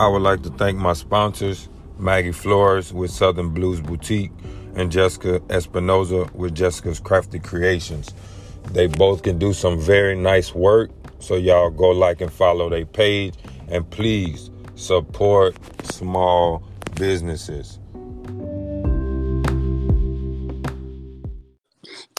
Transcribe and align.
I 0.00 0.06
would 0.06 0.22
like 0.22 0.42
to 0.44 0.50
thank 0.50 0.78
my 0.78 0.92
sponsors, 0.92 1.68
Maggie 1.98 2.30
Flores 2.30 2.92
with 2.92 3.10
Southern 3.10 3.48
Blues 3.48 3.80
Boutique 3.80 4.30
and 4.76 4.92
Jessica 4.92 5.40
Espinoza 5.48 6.32
with 6.34 6.54
Jessica's 6.54 7.00
Crafty 7.00 7.40
Creations. 7.40 8.14
They 8.70 8.86
both 8.86 9.24
can 9.24 9.40
do 9.40 9.52
some 9.52 9.76
very 9.80 10.14
nice 10.14 10.54
work, 10.54 10.90
so 11.18 11.34
y'all 11.34 11.70
go 11.70 11.88
like 11.90 12.20
and 12.20 12.32
follow 12.32 12.70
their 12.70 12.86
page 12.86 13.34
and 13.66 13.90
please 13.90 14.50
support 14.76 15.56
small 15.86 16.62
businesses. 16.94 17.80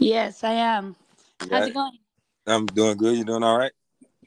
Yes, 0.01 0.43
I 0.43 0.51
am. 0.51 0.97
How's 1.49 1.67
it 1.69 1.73
going? 1.73 1.97
I'm 2.45 2.65
doing 2.65 2.97
good. 2.97 3.17
You 3.17 3.23
doing 3.23 3.43
all 3.43 3.57
right? 3.57 3.71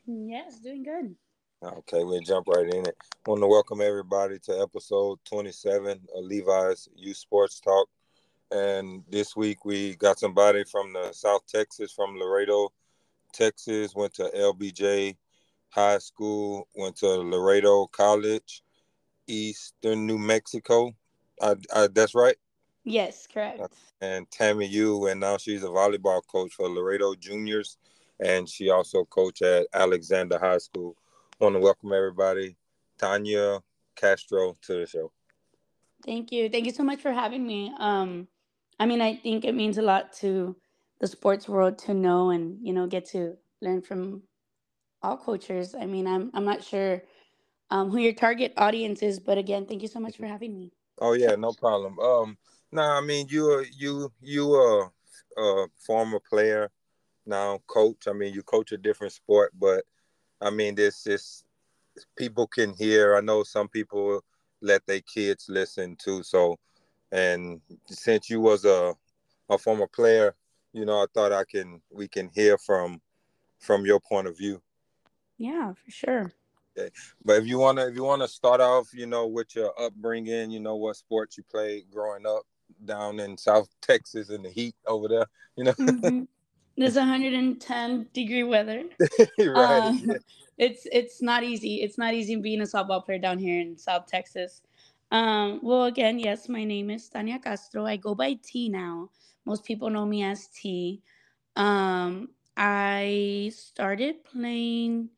Yes, 0.07 0.59
doing 0.61 0.85
good. 0.85 1.17
Okay, 1.65 2.03
we'll 2.03 2.19
jump 2.21 2.49
right 2.49 2.67
in 2.67 2.87
it. 2.87 2.97
I 3.25 3.31
want 3.31 3.41
to 3.41 3.47
welcome 3.47 3.81
everybody 3.81 4.41
to 4.47 4.61
episode 4.61 5.21
27 5.27 6.01
of 6.13 6.25
Levi's 6.25 6.89
Youth 6.97 7.19
Sports 7.19 7.61
Talk. 7.61 7.87
And 8.51 9.05
this 9.09 9.37
week 9.37 9.65
we 9.65 9.95
got 9.95 10.19
somebody 10.19 10.65
from 10.65 10.93
the 10.93 11.13
South 11.13 11.43
Texas, 11.47 11.93
from 11.93 12.17
Laredo, 12.17 12.71
Texas, 13.33 13.95
went 13.95 14.13
to 14.15 14.29
LBJ 14.35 15.17
High 15.69 15.99
School, 15.99 16.67
went 16.75 16.97
to 16.97 17.07
Laredo 17.07 17.87
College, 17.87 18.65
Eastern 19.29 20.05
New 20.05 20.19
Mexico. 20.19 20.91
I, 21.41 21.55
I, 21.73 21.87
that's 21.87 22.17
right? 22.17 22.37
Yes, 22.83 23.29
correct. 23.33 23.73
And 24.01 24.29
TAMIU, 24.31 25.13
and 25.13 25.21
now 25.21 25.37
she's 25.37 25.63
a 25.63 25.69
volleyball 25.69 26.23
coach 26.27 26.55
for 26.55 26.69
Laredo 26.69 27.15
Juniors, 27.15 27.79
and 28.19 28.49
she 28.49 28.69
also 28.69 29.05
coached 29.05 29.43
at 29.43 29.69
Alexander 29.73 30.41
High 30.41 30.59
School 30.59 30.97
want 31.43 31.57
to 31.57 31.61
welcome 31.61 31.93
everybody, 31.93 32.57
Tania 32.99 33.61
Castro, 33.97 34.57
to 34.63 34.75
the 34.75 34.87
show. 34.87 35.11
Thank 36.05 36.31
you. 36.31 36.49
Thank 36.49 36.67
you 36.67 36.73
so 36.73 36.85
much 36.85 37.01
for 37.01 37.11
having 37.11 37.45
me. 37.45 37.75
Um, 37.81 38.29
I 38.79 38.87
mean, 38.87 39.01
I 39.01 39.17
think 39.17 39.45
it 39.45 39.53
means 39.53 39.77
a 39.77 39.83
lot 39.83 40.13
to 40.15 40.55
the 41.01 41.09
sports 41.09 41.49
world 41.49 41.79
to 41.79 41.95
know 41.95 42.31
and 42.31 42.59
you 42.63 42.73
know 42.73 42.87
get 42.87 43.07
to 43.07 43.37
learn 43.61 43.83
from 43.83 44.23
all 45.03 45.17
coaches. 45.17 45.75
I 45.75 45.87
mean, 45.87 46.07
I'm 46.07 46.31
I'm 46.33 46.45
not 46.45 46.63
sure 46.63 47.03
um, 47.71 47.91
who 47.91 47.99
your 47.99 48.13
target 48.13 48.53
audience 48.57 49.03
is, 49.03 49.19
but 49.19 49.37
again, 49.37 49.67
thank 49.67 49.83
you 49.83 49.89
so 49.89 49.99
much 49.99 50.17
for 50.17 50.27
having 50.27 50.57
me. 50.57 50.71
Oh 51.01 51.15
yeah, 51.15 51.35
no 51.35 51.53
problem. 51.53 51.99
Um, 51.99 52.39
no, 52.71 52.83
nah, 52.83 52.99
I 52.99 53.01
mean 53.01 53.27
you 53.29 53.65
you 53.77 54.13
you 54.21 54.53
are 54.53 54.93
a 55.37 55.67
former 55.77 56.21
player, 56.21 56.71
now 57.27 57.59
coach. 57.67 58.07
I 58.07 58.13
mean, 58.13 58.33
you 58.33 58.45
coach 58.45 58.71
a 58.71 58.77
different 58.77 59.13
sport, 59.13 59.53
but 59.59 59.85
I 60.43 60.51
mean, 60.51 60.75
this 60.75 61.05
this 61.05 61.45
people 62.17 62.47
can 62.47 62.75
hear. 62.75 63.17
I 63.17 63.21
know 63.21 63.43
some 63.43 63.69
people 63.69 64.23
let 64.61 64.85
their 64.87 65.01
kids 65.01 65.47
listen 65.49 65.97
too. 65.97 66.23
So, 66.23 66.59
and 67.11 67.61
since 67.87 68.29
you 68.29 68.41
was 68.41 68.65
a 68.65 68.95
a 69.49 69.59
former 69.59 69.87
player, 69.87 70.35
you 70.73 70.85
know, 70.85 71.03
I 71.03 71.07
thought 71.15 71.33
I 71.33 71.45
can 71.45 71.81
we 71.91 72.09
can 72.09 72.31
hear 72.35 72.59
from 72.59 73.01
from 73.59 73.87
your 73.87 74.01
point 74.01 74.27
of 74.27 74.37
view. 74.37 74.61
Yeah, 75.39 75.73
for 75.73 75.91
sure. 75.91 76.33
Okay. 76.79 76.91
But 77.25 77.39
if 77.39 77.47
you 77.47 77.59
wanna 77.59 77.87
if 77.87 77.95
you 77.95 78.05
wanna 78.05 78.29
start 78.29 78.61
off, 78.61 78.89
you 78.93 79.07
know, 79.07 79.27
with 79.27 79.55
your 79.55 79.73
upbringing, 79.81 80.51
you 80.51 80.61
know, 80.61 80.77
what 80.77 80.97
sports 80.97 81.37
you 81.37 81.45
played 81.51 81.91
growing 81.91 82.27
up 82.27 82.43
down 82.85 83.21
in 83.21 83.37
South 83.37 83.69
Texas 83.81 84.31
in 84.31 84.43
the 84.43 84.51
heat 84.51 84.75
over 84.87 85.09
there, 85.09 85.27
you 85.57 85.65
know. 85.65 85.73
Mm-hmm. 85.73 86.23
There's 86.77 86.97
110 86.97 88.07
degree 88.13 88.45
weather. 88.45 88.85
right. 89.39 89.83
Um, 89.83 90.17
it's 90.59 90.87
it's 90.93 91.21
not 91.21 91.43
easy. 91.43 91.83
It's 91.83 91.99
not 91.99 92.15
easy 92.15 92.37
being 92.37 92.61
a 92.61 92.65
softball 92.65 93.05
player 93.05 93.19
down 93.19 93.39
here 93.39 93.61
in 93.61 93.77
South 93.77 94.07
Texas. 94.07 94.63
Um, 95.11 95.61
well, 95.63 95.85
again, 95.85 96.19
yes, 96.19 96.49
my 96.49 96.65
name 96.65 96.89
is 96.89 97.09
Tania 97.09 97.39
Castro. 97.39 97.85
I 97.85 97.97
go 97.97 98.15
by 98.15 98.39
T 98.43 98.69
now. 98.69 99.11
Most 99.45 99.65
people 99.65 99.91
know 99.91 100.07
me 100.07 100.23
as 100.23 100.47
T. 100.49 101.03
Um, 101.57 102.31
I 102.57 103.53
started 103.55 104.25
playing 104.25 105.11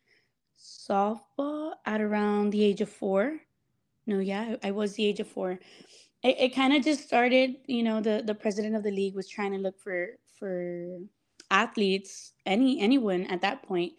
softball 0.59 1.75
at 1.87 2.01
around 2.01 2.51
the 2.51 2.65
age 2.65 2.81
of 2.81 2.89
four. 2.89 3.39
No, 4.07 4.19
yeah, 4.19 4.57
I 4.63 4.71
was 4.71 4.95
the 4.95 5.07
age 5.07 5.21
of 5.21 5.29
four. 5.29 5.53
It, 6.23 6.37
it 6.39 6.55
kind 6.55 6.75
of 6.75 6.83
just 6.83 7.05
started, 7.05 7.57
you 7.67 7.83
know, 7.83 8.01
the, 8.01 8.23
the 8.25 8.35
president 8.35 8.75
of 8.75 8.83
the 8.83 8.91
league 8.91 9.15
was 9.15 9.29
trying 9.29 9.53
to 9.53 9.59
look 9.59 9.79
for 9.79 10.09
for 10.39 10.99
athletes, 11.55 12.35
any 12.47 12.81
anyone 12.81 13.27
at 13.29 13.43
that 13.43 13.65
point. 13.65 13.95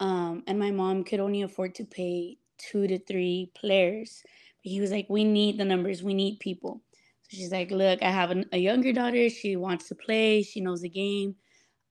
Um, 0.00 0.44
and 0.48 0.58
my 0.60 0.72
mom 0.72 1.04
could 1.04 1.20
only 1.20 1.42
afford 1.42 1.76
to 1.76 1.86
pay 1.86 2.38
two 2.58 2.88
to 2.88 2.98
three 3.00 3.52
players. 3.56 4.22
But 4.64 4.72
he 4.72 4.80
was 4.82 4.92
like, 4.92 5.08
"We 5.10 5.24
need 5.24 5.58
the 5.58 5.66
numbers. 5.66 6.04
We 6.04 6.14
need 6.14 6.40
people." 6.40 6.82
So 7.30 7.38
she's 7.38 7.52
like, 7.52 7.72
"Look, 7.72 8.02
I 8.04 8.12
have 8.12 8.32
an, 8.32 8.46
a 8.52 8.58
younger 8.58 8.92
daughter. 8.94 9.30
She 9.30 9.56
wants 9.56 9.88
to 9.90 9.96
play. 9.96 10.44
She 10.44 10.62
knows 10.62 10.82
the 10.82 10.90
game." 10.90 11.36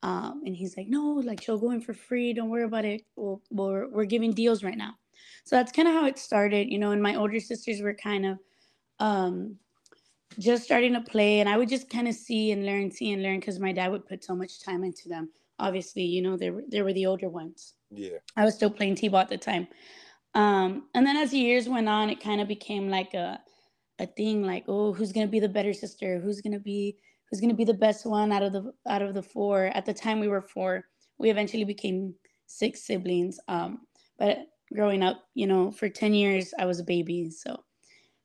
Um, 0.04 0.44
and 0.46 0.56
he's 0.56 0.78
like, 0.78 0.88
"No, 0.90 1.04
like 1.26 1.42
she'll 1.44 1.60
go 1.60 1.72
in 1.72 1.82
for 1.82 1.94
free. 1.96 2.34
Don't 2.34 2.50
worry 2.52 2.66
about 2.66 2.86
it. 2.86 3.04
We'll, 3.18 3.42
we're 3.52 3.90
we're 3.90 4.06
giving 4.06 4.34
deals 4.34 4.64
right 4.64 4.78
now." 4.78 4.96
So 5.46 5.56
that's 5.58 5.72
kind 5.74 5.88
of 5.90 5.96
how 5.96 6.08
it 6.08 6.20
started, 6.20 6.70
you 6.72 6.80
know. 6.80 6.92
And 6.92 7.04
my 7.04 7.16
older 7.16 7.40
sisters 7.42 7.82
were 7.82 7.96
kind 7.96 8.26
of 8.28 8.38
um, 9.00 9.58
just 10.40 10.64
starting 10.64 10.94
to 10.94 11.02
play 11.02 11.40
and 11.40 11.50
I 11.50 11.58
would 11.58 11.70
just 11.70 11.90
kind 11.90 12.08
of 12.08 12.16
see 12.16 12.52
and 12.52 12.66
learn, 12.66 12.92
see 12.92 13.12
and 13.12 13.24
learn 13.24 13.40
because 13.40 13.60
my 13.60 13.72
dad 13.72 13.92
would 13.92 14.06
put 14.06 14.24
so 14.24 14.36
much 14.36 14.62
time 14.62 14.84
into 14.84 15.10
them. 15.10 15.30
Obviously, 15.60 16.04
you 16.04 16.22
know, 16.22 16.38
they 16.38 16.52
were 16.52 16.64
they 16.70 16.82
were 16.82 16.94
the 16.94 17.06
older 17.06 17.30
ones. 17.30 17.74
Yeah. 17.90 18.18
I 18.36 18.46
was 18.46 18.56
still 18.56 18.70
playing 18.70 18.96
T-ball 18.96 19.22
at 19.22 19.30
the 19.30 19.38
time. 19.38 19.68
Um, 20.36 20.88
and 20.94 21.06
then 21.06 21.18
as 21.18 21.32
the 21.32 21.40
years 21.40 21.68
went 21.68 21.90
on, 21.90 22.10
it 22.10 22.24
kind 22.24 22.42
of 22.42 22.48
became 22.48 22.90
like 22.90 23.14
a 23.14 23.40
a 24.00 24.06
thing 24.06 24.44
like, 24.44 24.66
oh, 24.68 24.94
who's 24.94 25.12
gonna 25.12 25.28
be 25.28 25.40
the 25.40 25.50
better 25.50 25.74
sister? 25.74 26.20
Who's 26.20 26.42
gonna 26.42 26.60
be 26.60 26.98
who's 27.30 27.42
gonna 27.42 27.56
be 27.56 27.66
the 27.66 27.74
best 27.74 28.06
one 28.06 28.32
out 28.32 28.44
of 28.44 28.54
the 28.54 28.72
out 28.88 29.02
of 29.02 29.16
the 29.16 29.24
four? 29.24 29.72
At 29.74 29.86
the 29.86 29.94
time 29.94 30.20
we 30.20 30.28
were 30.28 30.42
four. 30.42 30.86
We 31.18 31.32
eventually 31.32 31.64
became 31.64 32.14
six 32.46 32.86
siblings. 32.86 33.40
Um, 33.48 33.80
but 34.20 34.48
growing 34.74 35.02
up, 35.02 35.24
you 35.34 35.48
know, 35.48 35.72
for 35.72 35.90
10 35.90 36.14
years 36.14 36.54
I 36.60 36.66
was 36.66 36.80
a 36.80 36.84
baby. 36.84 37.32
So 37.32 37.64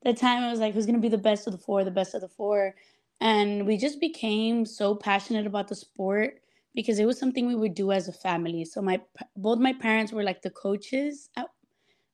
the 0.04 0.14
time 0.14 0.42
I 0.42 0.50
was 0.50 0.60
like, 0.60 0.74
who's 0.74 0.86
gonna 0.86 0.98
be 0.98 1.08
the 1.08 1.18
best 1.18 1.46
of 1.46 1.52
the 1.52 1.58
four, 1.58 1.84
the 1.84 1.90
best 1.90 2.14
of 2.14 2.20
the 2.20 2.28
four? 2.28 2.74
And 3.20 3.66
we 3.66 3.76
just 3.76 4.00
became 4.00 4.66
so 4.66 4.94
passionate 4.94 5.46
about 5.46 5.68
the 5.68 5.76
sport 5.76 6.40
because 6.74 6.98
it 6.98 7.04
was 7.06 7.18
something 7.18 7.46
we 7.46 7.54
would 7.54 7.74
do 7.74 7.92
as 7.92 8.08
a 8.08 8.12
family. 8.12 8.64
So 8.64 8.82
my 8.82 9.00
both 9.36 9.58
my 9.58 9.72
parents 9.72 10.12
were 10.12 10.24
like 10.24 10.42
the 10.42 10.50
coaches 10.50 11.30
at, 11.36 11.46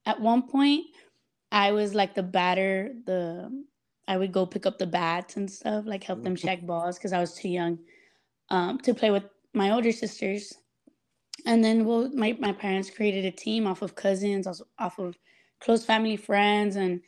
at 0.06 0.20
one 0.20 0.42
point. 0.48 0.86
I 1.52 1.72
was 1.72 1.94
like 1.94 2.14
the 2.14 2.22
batter, 2.22 2.94
the 3.06 3.64
I 4.08 4.16
would 4.18 4.32
go 4.32 4.46
pick 4.46 4.66
up 4.66 4.78
the 4.78 4.86
bats 4.86 5.36
and 5.36 5.50
stuff, 5.50 5.84
like 5.86 6.04
help 6.04 6.24
them 6.24 6.36
check 6.36 6.66
balls 6.66 6.98
because 6.98 7.12
I 7.12 7.20
was 7.20 7.34
too 7.34 7.48
young 7.48 7.78
um, 8.50 8.78
to 8.80 8.94
play 8.94 9.10
with 9.10 9.24
my 9.54 9.70
older 9.70 9.92
sisters. 9.92 10.54
And 11.46 11.64
then 11.64 11.84
well, 11.84 12.10
my, 12.14 12.36
my 12.40 12.52
parents 12.52 12.90
created 12.90 13.24
a 13.24 13.30
team 13.30 13.66
off 13.66 13.82
of 13.82 13.94
cousins, 13.94 14.46
off 14.78 14.98
of 14.98 15.18
close 15.60 15.84
family 15.84 16.16
friends, 16.16 16.76
and 16.76 17.00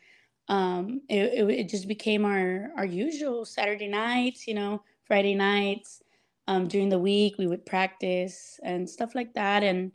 um, 0.51 1.01
it, 1.09 1.33
it, 1.33 1.51
it, 1.51 1.69
just 1.69 1.87
became 1.87 2.25
our, 2.25 2.73
our 2.77 2.85
usual 2.85 3.45
Saturday 3.45 3.87
nights, 3.87 4.49
you 4.49 4.55
know, 4.55 4.83
Friday 5.05 5.37
nights. 5.37 6.03
Um, 6.49 6.67
during 6.67 6.89
the 6.89 6.99
week, 6.99 7.37
we 7.39 7.47
would 7.47 7.65
practice 7.65 8.59
and 8.65 8.91
stuff 8.91 9.15
like 9.15 9.33
that. 9.35 9.63
And 9.63 9.93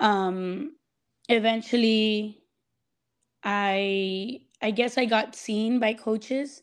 um, 0.00 0.76
eventually, 1.28 2.42
I 3.42 4.40
I 4.62 4.70
guess 4.70 4.96
I 4.96 5.04
got 5.04 5.36
seen 5.36 5.78
by 5.78 5.92
coaches, 5.92 6.62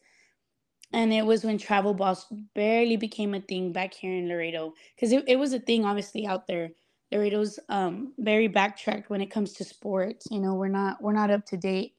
and 0.91 1.13
it 1.13 1.23
was 1.23 1.43
when 1.43 1.59
travel 1.59 1.93
balls 1.93 2.25
barely 2.55 2.97
became 2.97 3.35
a 3.35 3.41
thing 3.41 3.71
back 3.71 3.93
here 3.93 4.17
in 4.17 4.29
Laredo 4.29 4.73
because 4.95 5.11
it, 5.11 5.23
it 5.27 5.35
was 5.35 5.53
a 5.53 5.59
thing 5.59 5.85
obviously 5.85 6.25
out 6.25 6.47
there. 6.47 6.71
Laredo's 7.11 7.59
um, 7.69 8.13
very 8.17 8.47
backtracked 8.47 9.11
when 9.11 9.21
it 9.21 9.29
comes 9.29 9.53
to 9.53 9.63
sports. 9.63 10.27
You 10.31 10.39
know, 10.39 10.55
we're 10.55 10.69
not 10.69 11.03
we're 11.03 11.13
not 11.13 11.29
up 11.29 11.45
to 11.47 11.57
date 11.57 11.93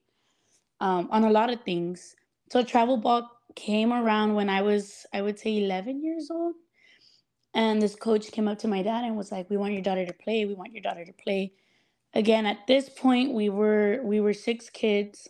um, 0.82 1.08
on 1.12 1.24
a 1.24 1.30
lot 1.32 1.50
of 1.52 1.62
things. 1.64 2.16
So 2.52 2.64
travel 2.64 2.98
ball 2.98 3.30
came 3.56 3.94
around 3.94 4.34
when 4.36 4.50
I 4.50 4.62
was, 4.62 5.06
I 5.14 5.22
would 5.22 5.40
say, 5.40 5.58
11 5.64 6.04
years 6.04 6.30
old. 6.30 6.56
And 7.54 7.82
this 7.82 7.96
coach 7.96 8.32
came 8.32 8.48
up 8.48 8.58
to 8.60 8.68
my 8.68 8.82
dad 8.82 9.04
and 9.04 9.16
was 9.16 9.32
like, 9.32 9.50
"We 9.50 9.56
want 9.58 9.74
your 9.74 9.82
daughter 9.82 10.06
to 10.06 10.12
play. 10.14 10.46
We 10.46 10.54
want 10.54 10.72
your 10.74 10.82
daughter 10.82 11.04
to 11.04 11.12
play." 11.14 11.54
Again, 12.14 12.46
at 12.46 12.66
this 12.68 12.88
point, 12.90 13.34
we 13.34 13.48
were 13.50 14.00
we 14.04 14.20
were 14.20 14.34
six 14.34 14.70
kids. 14.70 15.28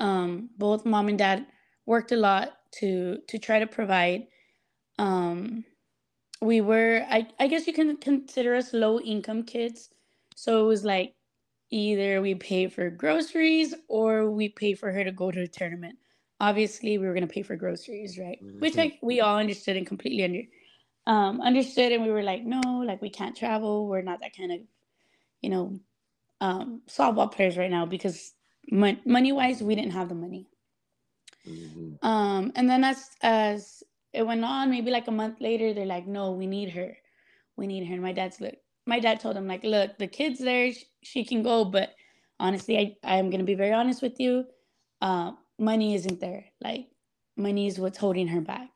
Um, 0.00 0.50
both 0.58 0.86
mom 0.86 1.08
and 1.08 1.18
dad 1.18 1.46
worked 1.86 2.12
a 2.12 2.16
lot 2.16 2.58
to 2.80 3.18
to 3.28 3.38
try 3.38 3.60
to 3.60 3.66
provide. 3.68 4.28
Um, 4.98 5.64
we 6.40 6.60
were, 6.60 7.04
I, 7.10 7.28
I 7.40 7.48
guess 7.48 7.66
you 7.66 7.72
can 7.72 7.96
consider 7.98 8.54
us 8.54 8.72
low 8.72 9.00
income 9.00 9.44
kids. 9.44 9.90
So 10.36 10.64
it 10.64 10.68
was 10.68 10.84
like 10.84 11.14
either 11.70 12.20
we 12.20 12.34
pay 12.34 12.68
for 12.68 12.90
groceries 12.90 13.74
or 13.88 14.30
we 14.30 14.48
pay 14.48 14.74
for 14.74 14.92
her 14.92 15.04
to 15.04 15.12
go 15.12 15.30
to 15.30 15.42
a 15.42 15.48
tournament. 15.48 15.98
Obviously, 16.40 16.98
we 16.98 17.06
were 17.06 17.14
going 17.14 17.26
to 17.26 17.32
pay 17.32 17.42
for 17.42 17.56
groceries, 17.56 18.18
right? 18.18 18.38
Mm-hmm. 18.42 18.60
Which 18.60 18.76
I, 18.78 18.98
we 19.02 19.20
all 19.20 19.38
understood 19.38 19.76
and 19.76 19.86
completely 19.86 20.24
under, 20.24 20.42
um, 21.06 21.40
understood. 21.40 21.92
And 21.92 22.04
we 22.04 22.10
were 22.10 22.22
like, 22.22 22.44
no, 22.44 22.60
like 22.84 23.00
we 23.00 23.10
can't 23.10 23.36
travel. 23.36 23.86
We're 23.88 24.02
not 24.02 24.20
that 24.20 24.36
kind 24.36 24.52
of, 24.52 24.60
you 25.40 25.50
know, 25.50 25.80
um, 26.40 26.82
softball 26.88 27.32
players 27.32 27.56
right 27.56 27.70
now 27.70 27.86
because 27.86 28.32
mon- 28.70 29.00
money 29.04 29.32
wise, 29.32 29.62
we 29.62 29.74
didn't 29.74 29.92
have 29.92 30.08
the 30.08 30.14
money. 30.14 30.48
Mm-hmm. 31.46 32.06
Um, 32.06 32.52
and 32.54 32.68
then 32.68 32.84
as 32.84 33.10
as 33.22 33.82
it 34.12 34.22
went 34.22 34.44
on, 34.44 34.70
maybe 34.70 34.90
like 34.90 35.08
a 35.08 35.12
month 35.12 35.40
later, 35.40 35.74
they're 35.74 35.86
like, 35.86 36.06
no, 36.06 36.32
we 36.32 36.46
need 36.46 36.70
her, 36.70 36.96
we 37.56 37.66
need 37.66 37.86
her. 37.86 37.94
And 37.94 38.02
my 38.02 38.12
dad's 38.12 38.40
like, 38.40 38.60
my 38.86 39.00
dad 39.00 39.20
told 39.20 39.36
him 39.36 39.46
like, 39.46 39.64
look, 39.64 39.98
the 39.98 40.06
kid's 40.06 40.38
there, 40.38 40.72
she, 41.02 41.24
can 41.24 41.42
go, 41.42 41.64
but 41.64 41.94
honestly, 42.38 42.78
I 42.78 42.96
I 43.02 43.16
am 43.16 43.30
gonna 43.30 43.44
be 43.44 43.54
very 43.54 43.72
honest 43.72 44.02
with 44.02 44.20
you, 44.20 44.44
uh, 45.00 45.32
money 45.58 45.94
isn't 45.94 46.20
there. 46.20 46.46
Like 46.60 46.88
money 47.36 47.66
is 47.66 47.78
what's 47.78 47.98
holding 47.98 48.28
her 48.28 48.40
back. 48.40 48.70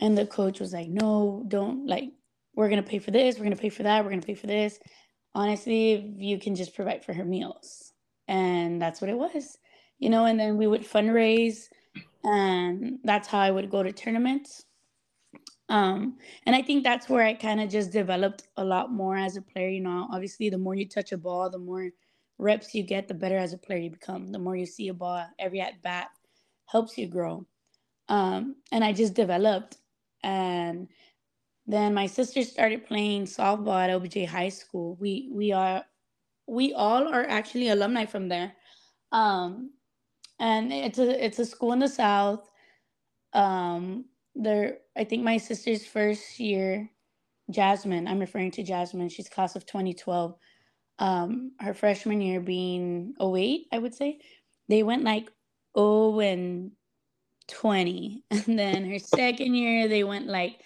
And 0.00 0.18
the 0.18 0.26
coach 0.26 0.60
was 0.60 0.72
like, 0.72 0.88
no, 0.88 1.44
don't 1.48 1.86
like, 1.86 2.10
we're 2.54 2.68
gonna 2.68 2.82
pay 2.82 2.98
for 2.98 3.10
this, 3.10 3.38
we're 3.38 3.44
gonna 3.44 3.56
pay 3.56 3.68
for 3.68 3.84
that, 3.84 4.04
we're 4.04 4.10
gonna 4.10 4.22
pay 4.22 4.34
for 4.34 4.46
this. 4.46 4.78
Honestly, 5.34 6.14
you 6.18 6.38
can 6.38 6.54
just 6.54 6.74
provide 6.74 7.04
for 7.04 7.14
her 7.14 7.24
meals. 7.24 7.92
And 8.28 8.80
that's 8.80 9.00
what 9.00 9.10
it 9.10 9.16
was. 9.16 9.56
You 9.98 10.10
know, 10.10 10.26
and 10.26 10.38
then 10.38 10.58
we 10.58 10.66
would 10.66 10.82
fundraise 10.82 11.68
and 12.24 12.98
that's 13.04 13.28
how 13.28 13.38
I 13.38 13.50
would 13.50 13.70
go 13.70 13.82
to 13.82 13.92
tournaments. 13.92 14.64
Um, 15.72 16.18
and 16.44 16.54
I 16.54 16.60
think 16.62 16.84
that's 16.84 17.08
where 17.08 17.24
I 17.24 17.32
kind 17.32 17.60
of 17.60 17.70
just 17.70 17.92
developed 17.92 18.48
a 18.58 18.64
lot 18.64 18.92
more 18.92 19.16
as 19.16 19.38
a 19.38 19.42
player. 19.42 19.70
You 19.70 19.80
know, 19.80 20.06
obviously, 20.12 20.50
the 20.50 20.58
more 20.58 20.74
you 20.74 20.86
touch 20.86 21.12
a 21.12 21.18
ball, 21.18 21.48
the 21.50 21.58
more 21.58 21.90
reps 22.38 22.74
you 22.74 22.82
get, 22.82 23.08
the 23.08 23.14
better 23.14 23.38
as 23.38 23.54
a 23.54 23.58
player 23.58 23.78
you 23.78 23.90
become. 23.90 24.28
The 24.32 24.38
more 24.38 24.54
you 24.54 24.66
see 24.66 24.88
a 24.88 24.94
ball, 24.94 25.26
every 25.38 25.62
at 25.62 25.82
bat 25.82 26.08
helps 26.66 26.98
you 26.98 27.08
grow. 27.08 27.46
Um, 28.10 28.56
and 28.70 28.84
I 28.84 28.92
just 28.92 29.14
developed. 29.14 29.78
And 30.22 30.88
then 31.66 31.94
my 31.94 32.06
sister 32.06 32.42
started 32.42 32.86
playing 32.86 33.24
softball 33.24 33.82
at 33.82 33.90
LBJ 33.90 34.26
High 34.26 34.50
School. 34.50 34.98
We 35.00 35.30
we 35.32 35.52
are 35.52 35.84
we 36.46 36.74
all 36.74 37.08
are 37.08 37.26
actually 37.26 37.70
alumni 37.70 38.04
from 38.06 38.28
there. 38.28 38.52
Um, 39.12 39.70
and 40.38 40.72
it's 40.72 40.98
a 40.98 41.24
it's 41.24 41.38
a 41.38 41.46
school 41.46 41.72
in 41.72 41.78
the 41.78 41.88
south. 41.88 42.50
Um, 43.32 44.06
there, 44.34 44.78
I 44.96 45.04
think 45.04 45.22
my 45.22 45.36
sister's 45.36 45.84
first 45.84 46.38
year, 46.40 46.90
Jasmine. 47.50 48.08
I'm 48.08 48.20
referring 48.20 48.50
to 48.52 48.62
Jasmine. 48.62 49.08
She's 49.08 49.28
class 49.28 49.56
of 49.56 49.66
2012. 49.66 50.34
Um, 50.98 51.52
her 51.60 51.74
freshman 51.74 52.20
year 52.20 52.40
being 52.40 53.14
08, 53.20 53.66
I 53.72 53.78
would 53.78 53.94
say, 53.94 54.20
they 54.68 54.82
went 54.82 55.04
like 55.04 55.30
0 55.76 56.20
and 56.20 56.72
20, 57.48 58.24
and 58.30 58.58
then 58.58 58.88
her 58.88 58.98
second 58.98 59.54
year 59.54 59.88
they 59.88 60.04
went 60.04 60.26
like 60.26 60.60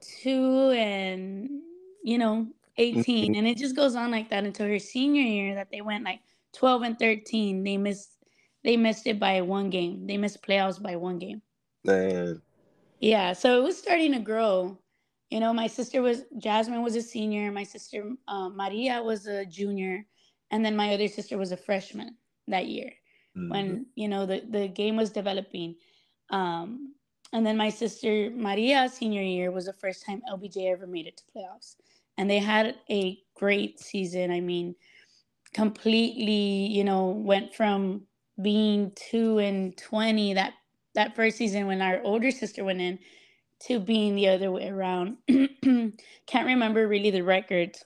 two 0.00 0.70
and 0.70 1.60
you 2.02 2.16
know 2.16 2.46
18 2.78 3.04
mm-hmm. 3.04 3.38
and 3.38 3.46
it 3.46 3.58
just 3.58 3.76
goes 3.76 3.94
on 3.94 4.10
like 4.10 4.30
that 4.30 4.44
until 4.44 4.66
her 4.66 4.78
senior 4.78 5.20
year 5.20 5.54
that 5.54 5.68
they 5.70 5.82
went 5.82 6.04
like 6.04 6.20
12 6.54 6.82
and 6.82 6.98
13 6.98 7.62
they 7.62 7.76
missed 7.76 8.20
they 8.62 8.76
missed 8.76 9.06
it 9.06 9.18
by 9.18 9.40
one 9.40 9.70
game. 9.70 10.06
They 10.06 10.16
missed 10.16 10.42
playoffs 10.42 10.82
by 10.82 10.96
one 10.96 11.18
game. 11.18 11.42
Man. 11.84 12.42
Yeah, 13.00 13.32
so 13.32 13.58
it 13.58 13.64
was 13.64 13.78
starting 13.78 14.12
to 14.12 14.18
grow. 14.18 14.78
You 15.30 15.40
know, 15.40 15.52
my 15.52 15.66
sister 15.66 16.02
was 16.02 16.24
Jasmine 16.38 16.82
was 16.82 16.96
a 16.96 17.02
senior. 17.02 17.50
My 17.50 17.64
sister 17.64 18.12
uh, 18.28 18.50
Maria 18.50 19.02
was 19.02 19.26
a 19.26 19.46
junior, 19.46 20.04
and 20.50 20.64
then 20.64 20.76
my 20.76 20.92
other 20.92 21.08
sister 21.08 21.38
was 21.38 21.52
a 21.52 21.56
freshman 21.56 22.16
that 22.48 22.66
year 22.66 22.92
mm-hmm. 23.36 23.50
when 23.50 23.86
you 23.94 24.08
know 24.08 24.26
the 24.26 24.42
the 24.50 24.68
game 24.68 24.96
was 24.96 25.10
developing. 25.10 25.76
Um, 26.30 26.94
and 27.32 27.46
then 27.46 27.56
my 27.56 27.70
sister 27.70 28.30
Maria 28.34 28.88
senior 28.88 29.22
year 29.22 29.50
was 29.50 29.66
the 29.66 29.72
first 29.72 30.04
time 30.04 30.20
LBJ 30.30 30.70
ever 30.70 30.86
made 30.86 31.06
it 31.06 31.16
to 31.16 31.24
playoffs, 31.34 31.76
and 32.18 32.28
they 32.28 32.38
had 32.38 32.76
a 32.90 33.18
great 33.34 33.80
season. 33.80 34.30
I 34.30 34.40
mean, 34.40 34.74
completely, 35.54 36.66
you 36.66 36.84
know, 36.84 37.06
went 37.06 37.54
from 37.54 38.02
being 38.42 38.92
two 38.94 39.38
and 39.38 39.76
20 39.76 40.34
that 40.34 40.54
that 40.94 41.16
first 41.16 41.38
season 41.38 41.66
when 41.66 41.82
our 41.82 42.00
older 42.02 42.30
sister 42.30 42.64
went 42.64 42.80
in 42.80 42.98
to 43.60 43.80
being 43.80 44.14
the 44.14 44.28
other 44.28 44.50
way 44.50 44.68
around. 44.68 45.16
Can't 45.28 46.46
remember 46.46 46.88
really 46.88 47.10
the 47.10 47.22
records 47.22 47.84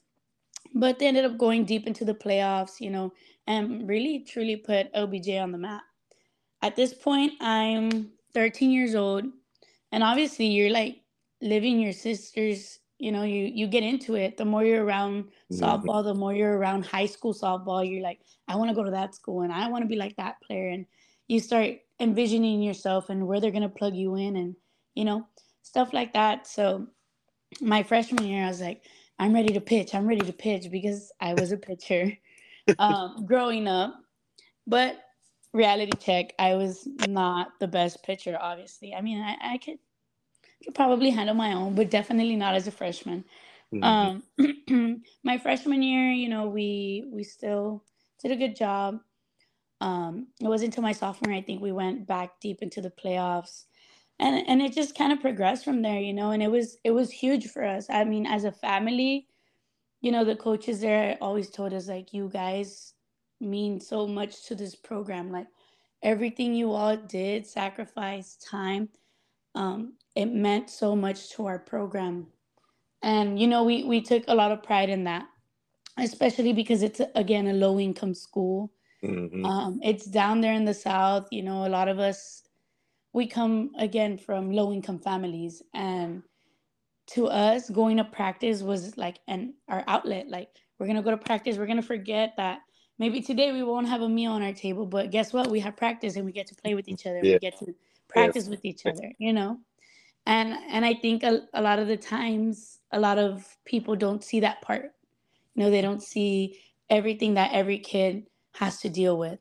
but 0.74 0.98
they 0.98 1.06
ended 1.06 1.24
up 1.24 1.38
going 1.38 1.64
deep 1.64 1.86
into 1.86 2.04
the 2.04 2.14
playoffs 2.14 2.80
you 2.80 2.90
know 2.90 3.12
and 3.46 3.88
really 3.88 4.20
truly 4.28 4.56
put 4.56 4.92
lbj 4.94 5.40
on 5.42 5.52
the 5.52 5.58
map. 5.58 5.82
At 6.62 6.76
this 6.76 6.94
point 6.94 7.32
i'm 7.40 8.10
13 8.34 8.70
years 8.70 8.94
old 8.94 9.24
and 9.92 10.02
obviously 10.02 10.46
you're 10.46 10.70
like 10.70 10.96
living 11.40 11.78
your 11.80 11.92
sister's 11.92 12.80
you 12.98 13.12
know 13.12 13.22
you 13.22 13.50
you 13.52 13.66
get 13.66 13.82
into 13.82 14.14
it. 14.16 14.36
The 14.36 14.44
more 14.44 14.64
you're 14.64 14.84
around 14.84 15.30
softball 15.52 16.02
the 16.04 16.14
more 16.14 16.34
you're 16.34 16.58
around 16.58 16.84
high 16.84 17.06
school 17.06 17.34
softball 17.34 17.88
you're 17.88 18.02
like 18.02 18.20
i 18.48 18.56
want 18.56 18.68
to 18.70 18.74
go 18.74 18.84
to 18.84 18.90
that 18.90 19.14
school 19.14 19.42
and 19.42 19.52
i 19.52 19.68
want 19.68 19.82
to 19.82 19.88
be 19.88 19.96
like 19.96 20.16
that 20.16 20.40
player 20.42 20.68
and 20.70 20.86
you 21.28 21.40
start 21.40 21.76
envisioning 22.00 22.62
yourself 22.62 23.08
and 23.08 23.26
where 23.26 23.40
they're 23.40 23.50
going 23.50 23.62
to 23.62 23.68
plug 23.68 23.94
you 23.94 24.16
in 24.16 24.36
and 24.36 24.56
you 24.94 25.04
know 25.04 25.26
stuff 25.62 25.92
like 25.92 26.12
that 26.12 26.46
so 26.46 26.86
my 27.60 27.82
freshman 27.82 28.24
year 28.24 28.44
i 28.44 28.48
was 28.48 28.60
like 28.60 28.82
i'm 29.18 29.32
ready 29.32 29.52
to 29.52 29.60
pitch 29.60 29.94
i'm 29.94 30.06
ready 30.06 30.24
to 30.24 30.32
pitch 30.32 30.70
because 30.70 31.12
i 31.20 31.34
was 31.34 31.52
a 31.52 31.56
pitcher 31.56 32.12
um, 32.78 33.24
growing 33.26 33.68
up 33.68 33.94
but 34.66 34.96
reality 35.52 35.92
check 36.00 36.32
i 36.38 36.54
was 36.54 36.88
not 37.08 37.48
the 37.60 37.68
best 37.68 38.02
pitcher 38.02 38.36
obviously 38.40 38.92
i 38.92 39.00
mean 39.00 39.20
i, 39.22 39.36
I 39.40 39.58
could 39.58 39.78
could 40.64 40.74
probably 40.74 41.10
handle 41.10 41.34
my 41.34 41.52
own, 41.52 41.74
but 41.74 41.90
definitely 41.90 42.36
not 42.36 42.54
as 42.54 42.66
a 42.66 42.70
freshman. 42.70 43.24
Mm-hmm. 43.72 44.68
Um, 44.70 45.02
my 45.24 45.38
freshman 45.38 45.82
year, 45.82 46.10
you 46.10 46.28
know, 46.28 46.48
we 46.48 47.04
we 47.12 47.22
still 47.22 47.84
did 48.22 48.32
a 48.32 48.36
good 48.36 48.56
job. 48.56 48.98
Um, 49.80 50.28
it 50.40 50.48
wasn't 50.48 50.72
until 50.72 50.82
my 50.82 50.92
sophomore, 50.92 51.34
I 51.34 51.42
think, 51.42 51.60
we 51.60 51.72
went 51.72 52.06
back 52.06 52.40
deep 52.40 52.62
into 52.62 52.80
the 52.80 52.90
playoffs, 52.90 53.64
and 54.18 54.46
and 54.48 54.62
it 54.62 54.72
just 54.72 54.96
kind 54.96 55.12
of 55.12 55.20
progressed 55.20 55.64
from 55.64 55.82
there, 55.82 56.00
you 56.00 56.12
know. 56.14 56.30
And 56.30 56.42
it 56.42 56.50
was 56.50 56.78
it 56.84 56.92
was 56.92 57.10
huge 57.10 57.48
for 57.48 57.64
us. 57.64 57.88
I 57.90 58.04
mean, 58.04 58.26
as 58.26 58.44
a 58.44 58.52
family, 58.52 59.28
you 60.00 60.12
know, 60.12 60.24
the 60.24 60.36
coaches 60.36 60.80
there 60.80 61.18
always 61.20 61.50
told 61.50 61.72
us 61.74 61.88
like, 61.88 62.12
you 62.12 62.30
guys 62.32 62.94
mean 63.40 63.80
so 63.80 64.06
much 64.06 64.46
to 64.46 64.54
this 64.54 64.74
program, 64.74 65.32
like 65.32 65.48
everything 66.02 66.54
you 66.54 66.72
all 66.72 66.96
did, 66.96 67.46
sacrifice 67.46 68.36
time 68.36 68.88
um, 69.54 69.94
it 70.14 70.26
meant 70.26 70.70
so 70.70 70.96
much 70.96 71.30
to 71.30 71.46
our 71.46 71.58
program. 71.58 72.26
And, 73.02 73.38
you 73.38 73.46
know, 73.46 73.64
we, 73.64 73.84
we 73.84 74.00
took 74.00 74.24
a 74.28 74.34
lot 74.34 74.52
of 74.52 74.62
pride 74.62 74.88
in 74.88 75.04
that, 75.04 75.26
especially 75.98 76.52
because 76.52 76.82
it's, 76.82 77.00
again, 77.14 77.46
a 77.46 77.52
low 77.52 77.78
income 77.78 78.14
school. 78.14 78.72
Mm-hmm. 79.04 79.44
Um, 79.44 79.80
it's 79.82 80.06
down 80.06 80.40
there 80.40 80.54
in 80.54 80.64
the 80.64 80.74
South. 80.74 81.28
You 81.30 81.42
know, 81.42 81.66
a 81.66 81.68
lot 81.68 81.88
of 81.88 81.98
us, 81.98 82.42
we 83.12 83.26
come 83.26 83.70
again 83.78 84.18
from 84.18 84.50
low 84.50 84.72
income 84.72 84.98
families. 84.98 85.62
And 85.74 86.22
to 87.08 87.28
us, 87.28 87.70
going 87.70 87.98
to 87.98 88.04
practice 88.04 88.62
was 88.62 88.96
like 88.96 89.18
an 89.28 89.54
our 89.68 89.84
outlet. 89.86 90.28
Like, 90.28 90.48
we're 90.78 90.86
going 90.86 90.96
to 90.96 91.02
go 91.02 91.10
to 91.10 91.16
practice. 91.16 91.56
We're 91.56 91.66
going 91.66 91.80
to 91.80 91.82
forget 91.82 92.32
that 92.36 92.60
maybe 92.98 93.20
today 93.20 93.52
we 93.52 93.62
won't 93.62 93.88
have 93.88 94.02
a 94.02 94.08
meal 94.08 94.32
on 94.32 94.42
our 94.42 94.52
table, 94.52 94.86
but 94.86 95.10
guess 95.10 95.32
what? 95.32 95.50
We 95.50 95.60
have 95.60 95.76
practice 95.76 96.16
and 96.16 96.24
we 96.24 96.32
get 96.32 96.46
to 96.48 96.54
play 96.54 96.74
with 96.74 96.88
each 96.88 97.06
other. 97.06 97.20
Yeah. 97.22 97.34
We 97.34 97.38
get 97.38 97.58
to 97.58 97.74
practice 98.08 98.44
yes. 98.44 98.50
with 98.50 98.64
each 98.64 98.86
other, 98.86 99.12
you 99.18 99.32
know? 99.32 99.58
And 100.26 100.54
and 100.70 100.84
I 100.84 100.94
think 100.94 101.22
a, 101.22 101.42
a 101.52 101.60
lot 101.60 101.78
of 101.78 101.86
the 101.86 101.96
times 101.96 102.78
a 102.92 102.98
lot 102.98 103.18
of 103.18 103.46
people 103.64 103.94
don't 103.94 104.24
see 104.24 104.40
that 104.40 104.62
part. 104.62 104.92
You 105.54 105.64
know, 105.64 105.70
they 105.70 105.82
don't 105.82 106.02
see 106.02 106.58
everything 106.88 107.34
that 107.34 107.52
every 107.52 107.78
kid 107.78 108.26
has 108.54 108.80
to 108.80 108.88
deal 108.88 109.18
with. 109.18 109.38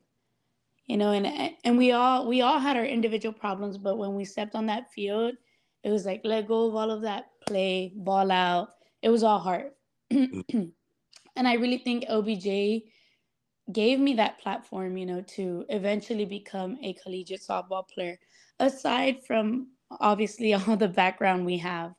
You 0.86 0.98
know, 0.98 1.12
and 1.12 1.54
and 1.64 1.78
we 1.78 1.92
all 1.92 2.28
we 2.28 2.42
all 2.42 2.58
had 2.58 2.76
our 2.76 2.84
individual 2.84 3.32
problems, 3.32 3.78
but 3.78 3.96
when 3.96 4.14
we 4.14 4.24
stepped 4.24 4.54
on 4.54 4.66
that 4.66 4.92
field, 4.92 5.34
it 5.82 5.90
was 5.90 6.04
like 6.04 6.20
let 6.24 6.46
go 6.46 6.68
of 6.68 6.74
all 6.74 6.90
of 6.90 7.02
that 7.02 7.30
play, 7.46 7.92
ball 7.94 8.30
out. 8.30 8.70
It 9.02 9.08
was 9.08 9.22
all 9.22 9.38
hard. 9.38 9.70
and 10.10 10.72
I 11.36 11.54
really 11.54 11.78
think 11.78 12.04
LBJ 12.04 12.82
gave 13.72 13.98
me 13.98 14.14
that 14.14 14.38
platform, 14.40 14.96
you 14.96 15.06
know, 15.06 15.22
to 15.22 15.64
eventually 15.68 16.24
become 16.24 16.76
a 16.82 16.94
collegiate 16.94 17.42
softball 17.42 17.88
player 17.88 18.18
aside 18.60 19.24
from 19.26 19.68
obviously 20.00 20.54
all 20.54 20.76
the 20.76 20.88
background 20.88 21.46
we 21.46 21.58
have, 21.58 21.92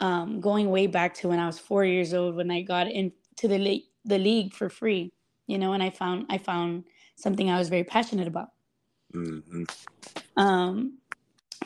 um, 0.00 0.40
going 0.40 0.70
way 0.70 0.86
back 0.86 1.14
to 1.14 1.28
when 1.28 1.38
I 1.38 1.46
was 1.46 1.58
four 1.58 1.84
years 1.84 2.14
old 2.14 2.36
when 2.36 2.50
I 2.50 2.62
got 2.62 2.90
into 2.90 3.48
the 3.48 3.58
le- 3.58 3.88
the 4.04 4.18
league 4.18 4.54
for 4.54 4.68
free, 4.68 5.12
you 5.50 5.58
know, 5.58 5.72
and 5.72 5.82
I 5.82 5.90
found 5.90 6.26
I 6.30 6.38
found 6.38 6.84
something 7.16 7.50
I 7.50 7.58
was 7.58 7.68
very 7.68 7.82
passionate 7.82 8.28
about. 8.28 8.50
Mm-hmm. 9.12 9.64
Um, 10.36 10.98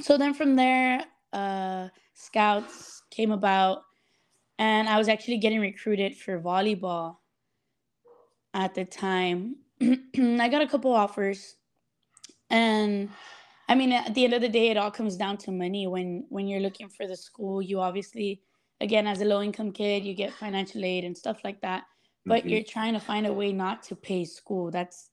so 0.00 0.16
then 0.16 0.32
from 0.32 0.56
there, 0.56 1.04
uh, 1.34 1.88
scouts 2.14 3.02
came 3.10 3.30
about, 3.30 3.82
and 4.58 4.88
I 4.88 4.96
was 4.96 5.08
actually 5.08 5.36
getting 5.36 5.60
recruited 5.60 6.16
for 6.16 6.40
volleyball 6.40 7.16
at 8.54 8.74
the 8.74 8.86
time. 8.86 9.56
I 9.82 10.48
got 10.48 10.62
a 10.62 10.66
couple 10.66 10.94
offers, 10.94 11.56
and 12.48 13.10
I 13.68 13.74
mean, 13.74 13.92
at 13.92 14.14
the 14.14 14.24
end 14.24 14.32
of 14.32 14.40
the 14.40 14.48
day, 14.48 14.70
it 14.70 14.78
all 14.78 14.90
comes 14.90 15.16
down 15.16 15.36
to 15.38 15.52
money. 15.52 15.86
When 15.86 16.24
when 16.30 16.48
you're 16.48 16.60
looking 16.60 16.88
for 16.88 17.06
the 17.06 17.18
school, 17.18 17.60
you 17.60 17.80
obviously, 17.80 18.40
again, 18.80 19.06
as 19.06 19.20
a 19.20 19.26
low 19.26 19.42
income 19.42 19.72
kid, 19.72 20.06
you 20.06 20.14
get 20.14 20.32
financial 20.32 20.82
aid 20.86 21.04
and 21.04 21.14
stuff 21.14 21.44
like 21.44 21.60
that. 21.60 21.84
But 22.26 22.40
mm-hmm. 22.40 22.48
you're 22.48 22.62
trying 22.62 22.94
to 22.94 23.00
find 23.00 23.26
a 23.26 23.32
way 23.32 23.52
not 23.52 23.82
to 23.84 23.96
pay 23.96 24.24
school. 24.24 24.70
That's 24.70 25.10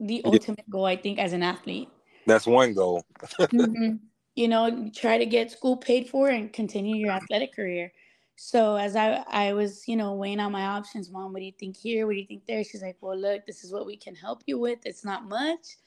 the 0.00 0.22
ultimate 0.24 0.68
goal, 0.68 0.84
I 0.84 0.96
think, 0.96 1.18
as 1.18 1.32
an 1.32 1.42
athlete. 1.42 1.88
That's 2.26 2.46
one 2.46 2.74
goal. 2.74 3.04
mm-hmm. 3.20 3.96
You 4.38 4.48
know, 4.48 4.90
try 4.94 5.16
to 5.16 5.24
get 5.24 5.50
school 5.50 5.78
paid 5.78 6.10
for 6.10 6.28
and 6.28 6.52
continue 6.52 6.96
your 6.96 7.10
athletic 7.10 7.56
career. 7.56 7.90
So 8.36 8.76
as 8.76 8.94
I 8.94 9.24
I 9.30 9.54
was, 9.54 9.88
you 9.88 9.96
know, 9.96 10.12
weighing 10.12 10.40
out 10.40 10.52
my 10.52 10.66
options, 10.66 11.10
mom, 11.10 11.32
what 11.32 11.38
do 11.38 11.46
you 11.46 11.54
think 11.58 11.74
here? 11.74 12.06
What 12.06 12.12
do 12.12 12.18
you 12.18 12.26
think 12.26 12.44
there? 12.44 12.62
She's 12.62 12.82
like, 12.82 12.98
well, 13.00 13.18
look, 13.18 13.46
this 13.46 13.64
is 13.64 13.72
what 13.72 13.86
we 13.86 13.96
can 13.96 14.14
help 14.14 14.42
you 14.44 14.58
with. 14.58 14.80
It's 14.84 15.06
not 15.06 15.26
much, 15.26 15.78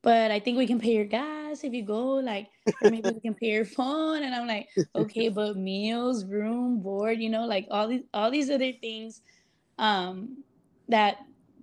but 0.00 0.30
I 0.30 0.40
think 0.40 0.56
we 0.56 0.66
can 0.66 0.80
pay 0.80 0.94
your 0.94 1.04
gas 1.04 1.64
if 1.64 1.74
you 1.74 1.84
go, 1.84 2.14
like, 2.14 2.48
or 2.82 2.90
maybe 2.90 3.10
we 3.10 3.20
can 3.20 3.34
pay 3.34 3.48
your 3.48 3.66
phone. 3.66 4.22
And 4.22 4.34
I'm 4.34 4.46
like, 4.46 4.68
okay, 4.96 5.28
but 5.28 5.58
meals, 5.58 6.24
room, 6.24 6.80
board, 6.80 7.18
you 7.20 7.28
know, 7.28 7.44
like 7.44 7.66
all 7.70 7.88
these 7.88 8.04
all 8.14 8.30
these 8.30 8.48
other 8.48 8.72
things 8.72 9.20
um, 9.82 10.42
that 10.88 11.18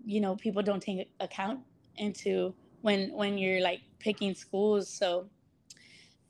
you 0.06 0.22
know 0.22 0.36
people 0.36 0.62
don't 0.62 0.82
take 0.82 1.10
account 1.20 1.60
into 1.96 2.54
when 2.82 3.12
when 3.14 3.40
you're 3.40 3.62
like 3.62 3.82
picking 3.98 4.36
schools. 4.36 4.88
So 4.88 5.30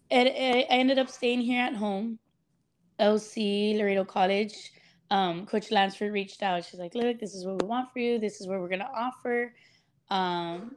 it, 0.10 0.27
it, 0.27 0.67
I 0.69 0.74
ended 0.74 0.98
up 1.00 1.10
staying 1.10 1.41
here 1.41 1.62
at 1.62 1.75
home 1.75 2.19
LC 3.00 3.77
Laredo 3.77 4.05
College, 4.05 4.72
um, 5.10 5.46
Coach 5.46 5.72
Lansford 5.72 6.13
reached 6.13 6.43
out. 6.43 6.63
She's 6.63 6.79
like, 6.79 6.93
"Look, 6.93 7.19
this 7.19 7.34
is 7.34 7.46
what 7.46 7.62
we 7.62 7.67
want 7.67 7.91
for 7.91 8.00
you. 8.00 8.19
This 8.19 8.39
is 8.39 8.48
what 8.48 8.60
we're 8.60 8.69
gonna 8.69 8.91
offer." 8.96 9.53
Um, 10.10 10.75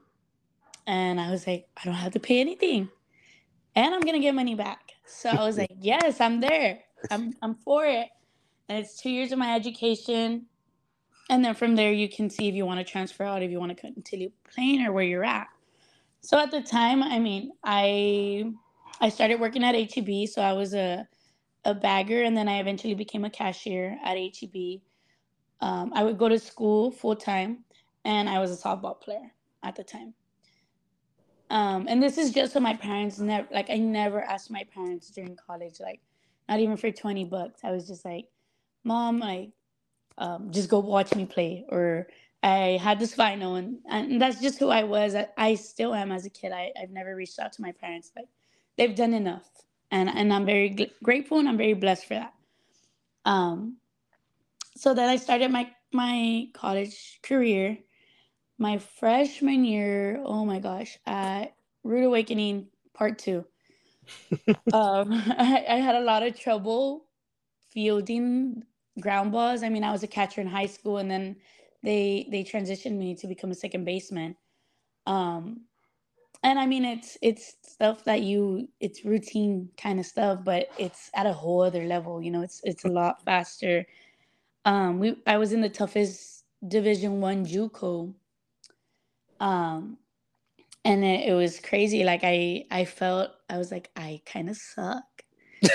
and 0.86 1.20
I 1.20 1.30
was 1.30 1.46
like, 1.46 1.68
"I 1.76 1.84
don't 1.84 1.94
have 1.94 2.12
to 2.12 2.20
pay 2.20 2.40
anything, 2.40 2.88
and 3.74 3.94
I'm 3.94 4.00
gonna 4.00 4.20
get 4.20 4.34
money 4.34 4.54
back." 4.54 4.92
So 5.04 5.28
I 5.28 5.44
was 5.44 5.58
like, 5.62 5.72
"Yes, 5.78 6.20
I'm 6.20 6.40
there. 6.40 6.80
I'm 7.10 7.34
I'm 7.42 7.56
for 7.56 7.84
it." 7.84 8.08
And 8.68 8.78
it's 8.78 9.00
two 9.00 9.10
years 9.10 9.32
of 9.32 9.38
my 9.38 9.54
education, 9.54 10.46
and 11.32 11.42
then 11.42 11.54
from 11.54 11.76
there 11.76 11.90
you 11.90 12.10
can 12.10 12.28
see 12.28 12.46
if 12.46 12.54
you 12.54 12.66
want 12.66 12.78
to 12.78 12.84
transfer 12.84 13.24
out, 13.24 13.42
if 13.42 13.50
you 13.50 13.58
want 13.58 13.74
to 13.74 13.92
continue 13.94 14.30
playing, 14.54 14.84
or 14.84 14.92
where 14.92 15.02
you're 15.02 15.24
at. 15.24 15.48
So 16.20 16.38
at 16.38 16.50
the 16.50 16.60
time, 16.60 17.02
I 17.02 17.18
mean, 17.18 17.52
I 17.64 18.52
I 19.00 19.08
started 19.08 19.40
working 19.40 19.64
at 19.64 19.74
HEB, 19.74 20.28
so 20.28 20.42
I 20.42 20.52
was 20.52 20.74
a 20.74 21.08
a 21.64 21.74
bagger, 21.74 22.22
and 22.22 22.36
then 22.36 22.48
I 22.48 22.58
eventually 22.58 22.94
became 22.94 23.24
a 23.24 23.30
cashier 23.30 23.98
at 24.04 24.18
HEB. 24.18 24.82
Um, 25.62 25.90
I 25.94 26.04
would 26.04 26.18
go 26.18 26.28
to 26.28 26.38
school 26.38 26.90
full 26.90 27.16
time, 27.16 27.64
and 28.04 28.28
I 28.28 28.38
was 28.38 28.52
a 28.52 28.62
softball 28.62 29.00
player 29.00 29.32
at 29.62 29.74
the 29.74 29.84
time. 29.84 30.12
Um, 31.48 31.86
and 31.88 32.02
this 32.02 32.18
is 32.18 32.30
just 32.30 32.52
so 32.52 32.60
my 32.60 32.74
parents 32.74 33.18
never 33.18 33.48
like 33.50 33.70
I 33.70 33.78
never 33.78 34.20
asked 34.22 34.50
my 34.50 34.64
parents 34.74 35.08
during 35.10 35.38
college, 35.46 35.80
like 35.80 36.02
not 36.46 36.60
even 36.60 36.76
for 36.76 36.90
twenty 36.90 37.24
bucks. 37.24 37.60
I 37.64 37.70
was 37.70 37.88
just 37.88 38.04
like, 38.04 38.26
"Mom, 38.84 39.18
like, 39.18 39.52
um, 40.18 40.50
just 40.52 40.68
go 40.70 40.80
watch 40.80 41.14
me 41.14 41.26
play," 41.26 41.64
or 41.68 42.08
I 42.42 42.78
had 42.82 42.98
this 43.00 43.14
final, 43.14 43.56
and, 43.56 43.78
and 43.88 44.20
that's 44.22 44.40
just 44.40 44.58
who 44.58 44.70
I 44.70 44.84
was. 44.84 45.14
I, 45.14 45.28
I 45.38 45.54
still 45.56 45.94
am 45.94 46.12
as 46.12 46.26
a 46.26 46.30
kid. 46.30 46.52
I, 46.52 46.72
I've 46.80 46.90
never 46.90 47.16
reached 47.16 47.38
out 47.38 47.52
to 47.54 47.62
my 47.62 47.72
parents. 47.72 48.12
Like, 48.16 48.28
they've 48.78 48.94
done 48.96 49.14
enough 49.14 49.48
and 49.92 50.10
and 50.10 50.32
I'm 50.34 50.46
very 50.46 50.70
gl- 50.70 50.92
grateful 51.04 51.38
and 51.40 51.48
I'm 51.48 51.58
very 51.58 51.74
blessed 51.74 52.06
for 52.06 52.14
that. 52.14 52.34
Um, 53.24 53.78
so 54.76 54.94
then 54.94 55.08
I 55.08 55.16
started 55.16 55.50
my 55.50 55.70
my 55.92 56.48
college 56.54 57.20
career. 57.22 57.78
My 58.58 58.78
freshman 58.78 59.64
year, 59.64 60.22
oh 60.24 60.44
my 60.44 60.60
gosh, 60.60 60.98
at 61.06 61.54
Rude 61.84 62.04
Awakening 62.04 62.68
Part 62.94 63.18
Two. 63.18 63.46
um, 64.72 65.12
I, 65.38 65.64
I 65.68 65.76
had 65.76 65.96
a 65.96 66.00
lot 66.00 66.22
of 66.22 66.38
trouble 66.38 67.06
fielding 67.70 68.64
ground 69.00 69.32
balls. 69.32 69.62
I 69.62 69.68
mean, 69.68 69.84
I 69.84 69.92
was 69.92 70.02
a 70.02 70.08
catcher 70.08 70.40
in 70.40 70.46
high 70.46 70.66
school, 70.66 70.98
and 70.98 71.10
then 71.10 71.36
they 71.82 72.28
they 72.30 72.44
transitioned 72.44 72.96
me 72.98 73.14
to 73.16 73.26
become 73.26 73.50
a 73.50 73.54
second 73.54 73.84
baseman. 73.84 74.36
Um, 75.06 75.62
and 76.42 76.58
I 76.58 76.66
mean, 76.66 76.84
it's 76.84 77.18
it's 77.22 77.56
stuff 77.62 78.04
that 78.04 78.22
you 78.22 78.68
it's 78.80 79.04
routine 79.04 79.70
kind 79.78 80.00
of 80.00 80.06
stuff, 80.06 80.40
but 80.44 80.68
it's 80.78 81.10
at 81.14 81.26
a 81.26 81.32
whole 81.32 81.62
other 81.62 81.84
level. 81.86 82.22
You 82.22 82.30
know, 82.32 82.42
it's 82.42 82.60
it's 82.64 82.84
a 82.84 82.88
lot 82.88 83.24
faster. 83.24 83.86
Um, 84.64 85.00
we 85.00 85.16
I 85.26 85.38
was 85.38 85.52
in 85.52 85.60
the 85.62 85.70
toughest 85.70 86.44
Division 86.66 87.20
One 87.20 87.46
JUCO. 87.46 88.14
Um, 89.40 89.98
and 90.84 91.04
it, 91.04 91.28
it 91.30 91.34
was 91.34 91.60
crazy. 91.60 92.04
Like 92.04 92.22
I 92.24 92.66
I 92.70 92.84
felt 92.84 93.30
I 93.50 93.58
was 93.58 93.70
like 93.72 93.90
I 93.96 94.22
kind 94.26 94.50
of 94.50 94.56
suck. 94.56 95.04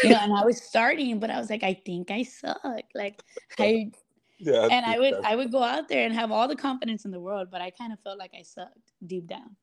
You 0.03 0.10
know, 0.10 0.20
and 0.22 0.34
I 0.34 0.44
was 0.44 0.62
starting, 0.62 1.20
but 1.20 1.29
I 1.29 1.39
was 1.39 1.50
like, 1.50 1.63
I 1.63 1.74
think 1.86 2.12
I 2.12 2.24
suck. 2.24 2.60
Like 2.94 3.24
I 3.60 3.91
yeah, 4.39 4.67
and 4.70 4.86
I 4.86 5.00
would 5.00 5.13
I 5.24 5.36
would 5.36 5.51
go 5.51 5.63
out 5.63 5.88
there 5.88 6.06
and 6.06 6.13
have 6.13 6.32
all 6.32 6.48
the 6.48 6.56
confidence 6.56 7.06
in 7.06 7.12
the 7.12 7.20
world, 7.20 7.48
but 7.51 7.62
I 7.62 7.70
kind 7.72 7.94
of 7.94 8.00
felt 8.01 8.20
like 8.20 8.32
I 8.38 8.44
sucked 8.44 8.91
deep 9.06 9.27
down 9.27 9.56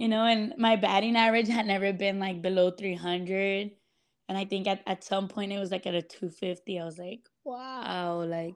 you 0.00 0.08
know, 0.08 0.24
and 0.24 0.54
my 0.56 0.76
batting 0.76 1.14
average 1.14 1.48
had 1.48 1.66
never 1.66 1.92
been 1.92 2.18
like 2.18 2.40
below 2.40 2.70
300. 2.70 3.70
And 4.30 4.38
I 4.38 4.46
think 4.46 4.66
at, 4.66 4.80
at 4.86 5.04
some 5.04 5.28
point 5.28 5.52
it 5.52 5.58
was 5.58 5.70
like 5.70 5.86
at 5.86 5.94
a 5.94 6.00
250. 6.00 6.80
I 6.80 6.84
was 6.86 6.96
like, 6.96 7.28
wow, 7.44 8.22
like 8.22 8.54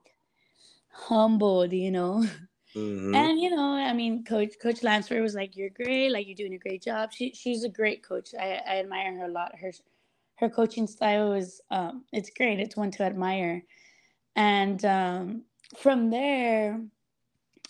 humbled, 0.88 1.72
you 1.72 1.90
know. 1.90 2.26
Mm-hmm. 2.74 3.14
And 3.14 3.38
you 3.38 3.50
know, 3.50 3.74
I 3.74 3.92
mean, 3.92 4.24
Coach 4.24 4.54
Coach 4.60 4.82
Lansford 4.82 5.22
was 5.22 5.36
like, 5.36 5.56
"You're 5.56 5.70
great. 5.70 6.10
Like 6.10 6.26
you're 6.26 6.34
doing 6.34 6.54
a 6.54 6.58
great 6.58 6.82
job." 6.82 7.12
She 7.12 7.32
she's 7.32 7.62
a 7.62 7.68
great 7.68 8.02
coach. 8.02 8.30
I, 8.36 8.60
I 8.66 8.78
admire 8.80 9.16
her 9.16 9.26
a 9.26 9.30
lot. 9.30 9.56
Her 9.56 9.70
her 10.36 10.48
coaching 10.48 10.86
style 10.86 11.32
is 11.32 11.60
um, 11.70 12.04
it's 12.12 12.30
great. 12.30 12.60
It's 12.60 12.76
one 12.76 12.90
to 12.92 13.02
admire. 13.04 13.62
And 14.36 14.84
um, 14.84 15.42
from 15.78 16.10
there, 16.10 16.80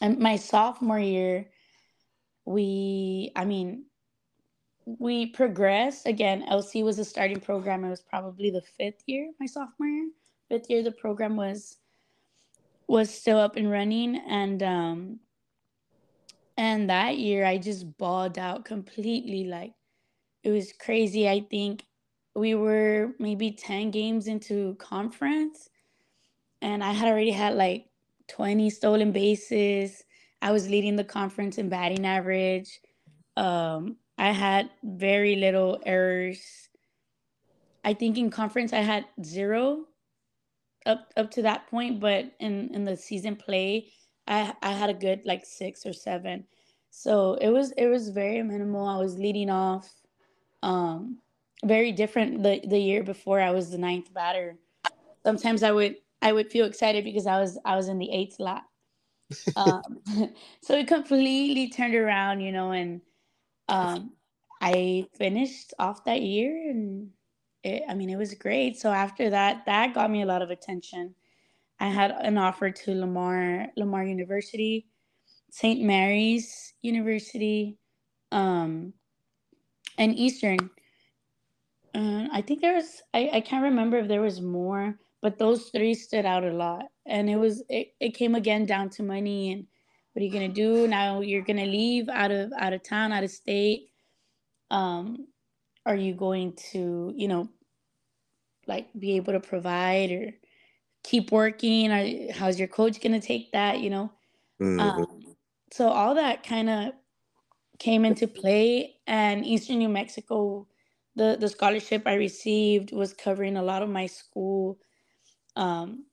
and 0.01 0.19
my 0.19 0.37
sophomore 0.37 0.99
year, 0.99 1.51
we 2.45 3.33
i 3.37 3.45
mean 3.45 3.85
we 4.87 5.27
progressed. 5.27 6.07
Again 6.07 6.45
lc 6.51 6.85
was 6.85 6.99
a 6.99 7.05
starting 7.05 7.41
program. 7.41 7.85
It 7.85 7.91
was 7.91 8.03
probably 8.03 8.51
the 8.51 8.63
fifth 8.63 9.03
year 9.07 9.31
my 9.41 9.47
sophomore 9.47 9.89
year. 9.89 10.11
Fifth 10.49 10.69
year 10.69 10.83
the 10.83 10.93
program 10.93 11.37
was 11.37 11.79
was 12.87 13.13
still 13.13 13.39
up 13.39 13.57
and 13.57 13.71
running. 13.71 14.17
And 14.17 14.63
um 14.63 15.21
and 16.57 16.91
that 16.91 17.17
year 17.17 17.45
i 17.45 17.57
just 17.57 17.97
balled 17.97 18.39
out 18.39 18.65
completely. 18.65 19.45
Like 19.45 19.73
it 20.43 20.51
was 20.51 20.73
crazy. 20.73 21.29
I 21.29 21.47
think 21.51 21.85
we 22.35 22.55
were 22.55 23.13
maybe 23.19 23.53
10 23.53 23.91
games 23.91 24.27
into 24.27 24.75
conference 24.77 25.69
and 26.63 26.83
i 26.83 26.93
had 26.93 27.09
already 27.09 27.31
had 27.31 27.55
like 27.55 27.87
20 28.29 28.71
stolen 28.71 29.13
bases 29.13 30.05
I 30.45 30.53
was 30.53 30.69
leading 30.69 30.95
the 30.95 31.05
conference 31.05 31.57
in 31.57 31.71
batting 31.71 32.05
average. 32.05 32.83
Um, 33.35 33.97
I 34.19 34.31
had 34.31 34.69
very 34.83 35.37
little 35.37 35.81
errors. 35.87 36.69
I 37.83 37.95
think 37.95 38.19
in 38.19 38.29
conference 38.29 38.75
I 38.75 38.81
had 38.81 39.07
zero 39.25 39.87
up 40.85 41.11
up 41.17 41.31
to 41.31 41.43
that 41.43 41.67
point, 41.69 41.99
but 41.99 42.27
in 42.41 42.69
in 42.75 42.85
the 42.85 42.95
season 42.95 43.37
play, 43.37 43.91
I 44.29 44.53
I 44.63 44.73
had 44.73 44.91
a 44.91 44.95
good 45.07 45.23
like 45.25 45.47
six 45.47 45.87
or 45.87 45.95
seven. 45.95 46.45
So 46.91 47.39
it 47.41 47.49
was 47.49 47.73
it 47.79 47.87
was 47.87 48.11
very 48.11 48.43
minimal. 48.43 48.87
I 48.87 48.99
was 48.99 49.19
leading 49.19 49.49
off. 49.49 49.91
Um, 50.63 51.21
very 51.65 51.93
different 51.93 52.43
the 52.43 52.61
the 52.67 52.79
year 52.79 53.03
before 53.03 53.41
I 53.41 53.51
was 53.51 53.71
the 53.71 53.79
ninth 53.79 54.13
batter. 54.13 54.57
Sometimes 55.25 55.63
I 55.63 55.73
would 55.73 55.97
I 56.23 56.33
would 56.33 56.51
feel 56.51 56.67
excited 56.67 57.05
because 57.05 57.27
I 57.27 57.41
was 57.41 57.59
I 57.65 57.77
was 57.77 57.89
in 57.89 57.99
the 57.99 58.11
eighth 58.11 58.37
slot 58.37 58.65
um, 59.57 60.01
so 60.61 60.77
it 60.77 60.89
completely 60.89 61.69
turned 61.69 61.95
around, 61.95 62.41
you 62.41 62.53
know, 62.53 62.73
and 62.73 63.01
um, 63.69 64.13
I 64.61 65.07
finished 65.17 65.75
off 65.79 66.05
that 66.05 66.23
year, 66.23 66.71
and 66.71 67.11
it, 67.63 67.83
I 67.89 67.95
mean, 67.95 68.11
it 68.11 68.17
was 68.17 68.35
great. 68.35 68.79
So 68.79 68.91
after 68.91 69.31
that, 69.31 69.65
that 69.67 69.95
got 69.95 70.11
me 70.11 70.23
a 70.23 70.27
lot 70.27 70.43
of 70.43 70.51
attention. 70.51 71.15
I 71.81 71.89
had 71.89 72.13
an 72.13 72.39
offer 72.39 72.71
to 72.71 72.95
Lamar 72.95 73.69
Lamar 73.77 74.05
University, 74.05 74.87
St. 75.51 75.81
Mary's 75.83 76.75
University, 76.83 77.79
um, 78.33 78.93
and 79.99 80.15
Eastern. 80.17 80.59
Uh, 81.95 82.27
I 82.33 82.43
think 82.43 82.61
there 82.61 82.75
was 82.75 83.03
I, 83.13 83.31
I 83.35 83.41
can't 83.41 83.63
remember 83.63 83.99
if 83.99 84.09
there 84.09 84.21
was 84.21 84.41
more, 84.41 84.99
but 85.23 85.39
those 85.39 85.71
three 85.71 85.95
stood 85.95 86.27
out 86.27 86.45
a 86.45 86.53
lot. 86.53 86.87
And 87.07 87.31
it 87.31 87.37
was 87.37 87.63
it, 87.69 87.89
it 88.01 88.15
came 88.15 88.35
again 88.35 88.67
down 88.67 88.91
to 88.91 89.03
money 89.03 89.53
and 89.53 89.67
what 90.13 90.23
are 90.23 90.25
you 90.25 90.33
gonna 90.33 90.49
do? 90.49 90.89
Now 90.89 91.21
you're 91.21 91.43
gonna 91.43 91.67
leave 91.67 92.09
out 92.09 92.31
of 92.31 92.53
out 92.59 92.73
of 92.73 92.83
town 92.83 93.13
out 93.13 93.25
of 93.25 93.31
state. 93.31 93.91
Um 94.71 95.29
are 95.87 95.97
you 95.97 96.15
going 96.15 96.55
to 96.73 97.13
you 97.15 97.29
know 97.29 97.49
like 98.67 98.89
be 98.99 99.17
able 99.17 99.35
to 99.35 99.41
provide 99.41 100.11
or 100.11 100.35
keep 101.05 101.31
working? 101.31 101.93
Or 101.93 102.33
how's 102.33 102.59
your 102.59 102.69
coach 102.69 103.01
gonna 103.01 103.21
take 103.21 103.53
that 103.53 103.81
you 103.81 103.91
know? 103.91 104.11
Mm-hmm. 104.61 104.81
um, 104.81 105.37
so 105.73 105.89
all 105.89 106.15
that 106.15 106.45
kind 106.45 106.71
of 106.71 106.93
came 107.81 108.05
into 108.05 108.29
play 108.29 108.95
and 109.09 109.45
eastern 109.45 109.79
new 109.79 109.89
mexico 109.89 110.65
the 111.17 111.37
the 111.41 111.49
scholarship 111.49 112.03
i 112.07 112.15
received 112.15 112.93
was 112.93 113.15
covering 113.15 113.57
a 113.57 113.63
lot 113.63 113.83
of 113.83 113.89
my 113.91 114.07
school 114.07 114.79
um, 115.57 116.07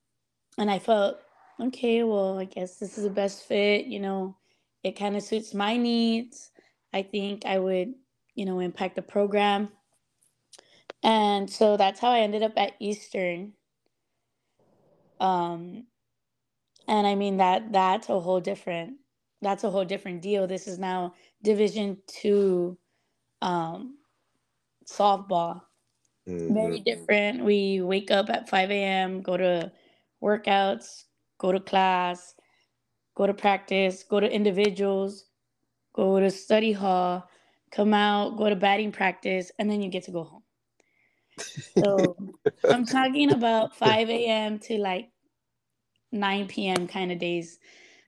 and 0.57 0.71
I 0.71 0.79
felt, 0.79 1.17
okay, 1.61 2.03
well, 2.03 2.39
I 2.39 2.45
guess 2.45 2.77
this 2.77 2.97
is 2.97 3.03
the 3.05 3.09
best 3.09 3.43
fit, 3.45 3.85
you 3.87 3.99
know. 3.99 4.37
it 4.83 4.97
kind 4.97 5.17
of 5.17 5.23
suits 5.23 5.53
my 5.53 5.77
needs. 5.77 6.51
I 6.93 7.03
think 7.03 7.45
I 7.45 7.59
would, 7.59 7.93
you 8.35 8.45
know, 8.45 8.59
impact 8.61 8.95
the 8.95 9.01
program. 9.03 9.69
And 11.03 11.49
so 11.49 11.77
that's 11.77 11.99
how 11.99 12.11
I 12.11 12.19
ended 12.21 12.43
up 12.43 12.53
at 12.57 12.73
Eastern. 12.79 13.53
Um 15.19 15.87
and 16.87 17.07
I 17.07 17.15
mean 17.15 17.37
that 17.37 17.71
that's 17.73 18.09
a 18.09 18.19
whole 18.19 18.41
different 18.41 18.95
that's 19.41 19.63
a 19.65 19.71
whole 19.71 19.85
different 19.85 20.21
deal. 20.21 20.47
This 20.47 20.67
is 20.67 20.79
now 20.79 21.15
division 21.43 21.97
2 22.07 22.77
um 23.41 23.97
softball. 24.87 25.61
Mm-hmm. 26.27 26.53
Very 26.53 26.79
different. 26.81 27.43
We 27.45 27.81
wake 27.81 28.11
up 28.11 28.29
at 28.29 28.49
5 28.49 28.71
a.m., 28.71 29.21
go 29.21 29.37
to 29.37 29.71
workouts, 30.23 31.05
go 31.39 31.51
to 31.51 31.59
class, 31.59 32.35
go 33.15 33.27
to 33.27 33.33
practice, 33.33 34.03
go 34.03 34.19
to 34.19 34.31
individuals, 34.31 35.25
go 35.93 36.19
to 36.19 36.29
study 36.31 36.73
hall, 36.73 37.29
come 37.71 37.93
out, 37.93 38.37
go 38.37 38.49
to 38.49 38.55
batting 38.55 38.91
practice, 38.91 39.51
and 39.59 39.69
then 39.69 39.81
you 39.81 39.89
get 39.89 40.03
to 40.05 40.11
go 40.11 40.23
home. 40.23 40.43
So 41.79 42.17
I'm 42.69 42.85
talking 42.85 43.31
about 43.31 43.75
5 43.75 44.09
a.m. 44.09 44.59
to 44.59 44.77
like 44.77 45.09
9 46.11 46.47
p.m. 46.47 46.87
kind 46.87 47.11
of 47.11 47.19
days. 47.19 47.59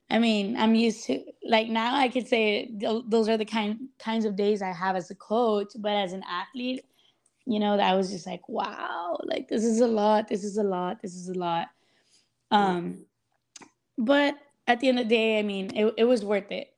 I 0.10 0.20
mean, 0.20 0.56
I'm 0.58 0.76
used 0.76 1.06
to 1.08 1.24
like 1.44 1.68
now 1.70 1.96
I 1.96 2.08
could 2.08 2.28
say 2.28 2.72
those 3.08 3.28
are 3.30 3.38
the 3.38 3.46
kind 3.46 3.90
kinds 4.00 4.26
of 4.26 4.36
days 4.36 4.62
I 4.62 4.72
have 4.72 4.96
as 4.96 5.10
a 5.12 5.16
coach, 5.16 5.74
but 5.80 5.94
as 5.94 6.14
an 6.14 6.24
athlete, 6.30 6.86
you 7.46 7.60
know, 7.60 7.78
that 7.78 7.96
was 7.96 8.12
just 8.12 8.28
like, 8.28 8.48
wow, 8.48 9.18
like 9.24 9.48
this 9.48 9.64
is 9.64 9.80
a 9.82 9.88
lot, 9.88 10.28
this 10.28 10.44
is 10.44 10.58
a 10.58 10.64
lot, 10.64 11.02
this 11.02 11.16
is 11.16 11.30
a 11.30 11.34
lot. 11.34 11.68
Um, 12.52 13.06
but 13.98 14.36
at 14.68 14.80
the 14.80 14.90
end 14.90 15.00
of 15.00 15.10
the 15.10 15.16
day, 15.16 15.40
I 15.40 15.44
mean, 15.44 15.76
it, 15.76 15.94
it 15.98 16.04
was 16.06 16.24
worth 16.24 16.52
it. 16.52 16.70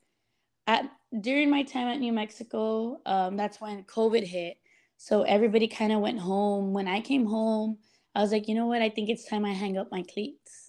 At 0.68 0.90
during 1.22 1.50
my 1.50 1.64
time 1.64 1.88
at 1.88 2.00
New 2.00 2.14
Mexico, 2.14 3.00
um, 3.06 3.38
that's 3.38 3.62
when 3.62 3.84
COVID 3.84 4.24
hit. 4.24 4.58
So 4.98 5.24
everybody 5.24 5.68
kind 5.68 5.92
of 5.92 6.00
went 6.00 6.20
home. 6.20 6.74
When 6.74 6.88
I 6.88 7.02
came 7.02 7.26
home, 7.26 7.78
I 8.16 8.22
was 8.22 8.32
like, 8.32 8.48
you 8.48 8.56
know 8.56 8.66
what? 8.66 8.82
I 8.82 8.90
think 8.90 9.10
it's 9.10 9.26
time 9.26 9.46
I 9.46 9.54
hang 9.54 9.78
up 9.78 9.92
my 9.92 10.04
cleats 10.04 10.65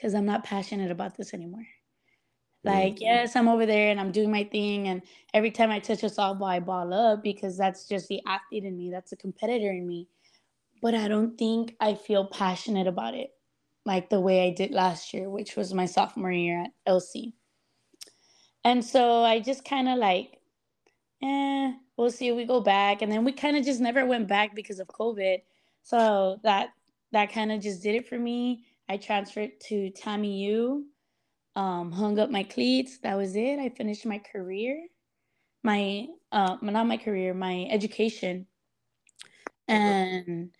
because 0.00 0.14
I'm 0.14 0.24
not 0.24 0.44
passionate 0.44 0.90
about 0.90 1.16
this 1.16 1.34
anymore. 1.34 1.66
Like, 2.64 2.94
mm-hmm. 2.94 3.02
yes, 3.02 3.36
I'm 3.36 3.48
over 3.48 3.66
there 3.66 3.90
and 3.90 4.00
I'm 4.00 4.12
doing 4.12 4.30
my 4.30 4.44
thing. 4.44 4.88
And 4.88 5.02
every 5.34 5.50
time 5.50 5.70
I 5.70 5.78
touch 5.78 6.02
a 6.02 6.06
softball, 6.06 6.50
I 6.50 6.60
ball 6.60 6.92
up 6.94 7.22
because 7.22 7.56
that's 7.56 7.86
just 7.86 8.08
the 8.08 8.20
athlete 8.26 8.64
in 8.64 8.76
me. 8.76 8.90
That's 8.90 9.12
a 9.12 9.16
competitor 9.16 9.70
in 9.70 9.86
me. 9.86 10.08
But 10.82 10.94
I 10.94 11.08
don't 11.08 11.36
think 11.36 11.76
I 11.80 11.94
feel 11.94 12.24
passionate 12.26 12.86
about 12.86 13.14
it 13.14 13.30
like 13.84 14.08
the 14.08 14.20
way 14.20 14.46
I 14.46 14.50
did 14.50 14.72
last 14.72 15.12
year, 15.12 15.28
which 15.28 15.56
was 15.56 15.74
my 15.74 15.86
sophomore 15.86 16.32
year 16.32 16.64
at 16.64 16.70
LC. 16.86 17.32
And 18.64 18.84
so 18.84 19.24
I 19.24 19.40
just 19.40 19.64
kind 19.64 19.88
of 19.88 19.98
like, 19.98 20.38
eh, 21.22 21.72
we'll 21.96 22.10
see 22.10 22.28
if 22.28 22.36
we 22.36 22.44
go 22.44 22.60
back. 22.60 23.02
And 23.02 23.10
then 23.10 23.24
we 23.24 23.32
kind 23.32 23.56
of 23.56 23.64
just 23.64 23.80
never 23.80 24.06
went 24.06 24.28
back 24.28 24.54
because 24.54 24.80
of 24.80 24.88
COVID. 24.88 25.42
So 25.82 26.40
that 26.42 26.70
that 27.12 27.32
kind 27.32 27.50
of 27.50 27.60
just 27.60 27.82
did 27.82 27.94
it 27.94 28.08
for 28.08 28.18
me. 28.18 28.64
I 28.90 28.96
transferred 28.96 29.60
to 29.68 29.92
TAMIU 29.92 30.82
um, 31.54 31.92
hung 31.92 32.18
up 32.18 32.28
my 32.28 32.42
cleats. 32.42 32.98
That 32.98 33.16
was 33.16 33.36
it. 33.36 33.60
I 33.60 33.68
finished 33.68 34.04
my 34.04 34.18
career, 34.18 34.84
my 35.62 36.06
uh, 36.32 36.56
not 36.60 36.88
my 36.88 36.96
career, 36.96 37.32
my 37.32 37.68
education, 37.70 38.46
and 39.68 40.50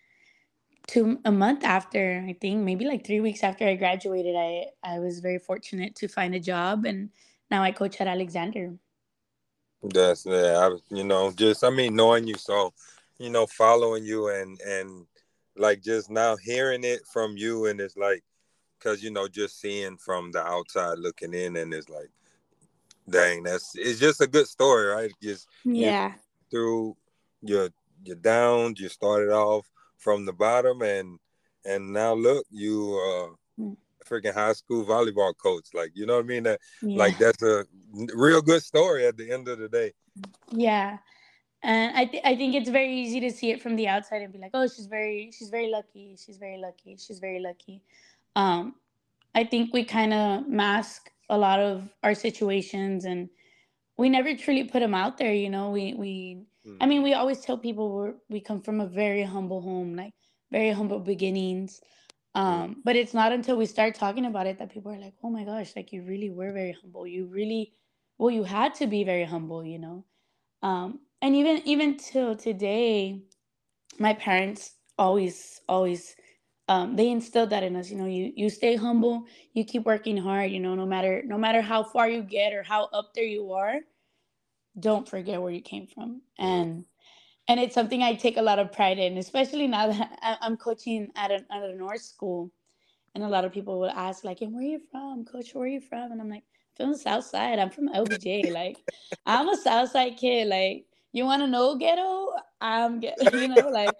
two 0.87 1.19
a 1.25 1.31
month 1.31 1.65
after, 1.65 2.23
I 2.25 2.33
think 2.39 2.63
maybe 2.63 2.85
like 2.85 3.05
three 3.05 3.19
weeks 3.19 3.43
after 3.43 3.67
I 3.67 3.75
graduated, 3.75 4.35
I 4.37 4.67
I 4.81 4.99
was 4.99 5.19
very 5.19 5.39
fortunate 5.39 5.95
to 5.95 6.07
find 6.07 6.33
a 6.33 6.39
job, 6.39 6.85
and 6.85 7.09
now 7.49 7.63
I 7.63 7.71
coach 7.71 7.99
at 7.99 8.07
Alexander. 8.07 8.73
That's 9.83 10.25
yeah, 10.25 10.69
I, 10.69 10.95
you 10.95 11.03
know, 11.03 11.31
just 11.31 11.65
I 11.65 11.69
mean, 11.69 11.95
knowing 11.95 12.27
you, 12.27 12.35
so 12.35 12.73
you 13.17 13.29
know, 13.29 13.45
following 13.45 14.05
you, 14.05 14.29
and 14.29 14.59
and 14.61 15.05
like 15.57 15.83
just 15.83 16.09
now 16.09 16.35
hearing 16.37 16.83
it 16.83 17.01
from 17.11 17.37
you, 17.37 17.65
and 17.65 17.79
it's 17.79 17.97
like 17.97 18.23
because 18.81 19.03
you 19.03 19.11
know 19.11 19.27
just 19.27 19.59
seeing 19.59 19.97
from 19.97 20.31
the 20.31 20.41
outside 20.41 20.97
looking 20.97 21.33
in 21.33 21.55
and 21.57 21.73
it's 21.73 21.89
like 21.89 22.09
dang 23.09 23.43
that's 23.43 23.73
it's 23.75 23.99
just 23.99 24.21
a 24.21 24.27
good 24.27 24.47
story 24.47 24.87
right? 24.87 25.11
Just 25.21 25.47
yeah. 25.63 26.13
through 26.49 26.95
your 27.41 27.69
your 28.03 28.15
down 28.17 28.73
you 28.77 28.89
started 28.89 29.31
off 29.31 29.69
from 29.97 30.25
the 30.25 30.33
bottom 30.33 30.81
and 30.81 31.19
and 31.65 31.93
now 31.93 32.13
look 32.13 32.45
you 32.49 32.95
uh 32.95 33.61
mm. 33.61 33.77
freaking 34.05 34.33
high 34.33 34.53
school 34.53 34.85
volleyball 34.85 35.33
coach. 35.37 35.67
Like 35.73 35.91
you 35.93 36.05
know 36.05 36.15
what 36.15 36.25
i 36.25 36.27
mean? 36.27 36.43
That 36.43 36.59
yeah. 36.81 36.97
like 36.97 37.17
that's 37.17 37.43
a 37.43 37.65
real 38.15 38.41
good 38.41 38.63
story 38.63 39.05
at 39.05 39.17
the 39.17 39.31
end 39.31 39.47
of 39.47 39.59
the 39.59 39.69
day. 39.69 39.93
Yeah 40.51 40.97
and 41.63 41.95
I, 41.95 42.05
th- 42.05 42.23
I 42.25 42.35
think 42.35 42.55
it's 42.55 42.69
very 42.69 42.93
easy 42.93 43.19
to 43.21 43.31
see 43.31 43.51
it 43.51 43.61
from 43.61 43.75
the 43.75 43.87
outside 43.87 44.21
and 44.21 44.33
be 44.33 44.39
like 44.39 44.51
oh 44.53 44.67
she's 44.67 44.87
very 44.87 45.31
she's 45.31 45.49
very 45.49 45.69
lucky 45.69 46.17
she's 46.23 46.37
very 46.37 46.57
lucky 46.57 46.97
she's 46.97 47.19
very 47.19 47.39
lucky 47.39 47.81
um, 48.35 48.75
I 49.35 49.43
think 49.43 49.73
we 49.73 49.83
kind 49.83 50.13
of 50.13 50.47
mask 50.47 51.11
a 51.29 51.37
lot 51.37 51.59
of 51.59 51.89
our 52.03 52.13
situations 52.13 53.05
and 53.05 53.29
we 53.97 54.09
never 54.09 54.35
truly 54.35 54.63
put 54.63 54.79
them 54.79 54.93
out 54.93 55.17
there, 55.17 55.33
you 55.33 55.49
know. 55.49 55.69
We 55.69 55.93
we 55.93 56.43
mm. 56.67 56.77
I 56.81 56.85
mean, 56.85 57.03
we 57.03 57.13
always 57.13 57.41
tell 57.41 57.57
people 57.57 58.01
we 58.01 58.11
we 58.29 58.41
come 58.41 58.61
from 58.61 58.81
a 58.81 58.87
very 58.87 59.23
humble 59.23 59.61
home, 59.61 59.95
like 59.95 60.13
very 60.51 60.71
humble 60.71 60.99
beginnings. 60.99 61.81
Um, 62.33 62.77
but 62.85 62.95
it's 62.95 63.13
not 63.13 63.33
until 63.33 63.57
we 63.57 63.65
start 63.65 63.95
talking 63.95 64.25
about 64.25 64.47
it 64.47 64.57
that 64.59 64.71
people 64.71 64.91
are 64.91 64.97
like, 64.99 65.13
"Oh 65.23 65.29
my 65.29 65.43
gosh, 65.43 65.75
like 65.75 65.91
you 65.93 66.03
really 66.03 66.29
were 66.29 66.51
very 66.53 66.71
humble. 66.81 67.05
You 67.05 67.25
really 67.25 67.73
well, 68.17 68.31
you 68.31 68.43
had 68.43 68.73
to 68.75 68.87
be 68.87 69.03
very 69.03 69.25
humble, 69.25 69.63
you 69.63 69.79
know." 69.79 70.05
Um, 70.63 70.99
and 71.21 71.35
even 71.35 71.61
even 71.65 71.97
till 71.97 72.35
today, 72.35 73.21
my 73.99 74.13
parents 74.13 74.75
always 74.97 75.61
always 75.69 76.15
um, 76.67 76.95
they 76.95 77.09
instilled 77.09 77.49
that 77.49 77.63
in 77.63 77.75
us 77.75 77.89
you 77.89 77.97
know 77.97 78.05
you 78.05 78.31
you 78.35 78.49
stay 78.49 78.75
humble 78.75 79.25
you 79.53 79.65
keep 79.65 79.85
working 79.85 80.17
hard 80.17 80.51
you 80.51 80.59
know 80.59 80.75
no 80.75 80.85
matter 80.85 81.23
no 81.25 81.37
matter 81.37 81.61
how 81.61 81.83
far 81.83 82.09
you 82.09 82.21
get 82.21 82.53
or 82.53 82.63
how 82.63 82.85
up 82.93 83.13
there 83.15 83.25
you 83.25 83.51
are 83.53 83.79
don't 84.79 85.07
forget 85.07 85.41
where 85.41 85.51
you 85.51 85.61
came 85.61 85.87
from. 85.87 86.21
And 86.37 86.85
and 87.47 87.59
it's 87.59 87.75
something 87.75 88.03
i 88.03 88.13
take 88.13 88.37
a 88.37 88.41
lot 88.41 88.59
of 88.59 88.71
pride 88.71 88.99
in 88.99 89.17
especially 89.17 89.67
now 89.67 89.87
that 89.87 90.19
i'm 90.41 90.55
coaching 90.57 91.09
at 91.15 91.31
a, 91.31 91.45
at 91.51 91.63
a 91.63 91.75
north 91.75 92.01
school. 92.01 92.51
And 93.13 93.25
a 93.25 93.29
lot 93.29 93.43
of 93.43 93.51
people 93.51 93.79
will 93.79 93.89
ask 93.89 94.23
like 94.23 94.41
and 94.41 94.53
where 94.53 94.63
are 94.63 94.67
you 94.67 94.81
from 94.91 95.25
coach? 95.25 95.53
Where 95.53 95.65
are 95.65 95.67
you 95.67 95.81
from? 95.81 96.11
And 96.11 96.21
i'm 96.21 96.29
like 96.29 96.43
from 96.77 96.91
the 96.93 96.97
south 96.97 97.25
side 97.25 97.59
i'm 97.59 97.69
from 97.69 97.89
lbj 97.89 98.51
like 98.51 98.77
i'm 99.25 99.49
a 99.49 99.57
south 99.57 99.91
side 99.91 100.17
kid. 100.17 100.47
Like 100.47 100.85
you 101.13 101.25
want 101.25 101.41
to 101.41 101.47
know 101.47 101.75
ghetto 101.75 102.29
i'm 102.59 103.01
you 103.33 103.47
know 103.47 103.69
like 103.69 103.95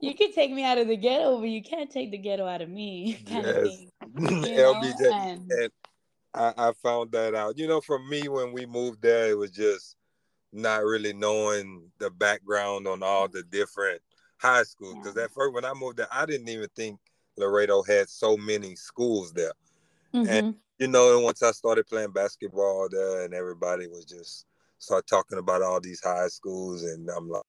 you 0.00 0.14
can 0.14 0.32
take 0.32 0.52
me 0.52 0.64
out 0.64 0.78
of 0.78 0.88
the 0.88 0.96
ghetto, 0.96 1.38
but 1.38 1.48
you 1.48 1.62
can't 1.62 1.90
take 1.90 2.10
the 2.10 2.18
ghetto 2.18 2.46
out 2.46 2.62
of 2.62 2.68
me. 2.68 3.14
Kind 3.28 3.46
yes. 3.46 3.56
of 3.56 3.64
thing, 3.64 3.90
LBJ. 4.56 5.12
And, 5.12 5.50
and 5.50 5.70
I, 6.34 6.52
I 6.56 6.72
found 6.82 7.12
that 7.12 7.34
out. 7.34 7.58
You 7.58 7.68
know, 7.68 7.80
for 7.80 7.98
me, 7.98 8.28
when 8.28 8.52
we 8.52 8.66
moved 8.66 9.02
there, 9.02 9.30
it 9.30 9.38
was 9.38 9.50
just 9.50 9.96
not 10.52 10.84
really 10.84 11.12
knowing 11.12 11.90
the 11.98 12.10
background 12.10 12.86
on 12.86 13.02
all 13.02 13.28
the 13.28 13.42
different 13.44 14.00
high 14.38 14.62
schools. 14.64 14.96
Because 14.96 15.16
yeah. 15.16 15.24
at 15.24 15.32
first, 15.32 15.54
when 15.54 15.64
I 15.64 15.72
moved 15.74 15.98
there, 15.98 16.08
I 16.12 16.26
didn't 16.26 16.48
even 16.48 16.68
think 16.76 16.98
Laredo 17.36 17.82
had 17.82 18.08
so 18.08 18.36
many 18.36 18.76
schools 18.76 19.32
there. 19.32 19.52
Mm-hmm. 20.14 20.30
And 20.30 20.54
you 20.78 20.88
know, 20.88 21.20
once 21.20 21.42
I 21.42 21.52
started 21.52 21.86
playing 21.86 22.12
basketball 22.12 22.88
there, 22.90 23.24
and 23.24 23.34
everybody 23.34 23.86
was 23.86 24.04
just 24.04 24.46
start 24.82 25.06
talking 25.06 25.38
about 25.38 25.62
all 25.62 25.80
these 25.80 26.02
high 26.02 26.26
schools, 26.28 26.82
and 26.82 27.08
I'm 27.16 27.28
like, 27.28 27.42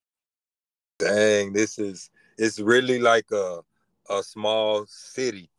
dang, 0.98 1.52
this 1.52 1.78
is 1.78 2.10
it's 2.38 2.60
really 2.60 2.98
like 2.98 3.30
a 3.32 3.60
a 4.08 4.22
small 4.22 4.86
city 4.86 5.50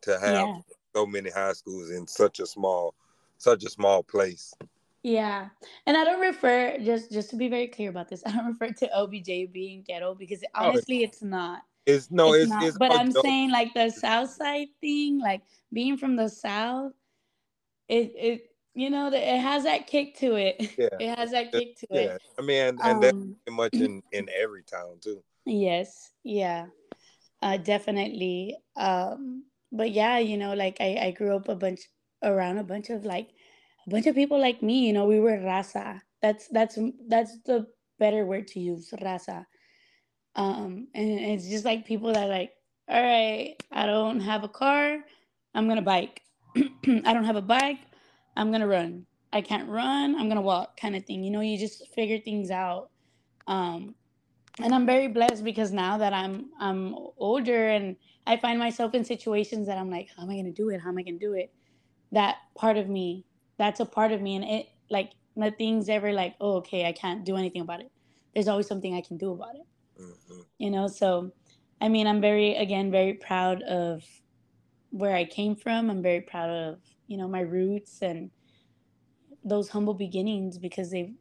to 0.00 0.18
have 0.18 0.48
yeah. 0.48 0.58
so 0.94 1.06
many 1.06 1.30
high 1.30 1.52
schools 1.52 1.90
in 1.90 2.06
such 2.06 2.40
a 2.40 2.46
small 2.46 2.94
such 3.38 3.64
a 3.64 3.70
small 3.70 4.02
place. 4.02 4.52
Yeah. 5.02 5.48
And 5.86 5.96
I 5.96 6.04
don't 6.04 6.20
refer 6.20 6.78
just 6.78 7.12
just 7.12 7.30
to 7.30 7.36
be 7.36 7.48
very 7.48 7.68
clear 7.68 7.90
about 7.90 8.08
this, 8.08 8.22
I 8.26 8.32
don't 8.32 8.46
refer 8.46 8.70
to 8.72 8.88
LBJ 8.88 9.52
being 9.52 9.84
ghetto 9.86 10.14
because 10.14 10.42
oh, 10.54 10.70
honestly 10.70 11.00
oh, 11.00 11.04
it's 11.04 11.22
not. 11.22 11.62
It's 11.86 12.10
no, 12.10 12.32
it's, 12.32 12.44
it's, 12.44 12.50
not. 12.50 12.62
it's 12.64 12.78
but 12.78 12.92
I'm 12.92 13.12
saying 13.12 13.50
like 13.50 13.74
the 13.74 13.90
south 13.90 14.30
side 14.30 14.68
thing, 14.80 15.20
like 15.20 15.42
being 15.72 15.96
from 15.96 16.16
the 16.16 16.28
south, 16.28 16.92
it 17.88 18.12
it 18.16 18.51
you 18.74 18.90
know 18.90 19.10
that 19.10 19.22
it 19.22 19.40
has 19.40 19.64
that 19.64 19.86
kick 19.86 20.16
to 20.18 20.34
it. 20.34 20.56
Yeah. 20.78 20.88
It 21.00 21.18
has 21.18 21.30
that 21.32 21.52
kick 21.52 21.78
to 21.80 21.86
yeah. 21.90 22.00
it. 22.00 22.22
I 22.38 22.42
mean 22.42 22.60
and, 22.60 22.80
and 22.82 22.96
um, 22.96 23.00
that's 23.00 23.54
much 23.54 23.74
in 23.74 24.02
in 24.12 24.28
every 24.34 24.62
town 24.62 24.98
too. 25.00 25.22
Yes, 25.44 26.10
yeah, 26.22 26.66
uh, 27.42 27.56
definitely. 27.56 28.56
Um, 28.76 29.44
but 29.72 29.90
yeah, 29.90 30.18
you 30.18 30.36
know, 30.36 30.54
like 30.54 30.76
I, 30.80 30.98
I 31.00 31.10
grew 31.10 31.34
up 31.34 31.48
a 31.48 31.56
bunch 31.56 31.80
around 32.22 32.58
a 32.58 32.64
bunch 32.64 32.90
of 32.90 33.04
like 33.04 33.30
a 33.86 33.90
bunch 33.90 34.06
of 34.06 34.14
people 34.14 34.38
like 34.40 34.62
me. 34.62 34.86
You 34.86 34.92
know, 34.92 35.06
we 35.06 35.20
were 35.20 35.38
raza. 35.38 36.00
That's 36.20 36.46
that's 36.48 36.78
that's 37.08 37.38
the 37.44 37.66
better 37.98 38.24
word 38.24 38.48
to 38.48 38.60
use, 38.60 38.92
raza. 39.00 39.44
Um, 40.34 40.88
and 40.94 41.20
it's 41.20 41.48
just 41.48 41.64
like 41.64 41.84
people 41.84 42.12
that 42.12 42.28
like, 42.28 42.52
all 42.88 43.02
right, 43.02 43.54
I 43.70 43.86
don't 43.86 44.20
have 44.20 44.44
a 44.44 44.48
car, 44.48 44.98
I'm 45.54 45.68
gonna 45.68 45.82
bike. 45.82 46.22
I 46.56 47.12
don't 47.12 47.24
have 47.24 47.36
a 47.36 47.42
bike, 47.42 47.80
I'm 48.36 48.50
gonna 48.50 48.66
run. 48.66 49.06
I 49.32 49.40
can't 49.40 49.68
run, 49.68 50.14
I'm 50.16 50.28
gonna 50.28 50.42
walk 50.42 50.76
kind 50.78 50.94
of 50.94 51.04
thing. 51.04 51.24
You 51.24 51.30
know, 51.30 51.40
you 51.40 51.58
just 51.58 51.88
figure 51.94 52.18
things 52.18 52.50
out. 52.50 52.90
Um, 53.46 53.94
and 54.60 54.74
I'm 54.74 54.86
very 54.86 55.08
blessed 55.08 55.44
because 55.44 55.72
now 55.72 55.98
that 55.98 56.12
I'm 56.12 56.50
I'm 56.60 56.94
older 57.16 57.68
and 57.68 57.96
I 58.26 58.36
find 58.36 58.58
myself 58.58 58.94
in 58.94 59.04
situations 59.04 59.66
that 59.66 59.78
I'm 59.78 59.90
like, 59.90 60.08
how 60.16 60.22
am 60.22 60.30
I 60.30 60.36
gonna 60.36 60.52
do 60.52 60.68
it? 60.70 60.80
How 60.80 60.90
am 60.90 60.98
I 60.98 61.02
gonna 61.02 61.18
do 61.18 61.32
it? 61.34 61.52
That 62.12 62.36
part 62.54 62.76
of 62.76 62.88
me, 62.88 63.24
that's 63.58 63.80
a 63.80 63.86
part 63.86 64.12
of 64.12 64.20
me, 64.20 64.36
and 64.36 64.44
it 64.44 64.66
like 64.90 65.12
nothing's 65.34 65.88
ever 65.88 66.12
like, 66.12 66.34
oh, 66.40 66.56
okay, 66.56 66.86
I 66.86 66.92
can't 66.92 67.24
do 67.24 67.36
anything 67.36 67.62
about 67.62 67.80
it. 67.80 67.90
There's 68.34 68.48
always 68.48 68.66
something 68.66 68.94
I 68.94 69.00
can 69.00 69.16
do 69.16 69.32
about 69.32 69.54
it. 69.54 69.66
Mm-hmm. 70.02 70.40
You 70.58 70.70
know, 70.70 70.88
so 70.88 71.32
I 71.80 71.88
mean, 71.88 72.06
I'm 72.06 72.20
very 72.20 72.54
again 72.56 72.90
very 72.90 73.14
proud 73.14 73.62
of 73.62 74.04
where 74.90 75.16
I 75.16 75.24
came 75.24 75.56
from. 75.56 75.90
I'm 75.90 76.02
very 76.02 76.20
proud 76.20 76.50
of 76.50 76.78
you 77.06 77.16
know 77.16 77.28
my 77.28 77.40
roots 77.40 78.02
and 78.02 78.30
those 79.44 79.68
humble 79.68 79.94
beginnings 79.94 80.58
because 80.58 80.90
they 80.90 81.12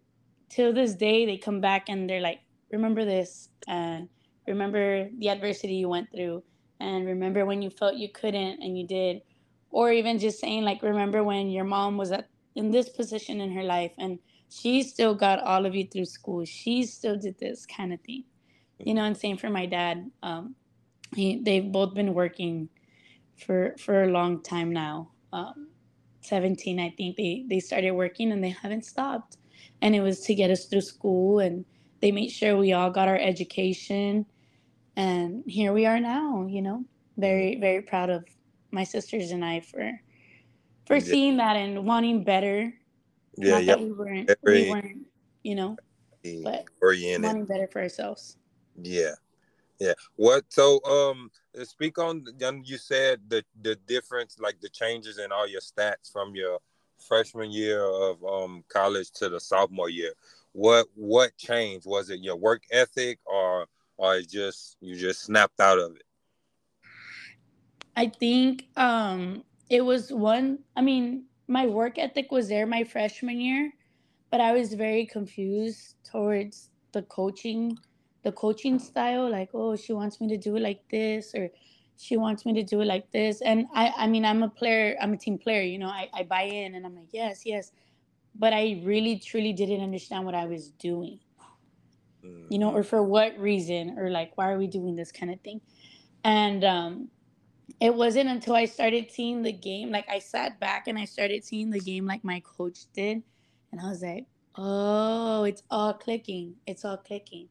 till 0.49 0.73
this 0.73 0.93
day 0.95 1.25
they 1.25 1.37
come 1.37 1.61
back 1.61 1.89
and 1.89 2.09
they're 2.09 2.21
like 2.21 2.39
remember 2.71 3.05
this 3.05 3.49
and 3.67 4.07
remember 4.47 5.09
the 5.19 5.29
adversity 5.29 5.75
you 5.75 5.89
went 5.89 6.09
through 6.11 6.43
and 6.79 7.05
remember 7.05 7.45
when 7.45 7.61
you 7.61 7.69
felt 7.69 7.95
you 7.95 8.09
couldn't 8.09 8.61
and 8.61 8.77
you 8.77 8.85
did. 8.85 9.21
Or 9.69 9.91
even 9.91 10.19
just 10.19 10.39
saying 10.39 10.63
like 10.63 10.81
remember 10.81 11.23
when 11.23 11.49
your 11.49 11.63
mom 11.63 11.97
was 11.97 12.11
at 12.11 12.27
in 12.55 12.71
this 12.71 12.89
position 12.89 13.39
in 13.39 13.51
her 13.53 13.63
life 13.63 13.93
and 13.97 14.19
she 14.49 14.83
still 14.83 15.15
got 15.15 15.39
all 15.39 15.65
of 15.65 15.73
you 15.73 15.87
through 15.87 16.05
school. 16.05 16.43
She 16.43 16.83
still 16.83 17.17
did 17.17 17.39
this 17.39 17.65
kind 17.65 17.93
of 17.93 18.01
thing. 18.01 18.25
You 18.79 18.93
know 18.93 19.03
and 19.05 19.15
same 19.15 19.37
for 19.37 19.49
my 19.49 19.65
dad. 19.65 20.11
Um 20.23 20.55
he 21.15 21.39
they've 21.41 21.71
both 21.71 21.93
been 21.93 22.13
working 22.13 22.69
for 23.37 23.75
for 23.77 24.03
a 24.03 24.07
long 24.11 24.43
time 24.43 24.73
now. 24.73 25.11
Um 25.31 25.70
17 26.21 26.79
i 26.79 26.89
think 26.91 27.17
they 27.17 27.45
they 27.49 27.59
started 27.59 27.91
working 27.91 28.31
and 28.31 28.43
they 28.43 28.49
haven't 28.49 28.85
stopped. 28.85 29.37
And 29.83 29.95
it 29.95 30.01
was 30.01 30.21
to 30.21 30.35
get 30.35 30.51
us 30.51 30.65
through 30.65 30.81
school 30.81 31.39
and 31.39 31.65
they 32.01 32.11
made 32.11 32.29
sure 32.29 32.55
we 32.57 32.73
all 32.73 32.91
got 32.91 33.07
our 33.07 33.17
education. 33.17 34.25
And 34.95 35.43
here 35.47 35.73
we 35.73 35.85
are 35.85 35.99
now 35.99 36.45
you 36.49 36.61
know 36.61 36.85
very 37.17 37.59
very 37.59 37.81
proud 37.81 38.09
of 38.09 38.25
my 38.71 38.83
sisters 38.83 39.31
and 39.31 39.43
i 39.43 39.59
for 39.59 39.99
for 40.85 40.95
yeah. 40.95 41.03
seeing 41.03 41.37
that 41.37 41.55
and 41.57 41.85
wanting 41.85 42.23
better. 42.23 42.73
Yeah 43.37 43.59
Not 43.61 43.81
we 43.81 43.91
weren't 43.91 44.31
very, 44.43 44.63
we 44.63 44.69
weren't 44.69 45.07
you 45.43 45.55
know 45.55 45.77
but 46.43 46.65
oriented. 46.81 47.25
wanting 47.25 47.45
better 47.45 47.67
for 47.67 47.81
ourselves. 47.81 48.37
Yeah. 48.81 49.15
Yeah. 49.79 49.93
What 50.15 50.45
so 50.49 50.79
um 50.85 51.31
speak 51.63 51.97
on 51.97 52.25
you 52.63 52.77
said 52.77 53.19
the 53.27 53.43
the 53.61 53.75
difference 53.87 54.37
like 54.39 54.59
the 54.61 54.69
changes 54.69 55.17
in 55.17 55.31
all 55.31 55.47
your 55.47 55.61
stats 55.61 56.11
from 56.11 56.35
your 56.35 56.59
freshman 57.07 57.51
year 57.51 57.83
of 57.83 58.23
um 58.23 58.63
college 58.69 59.11
to 59.11 59.27
the 59.27 59.39
sophomore 59.39 59.89
year 59.89 60.13
what 60.53 60.87
what 60.95 61.37
changed? 61.37 61.85
Was 61.85 62.09
it 62.09 62.19
your 62.21 62.35
work 62.35 62.63
ethic 62.71 63.19
or 63.25 63.67
or 63.97 64.21
just 64.21 64.77
you 64.81 64.95
just 64.95 65.23
snapped 65.23 65.59
out 65.59 65.79
of 65.79 65.95
it? 65.95 66.03
I 67.95 68.07
think 68.07 68.67
um 68.75 69.43
it 69.69 69.81
was 69.81 70.11
one 70.11 70.59
I 70.75 70.81
mean, 70.81 71.25
my 71.47 71.67
work 71.67 71.97
ethic 71.97 72.31
was 72.31 72.49
there 72.49 72.65
my 72.65 72.83
freshman 72.83 73.39
year, 73.39 73.71
but 74.29 74.41
I 74.41 74.51
was 74.53 74.73
very 74.73 75.05
confused 75.05 75.95
towards 76.03 76.69
the 76.91 77.03
coaching 77.03 77.77
the 78.23 78.31
coaching 78.31 78.79
style 78.79 79.29
like 79.29 79.49
oh 79.53 79.75
she 79.75 79.93
wants 79.93 80.21
me 80.21 80.27
to 80.27 80.37
do 80.37 80.55
it 80.55 80.61
like 80.61 80.81
this 80.89 81.33
or 81.35 81.49
she 81.97 82.17
wants 82.17 82.45
me 82.45 82.53
to 82.53 82.63
do 82.63 82.81
it 82.81 82.85
like 82.85 83.11
this 83.11 83.41
and 83.41 83.65
i 83.73 83.91
i 83.97 84.07
mean 84.07 84.25
i'm 84.25 84.43
a 84.43 84.49
player 84.49 84.95
i'm 85.01 85.13
a 85.13 85.17
team 85.17 85.37
player 85.37 85.61
you 85.61 85.77
know 85.77 85.87
i, 85.87 86.07
I 86.13 86.23
buy 86.23 86.43
in 86.43 86.75
and 86.75 86.85
i'm 86.85 86.95
like 86.95 87.09
yes 87.11 87.43
yes 87.45 87.71
but 88.35 88.53
I 88.53 88.81
really 88.83 89.17
truly 89.17 89.53
didn't 89.53 89.81
understand 89.81 90.25
what 90.25 90.35
I 90.35 90.45
was 90.45 90.71
doing. 90.71 91.19
You 92.49 92.59
know, 92.59 92.69
or 92.69 92.81
mm-hmm. 92.81 92.89
for 92.89 93.01
what 93.01 93.37
reason, 93.39 93.97
or 93.97 94.11
like 94.11 94.37
why 94.37 94.51
are 94.51 94.57
we 94.57 94.67
doing 94.67 94.95
this 94.95 95.11
kind 95.11 95.33
of 95.33 95.39
thing? 95.41 95.59
And 96.23 96.63
um 96.63 97.09
it 97.79 97.95
wasn't 97.95 98.29
until 98.29 98.53
I 98.53 98.65
started 98.65 99.09
seeing 99.09 99.41
the 99.41 99.51
game, 99.51 99.89
like 99.91 100.07
I 100.07 100.19
sat 100.19 100.59
back 100.59 100.87
and 100.87 100.99
I 100.99 101.05
started 101.05 101.43
seeing 101.43 101.71
the 101.71 101.79
game 101.79 102.05
like 102.05 102.23
my 102.23 102.39
coach 102.41 102.85
did, 102.93 103.23
and 103.71 103.81
I 103.81 103.89
was 103.89 104.03
like, 104.03 104.27
oh, 104.55 105.45
it's 105.45 105.63
all 105.71 105.93
clicking. 105.95 106.55
It's 106.67 106.85
all 106.85 106.97
clicking. 106.97 107.49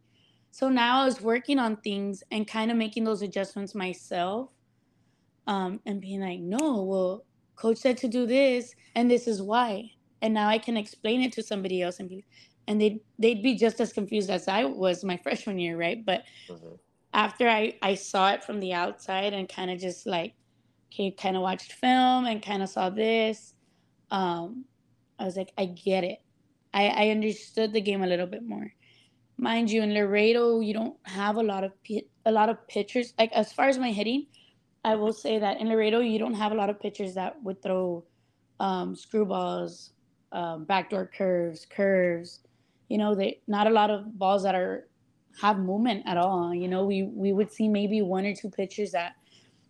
So 0.50 0.68
now 0.68 1.02
I 1.02 1.04
was 1.04 1.20
working 1.20 1.58
on 1.58 1.76
things 1.76 2.22
and 2.30 2.46
kind 2.46 2.70
of 2.70 2.76
making 2.76 3.04
those 3.04 3.22
adjustments 3.22 3.74
myself. 3.74 4.50
Um, 5.46 5.80
and 5.86 6.00
being 6.00 6.20
like, 6.20 6.38
no, 6.38 6.82
well, 6.82 7.24
coach 7.56 7.78
said 7.78 7.96
to 7.98 8.08
do 8.08 8.24
this, 8.24 8.74
and 8.94 9.10
this 9.10 9.26
is 9.26 9.42
why 9.42 9.90
and 10.22 10.34
now 10.34 10.48
I 10.48 10.58
can 10.58 10.76
explain 10.76 11.22
it 11.22 11.32
to 11.34 11.42
somebody 11.42 11.82
else 11.82 12.00
and 12.00 12.08
be 12.08 12.24
and 12.66 12.80
they'd 12.80 13.00
they'd 13.18 13.42
be 13.42 13.56
just 13.56 13.80
as 13.80 13.92
confused 13.92 14.30
as 14.30 14.48
I 14.48 14.64
was 14.64 15.04
my 15.04 15.16
freshman 15.22 15.58
year, 15.58 15.76
right? 15.76 16.04
But 16.04 16.24
mm-hmm. 16.48 16.74
after 17.14 17.48
I 17.48 17.74
I 17.82 17.94
saw 17.94 18.32
it 18.32 18.44
from 18.44 18.60
the 18.60 18.72
outside 18.72 19.32
and 19.32 19.48
kind 19.48 19.70
of 19.70 19.78
just 19.78 20.06
like 20.06 20.34
okay, 20.92 21.10
kind 21.12 21.36
of 21.36 21.42
watched 21.42 21.72
film 21.72 22.26
and 22.26 22.42
kind 22.42 22.62
of 22.62 22.68
saw 22.68 22.90
this, 22.90 23.54
um, 24.10 24.64
I 25.20 25.24
was 25.24 25.36
like, 25.36 25.52
I 25.56 25.66
get 25.66 26.04
it. 26.04 26.18
I 26.74 26.88
I 26.88 27.08
understood 27.10 27.72
the 27.72 27.80
game 27.80 28.02
a 28.02 28.06
little 28.06 28.26
bit 28.26 28.42
more. 28.42 28.72
Mind 29.40 29.70
you, 29.70 29.83
in 29.83 29.94
Laredo, 29.94 30.61
you 30.61 30.74
don't 30.74 30.96
have 31.05 31.37
a 31.37 31.42
lot 31.42 31.64
of 31.64 31.72
a 32.26 32.31
lot 32.31 32.50
of 32.50 32.68
pitchers. 32.68 33.14
Like 33.18 33.33
as 33.33 33.55
far 33.55 33.68
as 33.68 33.79
my 33.79 33.90
hitting, 33.90 34.26
I 34.85 34.96
will 34.96 35.14
say 35.14 35.38
that 35.38 35.59
in 35.59 35.68
Laredo, 35.68 36.00
you 36.00 36.18
don't 36.18 36.35
have 36.35 36.53
a 36.53 36.55
lot 36.55 36.68
of 36.68 36.79
pitchers 36.79 37.14
that 37.14 37.42
would 37.42 37.62
throw 37.62 38.05
um, 38.61 38.94
screwballs 38.94 39.92
um, 40.33 40.64
backdoor 40.64 41.07
curves, 41.16 41.66
curves. 41.66 42.40
You 42.90 42.98
know, 42.98 43.14
they 43.14 43.40
not 43.46 43.66
a 43.66 43.70
lot 43.70 43.90
of 43.90 44.18
balls 44.18 44.42
that 44.42 44.55
are 44.55 44.87
have 45.40 45.59
movement 45.59 46.03
at 46.07 46.18
all. 46.18 46.55
You 46.55 46.68
know, 46.68 46.85
we 46.85 47.05
we 47.05 47.33
would 47.33 47.50
see 47.50 47.66
maybe 47.66 48.03
one 48.03 48.26
or 48.26 48.35
two 48.35 48.50
pitchers 48.50 48.92
that 48.92 49.14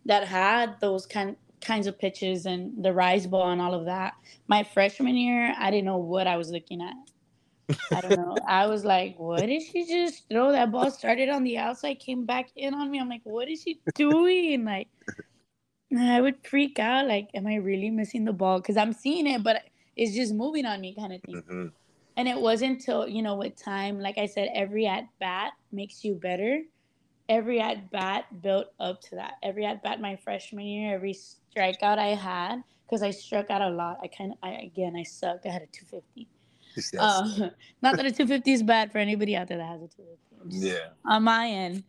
that 0.05 0.27
had 0.27 0.81
those 0.81 1.05
kind 1.05 1.37
kinds 1.61 1.87
of 1.87 1.97
pitches 1.97 2.45
and 2.45 2.83
the 2.83 2.91
rise 2.91 3.25
ball 3.25 3.51
and 3.51 3.61
all 3.61 3.73
of 3.73 3.85
that. 3.85 4.15
My 4.47 4.63
freshman 4.63 5.15
year, 5.15 5.55
I 5.57 5.71
didn't 5.71 5.85
know 5.85 5.97
what 5.97 6.27
I 6.27 6.35
was 6.35 6.49
looking 6.49 6.81
at. 6.81 6.95
I 7.91 8.01
don't 8.01 8.17
know. 8.17 8.37
I 8.47 8.67
was 8.67 8.83
like, 8.85 9.17
what 9.19 9.45
did 9.45 9.61
she 9.61 9.85
just 9.85 10.27
throw? 10.29 10.51
That 10.51 10.71
ball 10.71 10.91
started 10.91 11.29
on 11.29 11.43
the 11.43 11.57
outside, 11.57 11.99
came 11.99 12.25
back 12.25 12.49
in 12.55 12.73
on 12.73 12.89
me. 12.91 12.99
I'm 12.99 13.09
like, 13.09 13.21
what 13.23 13.49
is 13.49 13.61
she 13.61 13.81
doing? 13.95 14.65
Like, 14.65 14.87
I 15.97 16.21
would 16.21 16.45
freak 16.45 16.79
out. 16.79 17.07
Like, 17.07 17.29
am 17.33 17.47
I 17.47 17.55
really 17.55 17.89
missing 17.89 18.25
the 18.25 18.33
ball? 18.33 18.59
Because 18.59 18.77
I'm 18.77 18.93
seeing 18.93 19.27
it, 19.27 19.43
but 19.43 19.63
it's 19.95 20.15
just 20.15 20.33
moving 20.33 20.65
on 20.65 20.81
me 20.81 20.95
kind 20.95 21.13
of 21.13 21.21
thing. 21.21 21.35
Mm-hmm. 21.35 21.67
And 22.17 22.27
it 22.27 22.39
wasn't 22.39 22.79
until, 22.79 23.07
you 23.07 23.21
know, 23.21 23.35
with 23.35 23.55
time, 23.55 23.99
like 23.99 24.17
I 24.17 24.25
said, 24.25 24.49
every 24.53 24.85
at 24.85 25.05
bat 25.19 25.53
makes 25.71 26.03
you 26.03 26.15
better. 26.15 26.61
Every 27.29 27.61
at 27.61 27.89
bat 27.89 28.25
built 28.41 28.67
up 28.79 29.01
to 29.03 29.15
that. 29.15 29.33
Every 29.41 29.65
at 29.65 29.81
bat 29.81 30.01
my 30.01 30.17
freshman 30.17 30.65
year, 30.65 30.93
every 30.93 31.13
strikeout 31.13 31.97
I 31.97 32.15
had, 32.15 32.63
because 32.85 33.01
I 33.01 33.11
struck 33.11 33.49
out 33.49 33.61
a 33.61 33.69
lot. 33.69 33.99
I 34.03 34.07
kind 34.07 34.33
of, 34.33 34.37
I 34.43 34.51
again, 34.55 34.95
I 34.97 35.03
sucked. 35.03 35.45
I 35.45 35.49
had 35.49 35.61
a 35.61 35.67
250. 35.67 36.27
Yes. 36.75 36.93
Uh, 36.97 37.49
not 37.81 37.97
that 37.97 38.05
a 38.05 38.11
250 38.11 38.51
is 38.51 38.63
bad 38.63 38.91
for 38.91 38.97
anybody 38.97 39.35
out 39.35 39.47
there 39.47 39.57
that 39.57 39.67
has 39.67 39.81
a 39.81 39.87
250. 39.87 40.67
Yeah. 40.67 40.75
On 41.05 41.23
my 41.23 41.47
end. 41.47 41.83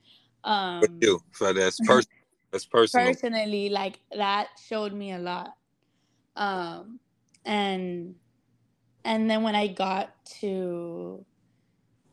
Um, 0.44 0.80
but 0.80 0.90
you, 1.00 1.20
so 1.32 1.52
that's 1.52 1.78
personal. 1.86 2.18
That's 2.50 2.66
personal. 2.66 3.06
Personally, 3.06 3.68
like 3.70 3.98
that 4.16 4.48
showed 4.68 4.92
me 4.92 5.12
a 5.12 5.18
lot. 5.18 5.54
Um, 6.36 6.98
and 7.44 8.14
and 9.04 9.28
then 9.28 9.42
when 9.42 9.54
I 9.54 9.68
got 9.68 10.14
to 10.40 11.24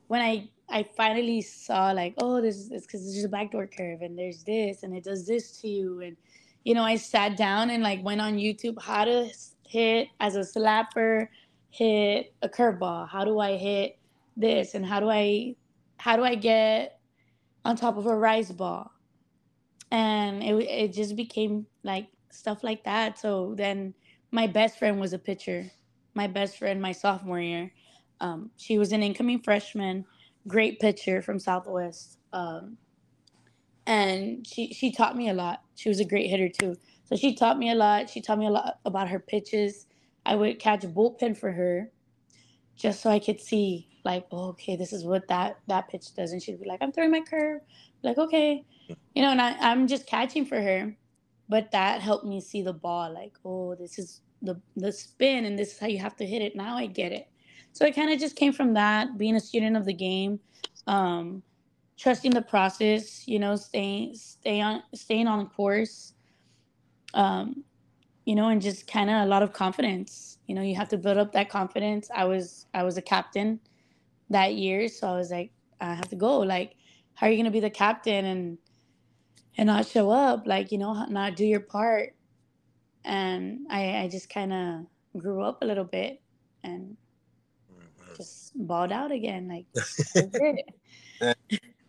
when 0.07 0.21
I 0.21 0.49
I 0.69 0.83
finally 0.83 1.41
saw 1.41 1.91
like 1.91 2.13
oh 2.17 2.41
this 2.41 2.69
is 2.71 2.85
because 2.85 3.11
there's 3.11 3.25
a 3.25 3.29
backdoor 3.29 3.67
curve 3.67 4.01
and 4.01 4.17
there's 4.17 4.43
this 4.43 4.83
and 4.83 4.95
it 4.95 5.03
does 5.03 5.27
this 5.27 5.59
to 5.61 5.67
you 5.67 6.01
and 6.01 6.17
you 6.63 6.73
know 6.73 6.83
I 6.83 6.95
sat 6.95 7.37
down 7.37 7.69
and 7.69 7.83
like 7.83 8.03
went 8.03 8.21
on 8.21 8.35
YouTube 8.35 8.81
how 8.81 9.05
to 9.05 9.29
hit 9.67 10.07
as 10.19 10.35
a 10.35 10.39
slapper 10.39 11.27
hit 11.69 12.33
a 12.41 12.49
curveball 12.49 13.07
how 13.09 13.23
do 13.25 13.39
I 13.39 13.57
hit 13.57 13.97
this 14.37 14.75
and 14.75 14.85
how 14.85 14.99
do 14.99 15.09
I 15.09 15.55
how 15.97 16.15
do 16.15 16.23
I 16.23 16.35
get 16.35 16.99
on 17.65 17.75
top 17.75 17.97
of 17.97 18.05
a 18.05 18.15
rise 18.15 18.51
ball 18.51 18.91
and 19.91 20.43
it 20.43 20.55
it 20.63 20.93
just 20.93 21.15
became 21.15 21.65
like 21.83 22.07
stuff 22.31 22.63
like 22.63 22.83
that 22.83 23.19
so 23.19 23.53
then 23.57 23.93
my 24.31 24.47
best 24.47 24.77
friend 24.77 24.99
was 24.99 25.13
a 25.13 25.19
pitcher. 25.19 25.71
My 26.13 26.27
best 26.27 26.57
friend, 26.57 26.81
my 26.81 26.91
sophomore 26.91 27.39
year, 27.39 27.71
um, 28.19 28.51
she 28.57 28.77
was 28.77 28.91
an 28.91 29.03
incoming 29.03 29.39
freshman, 29.39 30.05
great 30.47 30.79
pitcher 30.79 31.21
from 31.21 31.39
Southwest, 31.39 32.17
um, 32.33 32.77
and 33.85 34.45
she 34.45 34.73
she 34.73 34.91
taught 34.91 35.15
me 35.15 35.29
a 35.29 35.33
lot. 35.33 35.63
She 35.75 35.89
was 35.89 35.99
a 35.99 36.05
great 36.05 36.29
hitter 36.29 36.49
too, 36.49 36.75
so 37.05 37.15
she 37.15 37.35
taught 37.35 37.57
me 37.57 37.71
a 37.71 37.75
lot. 37.75 38.09
She 38.09 38.21
taught 38.21 38.39
me 38.39 38.47
a 38.47 38.51
lot 38.51 38.79
about 38.85 39.09
her 39.09 39.19
pitches. 39.19 39.87
I 40.29 40.35
would 40.35 40.59
catch 40.59 40.83
a 40.83 40.87
bullpen 40.87 41.37
for 41.37 41.51
her, 41.51 41.91
just 42.75 43.01
so 43.01 43.09
I 43.09 43.19
could 43.19 43.41
see 43.41 43.87
like, 44.05 44.25
oh, 44.31 44.49
okay, 44.49 44.75
this 44.75 44.93
is 44.93 45.03
what 45.03 45.27
that 45.27 45.59
that 45.67 45.89
pitch 45.89 46.13
does, 46.15 46.31
and 46.31 46.41
she'd 46.41 46.61
be 46.61 46.67
like, 46.67 46.81
I'm 46.81 46.91
throwing 46.91 47.11
my 47.11 47.21
curve, 47.21 47.61
like 48.03 48.17
okay, 48.17 48.63
you 49.15 49.21
know, 49.21 49.31
and 49.31 49.41
I, 49.41 49.55
I'm 49.59 49.87
just 49.87 50.07
catching 50.07 50.45
for 50.45 50.61
her 50.61 50.95
but 51.49 51.71
that 51.71 51.99
helped 51.99 52.25
me 52.25 52.39
see 52.39 52.61
the 52.61 52.71
ball 52.71 53.11
like 53.11 53.33
oh 53.43 53.73
this 53.73 53.97
is 53.97 54.21
the 54.41 54.59
the 54.75 54.91
spin 54.91 55.45
and 55.45 55.57
this 55.57 55.73
is 55.73 55.79
how 55.79 55.87
you 55.87 55.99
have 55.99 56.15
to 56.17 56.25
hit 56.25 56.41
it. 56.41 56.55
Now 56.55 56.77
I 56.77 56.85
get 56.85 57.11
it. 57.11 57.27
So 57.73 57.85
it 57.85 57.95
kind 57.95 58.11
of 58.11 58.19
just 58.19 58.35
came 58.35 58.53
from 58.53 58.73
that, 58.73 59.17
being 59.17 59.35
a 59.35 59.39
student 59.39 59.77
of 59.77 59.85
the 59.85 59.93
game, 59.93 60.39
um, 60.87 61.43
trusting 61.97 62.31
the 62.31 62.41
process, 62.41 63.27
you 63.27 63.39
know, 63.39 63.55
staying 63.55 64.15
stay 64.15 64.61
on 64.61 64.83
staying 64.93 65.27
on 65.27 65.47
course. 65.49 66.13
Um, 67.13 67.63
you 68.29 68.35
know, 68.35 68.49
and 68.49 68.61
just 68.61 68.85
kind 68.85 69.09
of 69.09 69.23
a 69.23 69.25
lot 69.25 69.41
of 69.41 69.53
confidence. 69.53 70.37
You 70.45 70.53
know, 70.53 70.61
you 70.61 70.75
have 70.75 70.89
to 70.89 70.99
build 70.99 71.17
up 71.17 71.31
that 71.31 71.49
confidence. 71.49 72.11
I 72.15 72.25
was 72.25 72.67
I 72.75 72.83
was 72.83 72.95
a 72.95 73.01
captain 73.01 73.59
that 74.29 74.53
year, 74.53 74.87
so 74.87 75.07
I 75.07 75.15
was 75.15 75.31
like, 75.31 75.49
I 75.81 75.95
have 75.95 76.09
to 76.09 76.15
go. 76.15 76.37
Like, 76.37 76.75
how 77.15 77.25
are 77.25 77.31
you 77.31 77.37
gonna 77.37 77.49
be 77.49 77.59
the 77.59 77.71
captain 77.71 78.25
and 78.25 78.59
and 79.57 79.65
not 79.65 79.87
show 79.87 80.11
up? 80.11 80.45
Like, 80.45 80.71
you 80.71 80.77
know, 80.77 81.07
not 81.09 81.37
do 81.37 81.43
your 81.43 81.59
part. 81.59 82.13
And 83.03 83.65
I 83.67 83.97
I 84.01 84.07
just 84.07 84.29
kind 84.29 84.53
of 84.53 84.85
grew 85.19 85.41
up 85.41 85.63
a 85.63 85.65
little 85.65 85.83
bit 85.83 86.21
and 86.63 86.95
mm-hmm. 87.73 88.15
just 88.15 88.51
balled 88.53 88.91
out 88.91 89.11
again. 89.11 89.47
Like, 89.47 89.65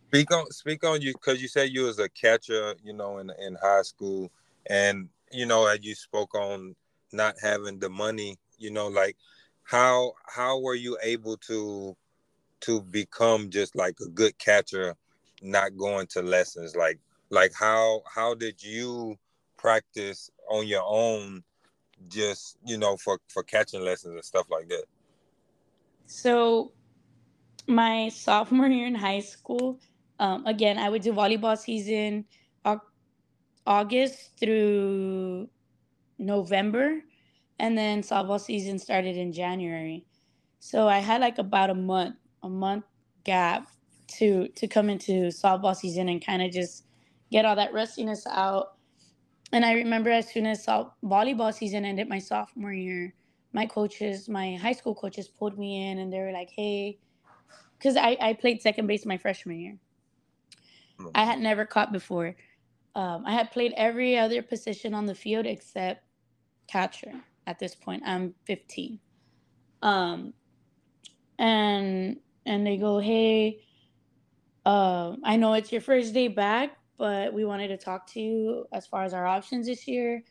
speak 0.09 0.33
on 0.33 0.51
speak 0.53 0.85
on 0.85 1.03
you 1.03 1.13
because 1.13 1.43
you 1.43 1.49
said 1.49 1.69
you 1.69 1.83
was 1.83 1.99
a 1.99 2.09
catcher, 2.09 2.77
you 2.83 2.95
know, 2.95 3.19
in 3.19 3.31
in 3.45 3.59
high 3.61 3.83
school, 3.83 4.33
and 4.71 5.11
you 5.31 5.47
know, 5.47 5.67
as 5.67 5.81
you 5.83 5.95
spoke 5.95 6.35
on 6.35 6.75
not 7.13 7.37
having 7.41 7.79
the 7.79 7.89
money, 7.89 8.39
you 8.59 8.71
know, 8.71 8.89
like 8.89 9.17
how 9.63 10.13
how 10.27 10.61
were 10.61 10.75
you 10.75 10.99
able 11.03 11.37
to 11.37 11.97
to 12.61 12.83
become 12.83 13.51
just 13.51 13.75
like 13.77 13.97
a 14.01 14.09
good 14.09 14.37
catcher, 14.39 14.95
not 15.43 15.77
going 15.77 16.07
to 16.09 16.23
lessons? 16.23 16.77
Like 16.77 16.99
like 17.31 17.53
how 17.55 18.03
how 18.13 18.35
did 18.35 18.63
you 18.63 19.17
practice 19.57 20.31
on 20.49 20.67
your 20.67 20.85
own 20.85 21.43
just, 22.09 22.59
you 22.65 22.79
know, 22.79 22.97
for 22.97 23.19
for 23.29 23.43
catching 23.43 23.83
lessons 23.83 24.15
and 24.15 24.25
stuff 24.25 24.47
like 24.51 24.69
that? 24.69 24.85
So 26.07 26.73
my 27.67 28.09
sophomore 28.09 28.67
year 28.67 28.87
in 28.87 28.95
high 28.95 29.21
school, 29.21 29.79
um, 30.19 30.45
again, 30.47 30.77
I 30.79 30.89
would 30.89 31.03
do 31.03 31.13
volleyball 31.13 31.57
season 31.57 32.25
August 33.67 34.39
through 34.39 35.49
November, 36.19 37.01
and 37.59 37.77
then 37.77 38.03
softball 38.03 38.41
season 38.41 38.79
started 38.79 39.17
in 39.17 39.33
January. 39.33 40.05
So 40.61 40.89
I 40.89 40.99
had 40.99 41.21
like 41.21 41.39
about 41.39 41.71
a 41.71 41.75
month, 41.75 42.17
a 42.43 42.49
month 42.49 42.85
gap 43.25 43.69
to 44.19 44.49
to 44.49 44.67
come 44.67 44.91
into 44.91 45.29
softball 45.29 45.77
season 45.77 46.09
and 46.09 46.25
kind 46.25 46.43
of 46.43 46.51
just 46.51 46.85
get 47.31 47.45
all 47.45 47.57
that 47.57 47.73
rustiness 47.73 48.27
out. 48.27 48.77
And 49.53 49.65
I 49.65 49.73
remember 49.75 50.11
as 50.11 50.31
soon 50.33 50.47
as 50.47 50.65
volleyball 50.67 51.53
season 51.53 51.85
ended 51.85 52.09
my 52.09 52.19
sophomore 52.19 52.73
year, 52.73 53.15
my 53.53 53.67
coaches, 53.67 54.29
my 54.29 54.57
high 54.57 54.73
school 54.73 54.95
coaches 54.95 55.29
pulled 55.29 55.59
me 55.59 55.91
in 55.91 55.99
and 55.99 56.13
they 56.13 56.21
were 56.21 56.33
like, 56.33 56.51
hey, 56.51 56.99
because 57.79 57.97
I, 57.97 58.17
I 58.21 58.33
played 58.35 58.63
second 58.63 58.87
base 58.87 59.05
my 59.07 59.17
freshman 59.17 59.59
year. 59.59 59.77
Hmm. 60.99 61.09
I 61.15 61.25
had 61.25 61.41
never 61.41 61.65
caught 61.65 61.93
before. 61.93 62.37
Um, 62.95 63.25
I 63.27 63.33
had 63.33 63.51
played 63.51 63.73
every 63.77 64.19
other 64.19 64.43
position 64.43 64.95
on 64.95 65.07
the 65.07 65.15
field 65.15 65.47
except 65.47 66.05
catcher 66.67 67.13
at 67.47 67.59
this 67.59 67.75
point. 67.75 68.03
I'm 68.05 68.35
15. 68.45 68.99
Um, 69.83 70.35
and 71.39 72.17
and 72.47 72.67
they 72.67 72.77
go, 72.77 72.99
hey, 72.99 73.61
uh, 74.67 75.17
I 75.25 75.37
know 75.37 75.55
it's 75.55 75.73
your 75.73 75.81
first 75.81 76.15
day 76.15 76.29
back, 76.29 76.77
but 76.99 77.33
we 77.33 77.45
wanted 77.45 77.69
to 77.69 77.77
talk 77.77 78.07
to 78.09 78.21
you 78.21 78.67
as 78.73 78.87
far 78.87 79.05
as 79.05 79.15
our 79.15 79.27
options 79.27 79.67
this 79.67 79.87
year. 79.87 80.23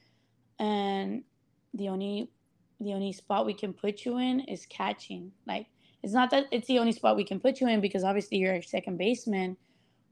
And 0.60 1.24
the 1.74 1.90
only 1.90 2.30
the 2.80 2.94
only 2.94 3.12
spot 3.12 3.46
we 3.46 3.54
can 3.54 3.74
put 3.74 4.06
you 4.06 4.18
in 4.18 4.42
is 4.42 4.66
catching. 4.68 5.32
Like 5.48 5.68
it's 6.04 6.14
not 6.14 6.30
that 6.32 6.46
it's 6.52 6.68
the 6.68 6.80
only 6.80 6.92
spot 6.92 7.16
we 7.16 7.24
can 7.24 7.40
put 7.40 7.60
you 7.60 7.68
in 7.68 7.82
because 7.82 8.04
obviously 8.04 8.38
you're 8.38 8.56
a 8.56 8.64
second 8.64 8.98
baseman, 8.98 9.58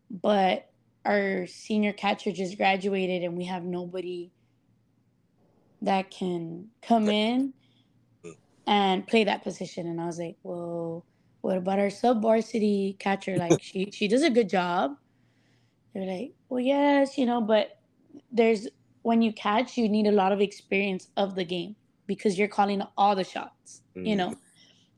but 0.10 0.69
our 1.08 1.48
senior 1.48 1.93
catcher 1.93 2.32
just 2.32 2.58
graduated 2.58 3.24
and 3.24 3.38
we 3.38 3.46
have 3.46 3.63
nobody 3.63 4.30
that 5.82 6.12
can 6.12 6.67
come 6.82 7.08
in 7.08 7.54
and 8.67 9.08
play 9.08 9.24
that 9.24 9.43
position. 9.43 9.88
And 9.88 10.02
I 10.02 10.06
was 10.06 10.20
like, 10.20 10.36
well, 10.43 11.06
what 11.41 11.58
about 11.58 11.80
our 11.80 11.89
sub 11.89 12.22
varsity 12.22 12.98
catcher? 13.00 13.38
Like 13.38 13.62
she 13.63 13.89
she 13.91 14.08
does 14.08 14.24
a 14.24 14.30
good 14.30 14.50
job. 14.50 14.98
They're 15.93 16.06
like, 16.06 16.34
well, 16.50 16.60
yes, 16.60 17.17
you 17.17 17.26
know, 17.26 17.41
but 17.41 17.80
there's 18.32 18.67
when 19.04 19.22
you 19.22 19.32
catch, 19.32 19.78
you 19.78 19.88
need 19.88 20.08
a 20.08 20.12
lot 20.12 20.34
of 20.34 20.41
experience 20.41 21.08
of 21.15 21.36
the 21.36 21.46
game 21.46 21.76
because 22.08 22.38
you're 22.38 22.50
calling 22.50 22.82
all 22.98 23.15
the 23.15 23.24
shots, 23.24 23.82
mm. 23.96 24.06
you 24.06 24.15
know. 24.15 24.36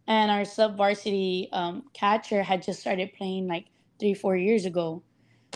And 0.08 0.32
our 0.32 0.44
sub 0.44 0.76
varsity 0.76 1.50
um, 1.54 1.84
catcher 1.94 2.42
had 2.42 2.64
just 2.64 2.80
started 2.80 3.14
playing 3.14 3.48
like 3.48 3.66
three, 4.00 4.16
four 4.16 4.36
years 4.36 4.66
ago. 4.66 5.04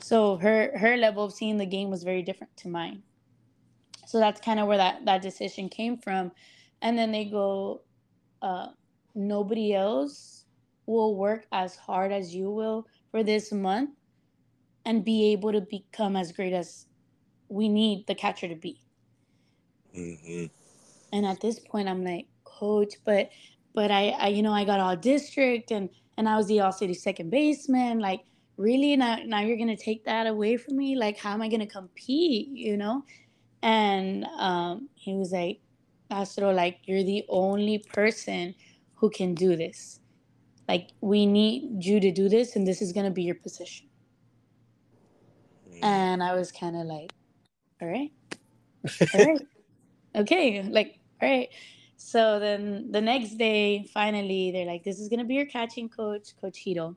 So 0.04 0.36
her 0.36 0.78
her 0.78 0.98
level 0.98 1.24
of 1.24 1.32
seeing 1.32 1.58
the 1.58 1.66
game 1.66 1.90
was 1.90 2.04
very 2.04 2.22
different 2.22 2.58
to 2.58 2.68
mine. 2.68 3.04
So 4.06 4.20
that's 4.20 4.42
kind 4.42 4.60
of 4.60 4.68
where 4.68 4.76
that 4.76 5.06
that 5.06 5.22
decision 5.22 5.70
came 5.70 5.98
from. 5.98 6.34
And 6.82 6.98
then 6.98 7.14
they 7.14 7.24
go, 7.24 7.84
uh, 8.42 8.68
nobody 9.16 9.74
else 9.74 10.44
will 10.88 11.16
work 11.16 11.46
as 11.54 11.78
hard 11.78 12.12
as 12.12 12.36
you 12.36 12.52
will 12.52 12.86
for 13.12 13.24
this 13.24 13.54
month 13.54 13.92
and 14.84 15.06
be 15.06 15.32
able 15.32 15.54
to 15.54 15.62
become 15.62 16.18
as 16.18 16.34
great 16.34 16.52
as 16.52 16.88
we 17.48 17.70
need 17.70 18.06
the 18.06 18.16
catcher 18.16 18.50
to 18.50 18.56
be. 18.56 18.84
Mm-hmm. 19.96 20.48
And 21.14 21.26
at 21.26 21.40
this 21.40 21.60
point, 21.60 21.88
I'm 21.88 22.04
like, 22.04 22.28
coach, 22.44 22.96
but 23.06 23.30
but 23.74 23.90
I, 23.90 24.10
I 24.10 24.28
you 24.28 24.44
know 24.44 24.52
I 24.52 24.66
got 24.66 24.82
all 24.82 24.98
district 24.98 25.72
and 25.72 25.90
and 26.18 26.28
I 26.28 26.36
was 26.36 26.48
the 26.48 26.60
all 26.60 26.74
city 26.74 26.94
second 26.94 27.30
baseman. 27.30 28.00
Like 28.00 28.20
really 28.58 28.96
now 28.96 29.18
now 29.26 29.40
you're 29.42 29.58
gonna 29.58 29.76
take 29.76 30.06
that 30.06 30.28
away 30.28 30.58
from 30.58 30.78
me 30.78 30.96
like 30.96 31.18
how 31.18 31.34
am 31.34 31.42
i 31.42 31.50
gonna 31.50 31.66
compete 31.66 32.50
you 32.50 32.78
know? 32.78 33.04
And 33.64 34.26
um, 34.38 34.90
he 34.94 35.14
was 35.14 35.32
like 35.32 35.62
Castro, 36.12 36.52
like 36.52 36.80
you're 36.84 37.04
the 37.04 37.24
only 37.30 37.80
person 37.80 38.54
who 38.96 39.10
can 39.10 39.34
do 39.34 39.56
this. 39.56 40.02
Like 40.68 40.90
we 41.00 41.26
need 41.26 41.84
you 41.84 42.02
to 42.02 42.12
do 42.12 42.28
this 42.28 42.58
and 42.58 42.68
this 42.68 42.82
is 42.82 42.92
gonna 42.92 43.10
be 43.10 43.24
your 43.24 43.36
position. 43.36 43.88
Mm. 45.70 45.84
and 45.84 46.24
i 46.24 46.36
was 46.36 46.52
kind 46.52 46.76
of 46.76 46.86
like 46.86 47.12
all 47.82 47.88
right. 47.88 48.12
All 49.14 49.26
right. 49.26 49.42
Okay 50.16 50.62
like 50.62 51.00
all 51.22 51.30
right. 51.30 51.50
So 51.98 52.38
then 52.38 52.92
the 52.92 53.02
next 53.02 53.38
day 53.40 53.86
finally 53.92 54.52
they're 54.52 54.68
like 54.68 54.84
this 54.84 55.00
is 55.00 55.10
gonna 55.10 55.24
be 55.24 55.34
your 55.36 55.48
catching 55.48 55.90
coach 55.90 56.36
coach 56.40 56.60
hito 56.60 56.96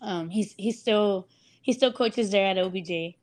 um, 0.00 0.28
he's 0.28 0.54
he's 0.56 0.78
still 0.78 1.28
he 1.62 1.72
still 1.72 1.92
coaches 1.92 2.30
there 2.30 2.46
at 2.46 2.56
LBJ. 2.56 3.16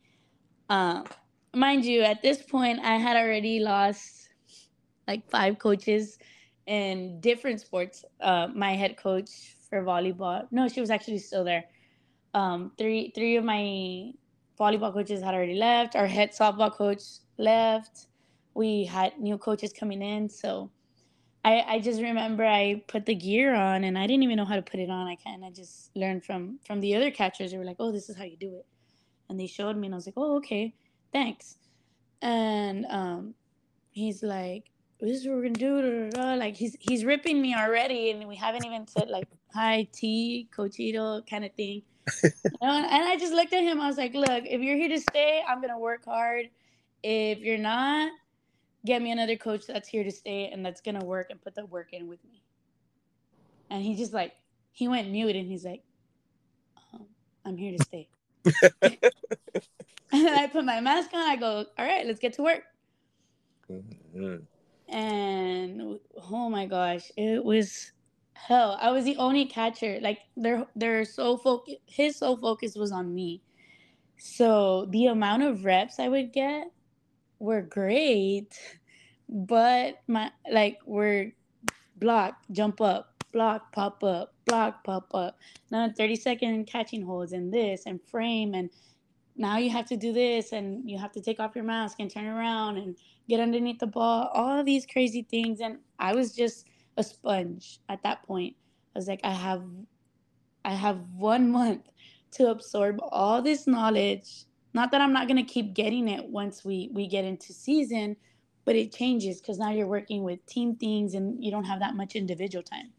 Um, 0.69 1.05
mind 1.53 1.86
you, 1.86 2.01
at 2.01 2.21
this 2.21 2.41
point, 2.41 2.79
I 2.79 2.97
had 2.97 3.15
already 3.15 3.59
lost 3.59 4.29
like 5.07 5.29
five 5.29 5.59
coaches 5.59 6.17
in 6.65 7.19
different 7.19 7.62
sports. 7.62 8.05
Uh, 8.21 8.47
my 8.53 8.75
head 8.75 8.97
coach 8.97 9.29
for 9.69 9.83
volleyball, 9.83 10.47
no, 10.51 10.67
she 10.67 10.81
was 10.81 10.89
actually 10.89 11.19
still 11.19 11.43
there. 11.43 11.65
Um, 12.33 12.71
three 12.77 13.12
three 13.13 13.36
of 13.36 13.43
my 13.43 14.12
volleyball 14.59 14.93
coaches 14.93 15.21
had 15.21 15.33
already 15.33 15.55
left. 15.55 15.95
Our 15.95 16.07
head 16.07 16.31
softball 16.31 16.71
coach 16.71 17.03
left. 17.38 18.07
We 18.55 18.86
had 18.86 19.19
new 19.19 19.38
coaches 19.38 19.73
coming 19.73 20.01
in, 20.01 20.29
so 20.29 20.71
I, 21.43 21.63
I 21.67 21.79
just 21.79 22.01
remember 22.01 22.45
I 22.45 22.84
put 22.88 23.06
the 23.06 23.15
gear 23.15 23.56
on 23.56 23.84
and 23.84 23.97
I 23.97 24.08
didn't 24.08 24.23
even 24.23 24.38
know 24.38 24.45
how 24.45 24.56
to 24.58 24.62
put 24.62 24.79
it 24.79 24.89
on. 24.89 25.08
I 25.08 25.17
kind 25.17 25.43
of 25.45 25.53
just 25.56 25.95
learned 25.95 26.25
from 26.25 26.60
from 26.65 26.82
the 26.82 26.95
other 26.95 27.12
catchers. 27.12 27.51
They 27.51 27.58
were 27.58 27.65
like, 27.65 27.77
"Oh, 27.79 27.91
this 27.91 28.10
is 28.10 28.17
how 28.17 28.25
you 28.25 28.38
do 28.38 28.56
it," 28.56 28.65
and 29.29 29.39
they 29.39 29.47
showed 29.47 29.77
me, 29.77 29.88
and 29.88 29.95
I 29.95 29.97
was 29.97 30.06
like, 30.08 30.15
"Oh, 30.17 30.38
okay, 30.38 30.75
thanks." 31.13 31.58
And 32.21 32.86
um, 32.89 33.36
he's 33.91 34.23
like, 34.23 34.71
"This 35.01 35.19
is 35.21 35.27
what 35.27 35.38
we're 35.38 35.43
gonna 35.49 35.56
do." 35.56 36.10
Like 36.38 36.56
he's 36.56 36.77
he's 36.79 37.06
ripping 37.06 37.41
me 37.41 37.56
already, 37.56 38.12
and 38.12 38.27
we 38.27 38.38
haven't 38.38 38.65
even 38.65 38.88
said 38.88 39.10
like 39.10 39.27
"Hi, 39.53 39.88
T, 39.93 40.49
Coachito" 40.56 41.27
kind 41.29 41.45
of 41.45 41.53
thing. 41.56 41.84
And 42.62 42.88
I 43.10 43.17
just 43.17 43.34
looked 43.34 43.53
at 43.53 43.63
him. 43.63 43.82
I 43.82 43.88
was 43.88 43.97
like, 43.97 44.13
"Look, 44.15 44.45
if 44.45 44.62
you're 44.62 44.77
here 44.77 44.89
to 44.89 44.99
stay, 45.01 45.43
I'm 45.47 45.62
gonna 45.62 45.79
work 45.79 46.06
hard. 46.06 46.47
If 47.03 47.39
you're 47.39 47.58
not, 47.60 48.12
get 48.85 49.01
me 49.01 49.11
another 49.11 49.37
coach 49.37 49.65
that's 49.67 49.87
here 49.87 50.03
to 50.03 50.11
stay 50.11 50.49
and 50.51 50.65
that's 50.65 50.81
gonna 50.81 51.03
work 51.03 51.27
and 51.29 51.41
put 51.41 51.55
the 51.55 51.65
work 51.65 51.93
in 51.93 52.07
with 52.07 52.23
me. 52.25 52.41
And 53.69 53.83
he 53.83 53.95
just 53.95 54.13
like 54.13 54.33
he 54.71 54.87
went 54.87 55.09
mute 55.09 55.35
and 55.35 55.47
he's 55.47 55.65
like, 55.65 55.83
um, 56.93 57.05
I'm 57.45 57.57
here 57.57 57.77
to 57.77 57.83
stay. 57.83 58.09
and 58.81 58.97
then 60.11 60.33
I 60.33 60.47
put 60.47 60.65
my 60.65 60.81
mask 60.81 61.13
on. 61.13 61.21
I 61.21 61.35
go, 61.35 61.65
all 61.77 61.85
right, 61.85 62.05
let's 62.05 62.19
get 62.19 62.33
to 62.33 62.43
work. 62.43 62.63
Mm-hmm. 63.69 64.43
And 64.93 65.99
oh 66.31 66.49
my 66.49 66.65
gosh, 66.65 67.11
it 67.15 67.43
was 67.43 67.91
hell. 68.33 68.77
I 68.81 68.91
was 68.91 69.05
the 69.05 69.17
only 69.17 69.45
catcher. 69.45 69.99
Like 70.01 70.19
their 70.35 70.65
their 70.75 71.05
sole 71.05 71.37
focus, 71.37 71.75
his 71.85 72.17
sole 72.17 72.37
focus 72.37 72.75
was 72.75 72.91
on 72.91 73.13
me. 73.13 73.41
So 74.17 74.87
the 74.89 75.07
amount 75.07 75.43
of 75.43 75.65
reps 75.65 75.99
I 75.99 76.07
would 76.07 76.33
get 76.33 76.71
were 77.43 77.62
great, 77.62 78.58
but 79.27 80.01
my 80.08 80.32
like 80.49 80.79
we're 80.86 81.34
block, 81.97 82.36
jump 82.51 82.79
up, 82.79 83.23
block, 83.34 83.71
pop 83.73 84.03
up, 84.03 84.34
block, 84.45 84.84
pop 84.84 85.13
up. 85.13 85.38
Now 85.69 85.91
30 85.95 86.15
second 86.15 86.65
catching 86.67 87.03
holds 87.03 87.34
and 87.34 87.53
this 87.53 87.84
and 87.86 87.99
frame 88.01 88.53
and 88.53 88.69
now 89.36 89.58
you 89.58 89.69
have 89.71 89.88
to 89.88 89.97
do 89.97 90.13
this 90.13 90.53
and 90.53 90.89
you 90.89 90.97
have 90.97 91.12
to 91.13 91.21
take 91.21 91.39
off 91.39 91.56
your 91.56 91.65
mask 91.65 91.97
and 91.99 92.10
turn 92.10 92.27
around 92.27 92.77
and 92.77 92.95
get 93.27 93.39
underneath 93.39 93.79
the 93.79 93.88
ball, 93.88 94.29
all 94.34 94.60
of 94.60 94.65
these 94.65 94.86
crazy 94.86 95.23
things. 95.23 95.60
And 95.60 95.79
I 95.99 96.13
was 96.13 96.34
just 96.34 96.67
a 96.97 97.03
sponge 97.03 97.79
at 97.89 98.03
that 98.03 98.23
point. 98.23 98.56
I 98.95 98.99
was 98.99 99.08
like, 99.08 99.21
I 99.23 99.32
have 99.32 99.63
I 100.63 100.75
have 100.75 100.99
one 101.17 101.51
month 101.60 101.89
to 102.34 102.51
absorb 102.51 102.99
all 103.12 103.41
this 103.41 103.67
knowledge. 103.67 104.45
Not 104.73 104.91
that 104.91 105.01
I'm 105.01 105.13
not 105.13 105.27
gonna 105.27 105.43
keep 105.43 105.73
getting 105.73 106.07
it 106.07 106.25
once 106.25 106.65
we 106.65 106.89
we 106.93 107.07
get 107.07 107.25
into 107.25 107.53
season, 107.53 108.17
but 108.65 108.75
it 108.75 108.93
changes 108.93 109.39
because 109.39 109.59
now 109.59 109.71
you're 109.71 109.88
working 109.88 110.23
with 110.23 110.45
team 110.45 110.75
things 110.75 111.13
and 111.13 111.43
you 111.43 111.51
don't 111.51 111.65
have 111.65 111.79
that 111.79 111.95
much 111.95 112.15
individual 112.15 112.63
time. 112.63 112.91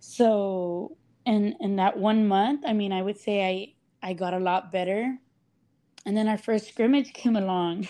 So 0.00 0.96
in 1.24 1.56
in 1.60 1.76
that 1.76 1.98
one 1.98 2.26
month, 2.26 2.64
I 2.66 2.72
mean, 2.72 2.92
I 2.92 3.02
would 3.02 3.18
say 3.18 3.44
I 4.02 4.08
I 4.08 4.12
got 4.12 4.34
a 4.34 4.38
lot 4.38 4.72
better. 4.72 5.18
And 6.04 6.16
then 6.16 6.28
our 6.28 6.38
first 6.38 6.68
scrimmage 6.68 7.12
came 7.14 7.36
along, 7.36 7.88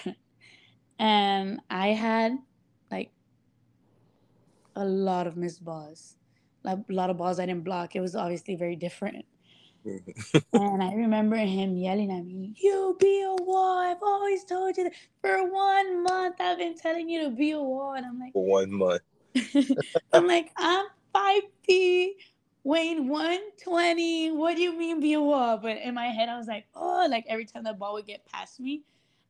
and 0.99 1.61
I 1.71 1.89
had 1.89 2.39
like 2.91 3.11
a 4.75 4.85
lot 4.85 5.27
of 5.27 5.37
missed 5.37 5.65
balls, 5.65 6.17
like 6.63 6.79
a 6.79 6.93
lot 6.93 7.11
of 7.11 7.17
balls 7.17 7.39
I 7.39 7.47
didn't 7.47 7.65
block. 7.65 7.95
It 7.95 8.01
was 8.01 8.17
obviously 8.17 8.57
very 8.57 8.77
different. 8.77 9.25
And 10.53 10.83
I 10.83 10.95
remember 10.95 11.37
him 11.37 11.77
yelling 11.77 12.11
at 12.11 12.25
me, 12.25 12.55
You 12.57 12.97
be 12.99 13.23
a 13.23 13.43
wall. 13.43 13.79
I've 13.79 14.03
always 14.03 14.45
told 14.45 14.77
you 14.77 14.85
that 14.85 14.93
for 15.21 15.51
one 15.51 16.03
month 16.03 16.37
I've 16.41 16.59
been 16.59 16.77
telling 16.77 17.09
you 17.09 17.25
to 17.25 17.31
be 17.31 17.53
a 17.53 17.61
wall. 17.61 17.95
And 17.95 18.05
I'm 18.05 18.19
like, 18.19 18.33
For 18.33 18.45
one 18.45 18.73
month. 18.73 19.03
I'm 20.13 20.27
like, 20.27 20.51
I'm 20.57 20.87
five 21.13 21.43
feet, 21.65 22.17
weighing 22.65 23.09
120. 23.09 24.33
What 24.33 24.57
do 24.57 24.63
you 24.63 24.77
mean 24.77 25.01
be 25.01 25.13
a 25.13 25.21
wall? 25.21 25.59
But 25.59 25.79
in 25.79 25.95
my 25.95 26.07
head, 26.07 26.29
I 26.29 26.37
was 26.37 26.47
like, 26.47 26.67
Oh, 26.75 27.07
like 27.09 27.25
every 27.29 27.45
time 27.45 27.65
the 27.65 27.75
ball 27.75 27.95
would 27.95 28.07
get 28.07 28.27
past 28.27 28.61
me, 28.61 28.83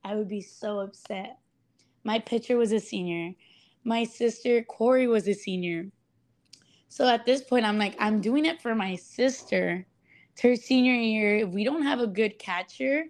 I 0.03 0.15
would 0.15 0.29
be 0.29 0.41
so 0.41 0.79
upset. 0.79 1.37
My 2.03 2.19
pitcher 2.19 2.57
was 2.57 2.71
a 2.71 2.79
senior. 2.79 3.33
My 3.83 4.03
sister, 4.03 4.63
Corey, 4.63 5.07
was 5.07 5.27
a 5.27 5.33
senior. 5.33 5.87
So 6.89 7.07
at 7.07 7.25
this 7.25 7.41
point, 7.41 7.65
I'm 7.65 7.77
like, 7.77 7.95
I'm 7.99 8.21
doing 8.21 8.45
it 8.45 8.61
for 8.61 8.73
my 8.73 8.95
sister 8.95 9.85
her 10.41 10.55
senior 10.55 10.93
year, 10.93 11.37
if 11.37 11.49
we 11.49 11.63
don't 11.63 11.83
have 11.83 11.99
a 11.99 12.07
good 12.07 12.39
catcher, 12.39 13.05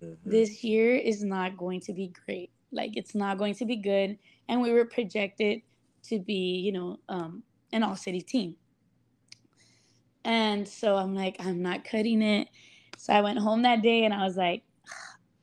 mm-hmm. 0.00 0.30
this 0.30 0.62
year 0.62 0.94
is 0.94 1.22
not 1.22 1.56
going 1.56 1.80
to 1.80 1.92
be 1.92 2.12
great. 2.24 2.50
Like 2.72 2.96
it's 2.96 3.14
not 3.14 3.38
going 3.38 3.54
to 3.56 3.64
be 3.64 3.76
good. 3.76 4.18
And 4.48 4.60
we 4.60 4.72
were 4.72 4.84
projected 4.84 5.62
to 6.04 6.18
be, 6.18 6.60
you 6.60 6.72
know, 6.72 6.98
um, 7.08 7.42
an 7.72 7.82
all 7.82 7.96
city 7.96 8.20
team. 8.20 8.56
And 10.24 10.66
so 10.66 10.96
I'm 10.96 11.14
like, 11.14 11.36
I'm 11.40 11.62
not 11.62 11.84
cutting 11.84 12.20
it. 12.22 12.48
So 12.98 13.12
I 13.12 13.20
went 13.20 13.38
home 13.38 13.62
that 13.62 13.82
day 13.82 14.04
and 14.04 14.12
I 14.12 14.24
was 14.24 14.36
like, 14.36 14.62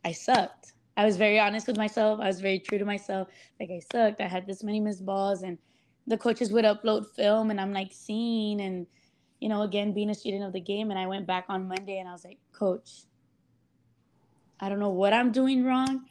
I 0.04 0.12
sucked. 0.12 0.74
I 0.98 1.06
was 1.06 1.17
very 1.17 1.39
honest 1.39 1.67
with 1.67 1.78
myself. 1.78 2.19
I 2.19 2.28
was 2.28 2.41
very 2.41 2.60
true 2.60 2.78
to 2.78 2.86
myself. 2.86 3.30
Like 3.60 3.69
I 3.72 3.80
sucked. 3.91 4.22
I 4.22 4.28
had 4.28 4.46
this 4.46 4.63
many 4.63 4.80
missed 4.80 5.06
balls 5.06 5.43
and 5.43 5.58
the 6.06 6.17
coaches 6.17 6.52
would 6.52 6.65
upload 6.65 7.06
film 7.15 7.50
and 7.50 7.60
I'm 7.60 7.72
like 7.74 7.91
seeing 7.91 8.62
and 8.62 8.86
you 9.43 9.49
know, 9.49 9.63
again, 9.63 9.91
being 9.91 10.10
a 10.10 10.15
student 10.15 10.45
of 10.45 10.53
the 10.53 10.62
game. 10.62 10.89
And 10.89 10.97
I 10.97 11.06
went 11.06 11.27
back 11.27 11.47
on 11.49 11.67
Monday 11.67 11.99
and 11.99 12.08
I 12.08 12.13
was 12.13 12.23
like, 12.23 12.38
Coach, 12.53 13.03
I 14.62 14.69
don't 14.69 14.79
know 14.79 14.91
what 14.91 15.12
I'm 15.12 15.34
doing 15.34 15.65
wrong, 15.65 16.06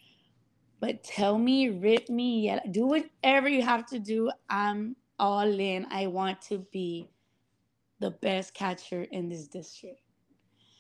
but 0.80 1.02
tell 1.02 1.38
me, 1.38 1.70
rip 1.70 2.10
me, 2.10 2.44
yeah, 2.44 2.60
do 2.70 2.86
whatever 2.86 3.48
you 3.48 3.62
have 3.62 3.86
to 3.86 3.98
do. 3.98 4.30
I'm 4.50 4.96
all 5.18 5.48
in. 5.48 5.86
I 5.90 6.08
want 6.08 6.42
to 6.42 6.58
be 6.72 7.08
the 8.00 8.10
best 8.10 8.52
catcher 8.52 9.04
in 9.10 9.30
this 9.30 9.48
district. 9.48 10.02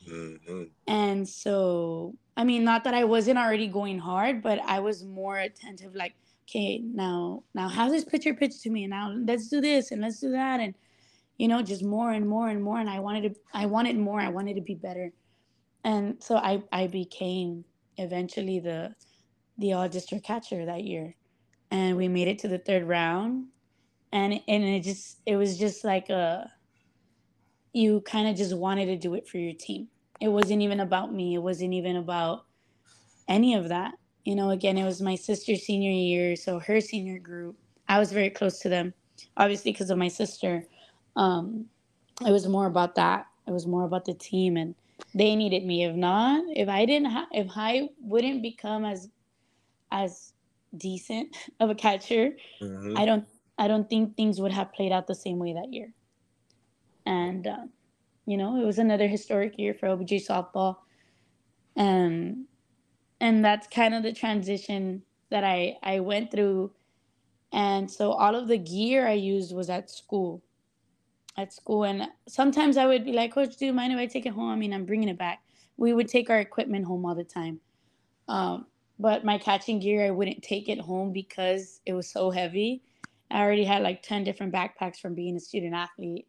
Mm-hmm. 0.06 0.64
And 0.86 1.26
so, 1.26 2.14
I 2.36 2.44
mean, 2.44 2.64
not 2.64 2.84
that 2.84 2.92
I 2.92 3.04
wasn't 3.04 3.38
already 3.38 3.66
going 3.66 3.98
hard, 3.98 4.42
but 4.42 4.60
I 4.66 4.80
was 4.80 5.06
more 5.06 5.38
attentive. 5.38 5.94
Like, 5.94 6.16
okay, 6.46 6.82
now, 6.84 7.44
now, 7.54 7.68
how's 7.68 7.92
this 7.92 8.04
pitcher 8.04 8.34
pitch 8.34 8.60
to 8.60 8.68
me? 8.68 8.84
And 8.84 8.90
Now, 8.90 9.14
let's 9.26 9.48
do 9.48 9.62
this 9.62 9.90
and 9.90 10.02
let's 10.02 10.20
do 10.20 10.32
that, 10.32 10.60
and 10.60 10.74
you 11.42 11.48
know, 11.48 11.60
just 11.60 11.82
more 11.82 12.12
and 12.12 12.28
more 12.28 12.48
and 12.48 12.62
more. 12.62 12.78
And 12.78 12.88
I 12.88 13.00
wanted 13.00 13.34
to, 13.34 13.40
I 13.52 13.66
wanted 13.66 13.98
more. 13.98 14.20
I 14.20 14.28
wanted 14.28 14.54
to 14.54 14.60
be 14.60 14.76
better. 14.76 15.10
And 15.82 16.22
so 16.22 16.36
I, 16.36 16.62
I 16.70 16.86
became 16.86 17.64
eventually 17.96 18.60
the, 18.60 18.94
the 19.58 19.72
all 19.72 19.88
district 19.88 20.24
catcher 20.24 20.64
that 20.64 20.84
year. 20.84 21.16
And 21.72 21.96
we 21.96 22.06
made 22.06 22.28
it 22.28 22.38
to 22.38 22.48
the 22.48 22.60
third 22.60 22.86
round. 22.86 23.48
And, 24.12 24.34
and 24.46 24.62
it 24.62 24.84
just, 24.84 25.18
it 25.26 25.34
was 25.34 25.58
just 25.58 25.82
like 25.82 26.10
a, 26.10 26.48
you 27.72 28.02
kind 28.02 28.28
of 28.28 28.36
just 28.36 28.56
wanted 28.56 28.86
to 28.86 28.96
do 28.96 29.14
it 29.14 29.26
for 29.26 29.38
your 29.38 29.54
team. 29.54 29.88
It 30.20 30.28
wasn't 30.28 30.62
even 30.62 30.78
about 30.78 31.12
me. 31.12 31.34
It 31.34 31.42
wasn't 31.42 31.74
even 31.74 31.96
about 31.96 32.44
any 33.26 33.54
of 33.54 33.68
that. 33.68 33.94
You 34.24 34.36
know, 34.36 34.50
again, 34.50 34.78
it 34.78 34.84
was 34.84 35.02
my 35.02 35.16
sister's 35.16 35.64
senior 35.64 35.90
year. 35.90 36.36
So 36.36 36.60
her 36.60 36.80
senior 36.80 37.18
group, 37.18 37.56
I 37.88 37.98
was 37.98 38.12
very 38.12 38.30
close 38.30 38.60
to 38.60 38.68
them, 38.68 38.94
obviously 39.36 39.72
because 39.72 39.90
of 39.90 39.98
my 39.98 40.06
sister 40.06 40.66
um, 41.16 41.66
it 42.26 42.30
was 42.30 42.46
more 42.46 42.66
about 42.66 42.94
that. 42.96 43.26
It 43.46 43.50
was 43.50 43.66
more 43.66 43.84
about 43.84 44.04
the 44.04 44.14
team, 44.14 44.56
and 44.56 44.74
they 45.14 45.34
needed 45.34 45.64
me. 45.64 45.84
If 45.84 45.94
not, 45.96 46.44
if 46.54 46.68
I 46.68 46.84
didn't, 46.84 47.10
ha- 47.10 47.28
if 47.32 47.48
I 47.56 47.88
wouldn't 48.00 48.42
become 48.42 48.84
as 48.84 49.08
as 49.90 50.32
decent 50.76 51.36
of 51.60 51.70
a 51.70 51.74
catcher, 51.74 52.30
mm-hmm. 52.60 52.96
I 52.96 53.04
don't, 53.04 53.26
I 53.58 53.68
don't 53.68 53.88
think 53.88 54.16
things 54.16 54.40
would 54.40 54.52
have 54.52 54.72
played 54.72 54.92
out 54.92 55.06
the 55.06 55.14
same 55.14 55.38
way 55.38 55.52
that 55.52 55.72
year. 55.72 55.92
And 57.04 57.46
uh, 57.46 57.66
you 58.26 58.36
know, 58.36 58.60
it 58.60 58.64
was 58.64 58.78
another 58.78 59.08
historic 59.08 59.58
year 59.58 59.74
for 59.74 59.88
LBJ 59.88 60.26
softball, 60.26 60.76
and 61.76 62.44
and 63.20 63.44
that's 63.44 63.66
kind 63.66 63.94
of 63.94 64.02
the 64.02 64.12
transition 64.12 65.02
that 65.30 65.44
I 65.44 65.78
I 65.82 66.00
went 66.00 66.30
through. 66.30 66.72
And 67.54 67.90
so 67.90 68.12
all 68.12 68.34
of 68.34 68.48
the 68.48 68.56
gear 68.56 69.06
I 69.06 69.12
used 69.12 69.54
was 69.54 69.68
at 69.68 69.90
school 69.90 70.42
at 71.36 71.52
school 71.52 71.84
and 71.84 72.06
sometimes 72.28 72.76
i 72.76 72.86
would 72.86 73.04
be 73.04 73.12
like 73.12 73.32
coach 73.32 73.56
do 73.56 73.66
you 73.66 73.72
mind 73.72 73.92
if 73.92 73.98
i 73.98 74.06
take 74.06 74.26
it 74.26 74.32
home? 74.32 74.50
I 74.50 74.56
mean 74.56 74.72
i'm 74.72 74.84
bringing 74.84 75.08
it 75.08 75.18
back. 75.18 75.42
We 75.76 75.92
would 75.92 76.08
take 76.08 76.30
our 76.30 76.40
equipment 76.40 76.84
home 76.84 77.04
all 77.06 77.14
the 77.14 77.24
time. 77.24 77.60
Um, 78.28 78.66
but 78.98 79.24
my 79.24 79.38
catching 79.38 79.80
gear 79.80 80.06
i 80.06 80.10
wouldn't 80.10 80.42
take 80.42 80.68
it 80.68 80.80
home 80.80 81.12
because 81.12 81.80
it 81.86 81.94
was 81.94 82.08
so 82.10 82.30
heavy. 82.30 82.82
I 83.30 83.40
already 83.40 83.64
had 83.64 83.82
like 83.82 84.02
10 84.02 84.24
different 84.24 84.52
backpacks 84.52 84.98
from 84.98 85.14
being 85.14 85.36
a 85.36 85.40
student 85.40 85.74
athlete 85.74 86.26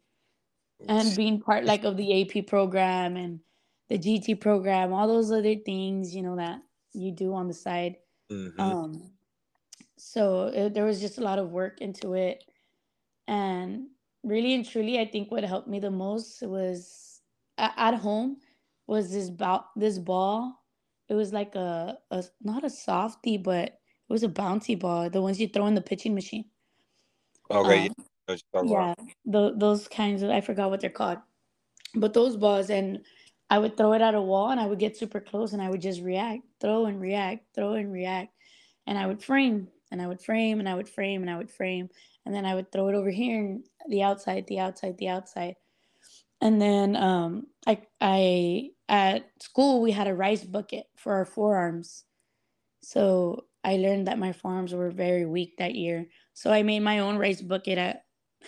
and 0.88 1.14
being 1.14 1.40
part 1.40 1.64
like 1.64 1.84
of 1.84 1.96
the 1.96 2.22
ap 2.22 2.46
program 2.46 3.16
and 3.16 3.40
the 3.88 3.98
gt 3.98 4.40
program 4.40 4.92
all 4.92 5.06
those 5.06 5.30
other 5.30 5.54
things 5.54 6.14
you 6.14 6.22
know 6.22 6.36
that 6.36 6.60
you 6.94 7.12
do 7.12 7.34
on 7.34 7.48
the 7.48 7.54
side. 7.54 7.96
Mm-hmm. 8.30 8.60
um, 8.60 9.10
so 9.96 10.46
it, 10.46 10.74
there 10.74 10.84
was 10.84 11.00
just 11.00 11.18
a 11.18 11.20
lot 11.20 11.38
of 11.38 11.50
work 11.50 11.80
into 11.80 12.14
it. 12.14 12.44
And 13.26 13.88
really 14.24 14.54
and 14.54 14.64
truly, 14.64 14.98
I 14.98 15.06
think 15.06 15.30
what 15.30 15.44
helped 15.44 15.68
me 15.68 15.78
the 15.78 15.90
most 15.90 16.42
was 16.42 17.20
at 17.58 17.94
home 17.94 18.38
was 18.86 19.12
this 19.12 19.30
ball. 19.30 19.70
This 19.76 19.98
ball. 19.98 20.60
It 21.08 21.14
was 21.14 21.32
like 21.32 21.54
a, 21.54 21.98
a 22.10 22.24
not 22.42 22.64
a 22.64 22.70
softie, 22.70 23.36
but 23.36 23.68
it 23.68 24.12
was 24.12 24.22
a 24.22 24.28
bouncy 24.28 24.78
ball. 24.78 25.10
The 25.10 25.22
ones 25.22 25.40
you 25.40 25.48
throw 25.48 25.66
in 25.66 25.74
the 25.74 25.80
pitching 25.80 26.14
machine. 26.14 26.46
Okay. 27.50 27.90
Um, 28.26 28.68
yeah, 28.68 28.94
the, 29.26 29.54
those 29.56 29.86
kinds 29.86 30.22
of 30.22 30.30
I 30.30 30.40
forgot 30.40 30.70
what 30.70 30.80
they're 30.80 30.90
called, 30.90 31.18
but 31.94 32.14
those 32.14 32.36
balls 32.36 32.70
and 32.70 33.00
I 33.50 33.58
would 33.58 33.76
throw 33.76 33.92
it 33.92 34.00
at 34.00 34.14
a 34.14 34.22
wall 34.22 34.50
and 34.50 34.58
I 34.58 34.66
would 34.66 34.78
get 34.78 34.96
super 34.96 35.20
close 35.20 35.52
and 35.52 35.60
I 35.60 35.68
would 35.68 35.82
just 35.82 36.00
react, 36.00 36.42
throw 36.60 36.86
and 36.86 36.98
react, 37.00 37.54
throw 37.54 37.74
and 37.74 37.92
react, 37.92 38.32
and 38.86 38.96
I 38.96 39.06
would 39.06 39.22
frame 39.22 39.68
and 39.92 40.00
I 40.00 40.06
would 40.06 40.22
frame 40.22 40.58
and 40.58 40.68
I 40.68 40.74
would 40.74 40.88
frame 40.88 41.20
and 41.20 41.30
I 41.30 41.36
would 41.36 41.50
frame 41.50 41.90
and 42.24 42.34
then 42.34 42.46
I 42.46 42.54
would 42.54 42.72
throw 42.72 42.88
it 42.88 42.94
over 42.94 43.10
here 43.10 43.38
and 43.38 43.64
the 43.88 44.02
outside, 44.02 44.46
the 44.46 44.60
outside, 44.60 44.96
the 44.98 45.08
outside. 45.08 45.56
And 46.40 46.60
then 46.60 46.96
um, 46.96 47.46
I, 47.66 47.82
I 48.00 48.70
at 48.88 49.30
school 49.40 49.80
we 49.80 49.92
had 49.92 50.08
a 50.08 50.14
rice 50.14 50.44
bucket 50.44 50.86
for 50.96 51.14
our 51.14 51.24
forearms, 51.24 52.04
so 52.82 53.46
I 53.62 53.76
learned 53.76 54.08
that 54.08 54.18
my 54.18 54.32
forearms 54.32 54.74
were 54.74 54.90
very 54.90 55.24
weak 55.24 55.56
that 55.56 55.74
year. 55.74 56.06
So 56.34 56.52
I 56.52 56.62
made 56.62 56.80
my 56.80 56.98
own 56.98 57.16
rice 57.16 57.40
bucket 57.40 57.78
at 57.78 58.04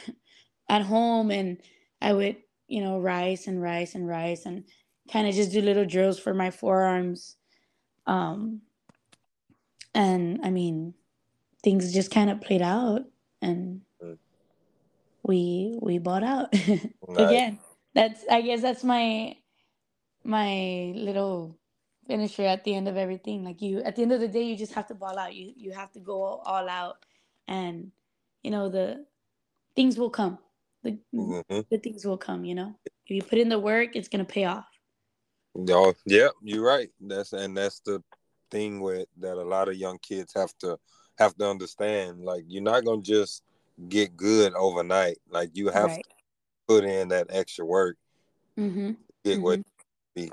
at 0.68 0.82
home, 0.82 1.30
and 1.30 1.58
I 2.02 2.12
would 2.12 2.36
you 2.68 2.82
know 2.82 2.98
rice 2.98 3.46
and 3.46 3.62
rice 3.62 3.94
and 3.94 4.06
rice 4.06 4.44
and 4.44 4.64
kind 5.10 5.26
of 5.26 5.34
just 5.34 5.52
do 5.52 5.62
little 5.62 5.86
drills 5.86 6.18
for 6.18 6.34
my 6.34 6.50
forearms. 6.50 7.36
Um, 8.06 8.60
and 9.94 10.40
I 10.44 10.50
mean, 10.50 10.94
things 11.62 11.94
just 11.94 12.10
kind 12.10 12.28
of 12.28 12.42
played 12.42 12.62
out 12.62 13.02
and 13.42 13.80
mm. 14.02 14.18
we 15.22 15.78
we 15.80 15.98
bought 15.98 16.22
out 16.22 16.52
again. 17.16 17.58
That's 17.94 18.24
I 18.30 18.42
guess 18.42 18.62
that's 18.62 18.84
my 18.84 19.36
my 20.24 20.92
little 20.94 21.58
finisher 22.06 22.42
at 22.42 22.64
the 22.64 22.74
end 22.74 22.88
of 22.88 22.96
everything. 22.96 23.44
Like 23.44 23.62
you, 23.62 23.80
at 23.82 23.96
the 23.96 24.02
end 24.02 24.12
of 24.12 24.20
the 24.20 24.28
day, 24.28 24.42
you 24.42 24.56
just 24.56 24.74
have 24.74 24.86
to 24.88 24.94
ball 24.94 25.18
out. 25.18 25.34
You 25.34 25.52
you 25.56 25.72
have 25.72 25.92
to 25.92 26.00
go 26.00 26.22
all 26.22 26.68
out, 26.68 26.96
and 27.48 27.90
you 28.42 28.50
know 28.50 28.68
the 28.68 29.06
things 29.74 29.98
will 29.98 30.10
come. 30.10 30.38
The, 30.82 30.98
mm-hmm. 31.14 31.60
the 31.70 31.78
things 31.78 32.04
will 32.04 32.18
come. 32.18 32.44
You 32.44 32.54
know, 32.54 32.74
if 32.84 33.10
you 33.10 33.22
put 33.22 33.38
in 33.38 33.48
the 33.48 33.58
work, 33.58 33.96
it's 33.96 34.08
gonna 34.08 34.24
pay 34.24 34.44
off. 34.44 34.66
No, 35.54 35.94
yeah, 36.04 36.28
you're 36.42 36.64
right. 36.64 36.90
That's 37.00 37.32
and 37.32 37.56
that's 37.56 37.80
the 37.80 38.02
thing 38.50 38.80
with 38.80 39.08
that 39.18 39.38
a 39.38 39.42
lot 39.42 39.68
of 39.68 39.76
young 39.76 39.98
kids 39.98 40.32
have 40.34 40.52
to 40.60 40.78
have 41.18 41.36
to 41.36 41.48
understand. 41.48 42.24
Like 42.24 42.44
you're 42.48 42.62
not 42.62 42.84
gonna 42.84 43.02
just 43.02 43.42
get 43.88 44.16
good 44.16 44.54
overnight. 44.54 45.18
Like 45.30 45.50
you 45.54 45.68
have 45.68 45.86
right. 45.86 46.04
to 46.04 46.16
put 46.66 46.84
in 46.84 47.08
that 47.08 47.26
extra 47.30 47.64
work. 47.64 47.96
Mm-hmm. 48.58 48.92
Get 49.24 49.34
mm-hmm. 49.34 49.42
what 49.42 49.60
be. 50.14 50.30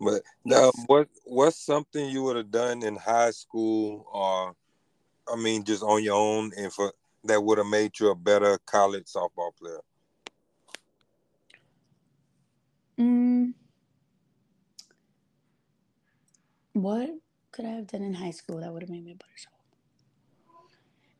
But 0.00 0.22
now, 0.44 0.72
what 0.86 1.08
what's 1.24 1.64
something 1.64 2.08
you 2.08 2.22
would 2.24 2.36
have 2.36 2.50
done 2.50 2.82
in 2.82 2.96
high 2.96 3.30
school, 3.30 4.06
or 4.12 4.54
I 5.32 5.36
mean, 5.36 5.64
just 5.64 5.82
on 5.82 6.02
your 6.02 6.16
own, 6.16 6.52
and 6.56 6.72
for 6.72 6.92
that 7.24 7.42
would 7.42 7.58
have 7.58 7.66
made 7.66 7.98
you 7.98 8.10
a 8.10 8.14
better 8.14 8.58
college 8.66 9.06
softball 9.06 9.56
player? 9.58 9.80
Mm. 12.98 13.54
What 16.74 17.10
could 17.52 17.64
I 17.64 17.70
have 17.70 17.86
done 17.86 18.02
in 18.02 18.12
high 18.12 18.32
school 18.32 18.60
that 18.60 18.70
would 18.70 18.82
have 18.82 18.90
made 18.90 19.04
me 19.04 19.12
a 19.12 19.14
better 19.14 19.30
softball? 19.38 19.55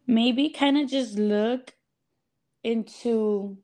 Maybe 0.07 0.51
kind 0.51 0.79
of 0.79 0.89
just 0.89 1.19
look 1.19 1.73
into 2.63 3.59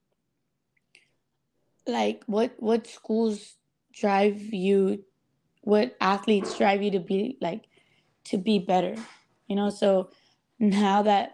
like 1.87 2.23
what 2.27 2.55
what 2.59 2.87
schools 2.87 3.57
drive 3.93 4.41
you 4.41 5.05
what 5.63 5.97
athletes 6.01 6.57
drive 6.57 6.83
you 6.83 6.93
to 6.93 7.01
be 7.01 7.37
like 7.41 7.65
to 8.25 8.39
be 8.39 8.59
better 8.59 8.95
you 9.49 9.57
know? 9.57 9.69
So 9.69 10.09
now 10.59 11.03
that 11.03 11.33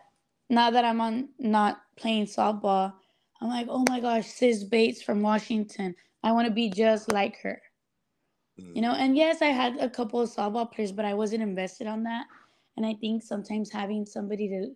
now 0.49 0.71
that 0.71 0.85
i'm 0.85 1.01
on 1.01 1.29
not 1.39 1.83
playing 1.97 2.25
softball 2.25 2.95
i'm 3.41 3.49
like 3.49 3.67
oh 3.69 3.85
my 3.89 4.01
gosh 4.01 4.27
sis 4.27 4.65
bates 4.65 5.03
from 5.03 5.21
washington. 5.21 5.95
I 6.23 6.33
want 6.33 6.49
to 6.49 6.53
be 6.53 6.71
just 6.71 7.13
like 7.13 7.39
her. 7.43 7.61
Mm. 8.59 8.75
you 8.75 8.83
know 8.83 8.93
and 8.93 9.17
yes 9.17 9.43
i 9.43 9.47
had 9.47 9.77
a 9.79 9.91
couple 9.91 10.21
of 10.21 10.31
softball 10.31 10.73
players 10.73 10.91
but 10.91 11.05
i 11.05 11.15
wasn't 11.15 11.43
invested 11.43 11.87
on 11.87 12.03
that. 12.05 12.27
And 12.77 12.87
i 12.87 12.95
think 12.95 13.23
sometimes 13.23 13.71
having 13.71 14.07
somebody 14.07 14.49
to 14.49 14.71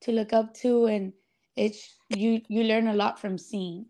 to 0.00 0.12
look 0.12 0.32
up 0.32 0.54
to 0.54 0.86
and 0.86 1.12
it's 1.56 1.96
you 2.08 2.40
you 2.48 2.64
learn 2.64 2.88
a 2.88 2.94
lot 2.94 3.20
from 3.20 3.36
seeing. 3.36 3.86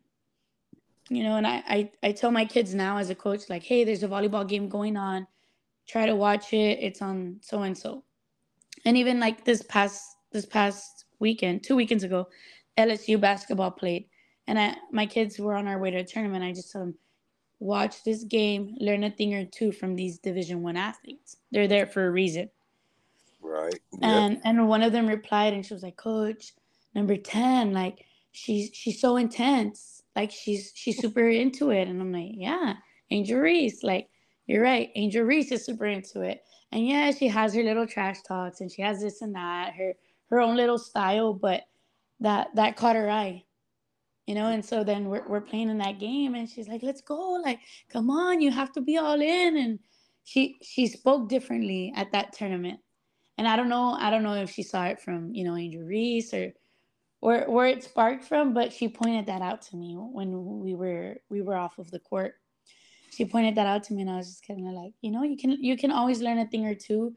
You 1.11 1.23
know 1.23 1.37
and 1.37 1.47
I, 1.47 1.63
I 1.67 1.91
i 2.03 2.13
tell 2.13 2.31
my 2.31 2.45
kids 2.45 2.75
now 2.75 2.99
as 2.99 3.09
a 3.11 3.15
coach 3.15 3.49
like 3.49 3.63
hey 3.63 3.85
there's 3.85 4.03
a 4.03 4.09
volleyball 4.09 4.49
game 4.49 4.69
going 4.69 4.97
on. 4.97 5.27
Try 5.87 6.07
to 6.07 6.17
watch 6.17 6.53
it. 6.53 6.79
It's 6.81 7.03
on 7.03 7.39
so 7.41 7.63
and 7.63 7.77
so 7.77 8.05
and 8.85 8.97
even 8.97 9.21
like 9.21 9.45
this 9.45 9.63
past 9.63 10.17
this 10.33 10.47
past 10.47 11.07
weekend 11.21 11.65
two 11.65 11.77
weekends 11.77 12.05
ago 12.05 12.29
lsu 12.79 13.21
basketball 13.21 13.71
played. 13.71 14.07
And 14.47 14.59
i 14.59 14.77
my 14.93 15.07
kids 15.07 15.39
were 15.39 15.55
on 15.55 15.69
our 15.69 15.79
way 15.79 15.91
to 15.91 15.99
a 15.99 16.05
tournament. 16.05 16.45
I 16.45 16.53
just 16.53 16.73
told 16.73 16.89
them 16.89 16.95
watch 17.61 18.05
this 18.05 18.25
game. 18.25 18.77
Learn 18.81 19.05
a 19.05 19.11
thing 19.11 19.35
or 19.35 19.45
two 19.45 19.73
from 19.73 19.95
these 19.95 20.19
division 20.19 20.63
one 20.63 20.77
athletes. 20.77 21.37
They're 21.51 21.69
there 21.69 21.87
for 21.87 22.07
a 22.07 22.11
reason 22.11 22.49
right? 23.63 23.81
Yep. 23.93 24.03
and 24.03 24.41
and 24.45 24.69
one 24.69 24.83
of 24.83 24.93
them 24.93 25.07
replied 25.07 25.53
and 25.53 25.65
she 25.65 25.75
was 25.75 25.83
like 25.83 25.97
coach 25.97 26.53
number 26.95 27.17
10 27.17 27.73
like 27.73 28.05
she's 28.33 28.71
she's 28.73 29.01
so 29.01 29.17
intense. 29.17 30.03
Like 30.17 30.31
she's 30.31 30.73
she's 30.75 30.99
super 31.01 31.29
into 31.29 31.71
it. 31.71 31.89
And 31.89 32.01
i'm 32.01 32.13
like 32.13 32.33
yeah 32.35 32.75
angel 33.11 33.39
reese 33.39 33.83
like 33.83 34.09
you're 34.47 34.63
right 34.63 34.91
angel 34.95 35.25
reese 35.25 35.53
is 35.53 35.65
super 35.65 35.87
into 35.87 36.23
it. 36.23 36.43
And 36.73 36.87
yeah 36.87 37.11
she 37.13 37.29
has 37.29 37.55
her 37.55 37.63
little 37.63 37.87
trash 37.87 38.23
talks 38.23 38.61
and 38.61 38.71
she 38.71 38.83
has 38.83 39.01
this 39.01 39.23
and 39.23 39.35
that 39.35 39.75
her 39.75 39.95
her 40.31 40.41
own 40.41 40.57
little 40.57 40.79
style 40.79 41.33
but 41.33 41.63
that 42.21 42.49
that 42.55 42.77
caught 42.77 42.97
her 42.97 43.11
eye 43.11 43.45
you 44.29 44.35
know? 44.35 44.51
And 44.51 44.63
so 44.63 44.85
then 44.85 45.07
we're, 45.07 45.27
we're 45.27 45.41
playing 45.41 45.71
in 45.71 45.79
that 45.79 45.99
game 45.99 46.35
and 46.35 46.47
she's 46.47 46.69
like 46.69 46.83
let's 46.83 47.01
go 47.01 47.41
like 47.43 47.61
come 47.89 48.11
on 48.11 48.43
you 48.43 48.51
have 48.51 48.71
to 48.73 48.83
be 48.83 48.99
all 48.99 49.21
in. 49.21 49.57
And 49.57 49.79
she 50.25 50.59
she 50.63 50.87
spoke 50.87 51.31
differently 51.31 51.93
at 51.97 52.13
that 52.13 52.35
tournament 52.35 52.79
and 53.39 53.49
i 53.49 53.57
don't 53.57 53.71
know 53.71 53.97
i 53.99 54.11
don't 54.11 54.23
know 54.23 54.35
if 54.35 54.51
she 54.51 54.63
saw 54.63 54.85
it 54.85 55.01
from 55.01 55.33
you 55.35 55.45
know 55.45 55.57
angel 55.57 55.83
reese 55.83 56.35
or 56.35 56.53
where 57.21 57.49
where 57.49 57.67
it 57.67 57.83
sparked 57.83 58.25
from, 58.25 58.55
but 58.55 58.73
she 58.73 58.89
pointed 58.89 59.27
that 59.27 59.43
out 59.43 59.63
to 59.63 59.77
me 59.77 59.95
when 59.95 60.61
we 60.61 60.75
were 60.75 61.17
we 61.29 61.43
were 61.43 61.57
off 61.57 61.79
of 61.79 61.91
the 61.91 61.99
court. 61.99 62.35
She 63.11 63.25
pointed 63.25 63.57
that 63.57 63.67
out 63.67 63.85
to 63.85 63.95
me, 63.95 64.03
and 64.03 64.11
I 64.11 64.17
was 64.17 64.29
just 64.29 64.47
kind 64.47 64.67
of 64.67 64.75
like, 64.75 64.93
you 65.01 65.11
know, 65.11 65.25
you 65.25 65.37
can 65.37 65.53
you 65.63 65.77
can 65.77 65.91
always 65.91 66.21
learn 66.21 66.39
a 66.39 66.47
thing 66.47 66.67
or 66.67 66.75
two 66.75 67.17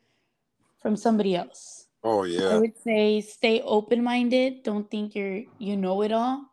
from 0.82 0.95
somebody 0.95 1.36
else. 1.36 1.88
Oh 2.03 2.24
yeah. 2.24 2.49
I 2.49 2.59
would 2.59 2.78
say 2.78 3.22
stay 3.22 3.61
open 3.61 4.03
minded. 4.03 4.63
Don't 4.63 4.89
think 4.89 5.13
you're 5.13 5.43
you 5.59 5.78
know 5.78 6.01
it 6.01 6.11
all. 6.11 6.45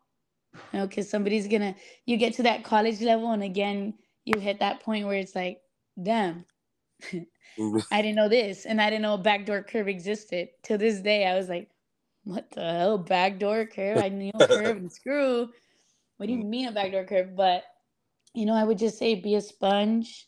You 0.73 0.79
know, 0.79 0.87
because 0.87 1.09
somebody's 1.09 1.47
gonna 1.47 1.75
you 2.05 2.17
get 2.17 2.33
to 2.35 2.43
that 2.43 2.63
college 2.63 3.01
level, 3.01 3.31
and 3.31 3.43
again 3.43 3.95
you 4.25 4.39
hit 4.39 4.59
that 4.59 4.81
point 4.81 5.07
where 5.07 5.17
it's 5.17 5.35
like, 5.35 5.61
damn. 6.01 6.45
I 7.91 8.01
didn't 8.01 8.15
know 8.15 8.29
this, 8.29 8.65
and 8.65 8.81
I 8.81 8.89
didn't 8.89 9.03
know 9.03 9.15
a 9.15 9.17
backdoor 9.17 9.63
curve 9.63 9.87
existed. 9.87 10.49
To 10.63 10.77
this 10.77 10.99
day, 11.01 11.25
I 11.27 11.35
was 11.35 11.49
like, 11.49 11.69
what 12.23 12.49
the 12.51 12.61
hell? 12.61 12.97
Backdoor 12.97 13.65
curve? 13.67 13.97
I 13.97 14.09
knew 14.09 14.31
curve 14.47 14.77
and 14.77 14.91
screw. 14.91 15.49
What 16.17 16.27
do 16.27 16.33
you 16.33 16.39
mean 16.39 16.67
a 16.67 16.71
backdoor 16.71 17.05
curve? 17.05 17.35
But 17.35 17.63
you 18.33 18.45
know, 18.45 18.53
I 18.53 18.63
would 18.63 18.77
just 18.77 18.97
say 18.97 19.15
be 19.15 19.35
a 19.35 19.41
sponge, 19.41 20.27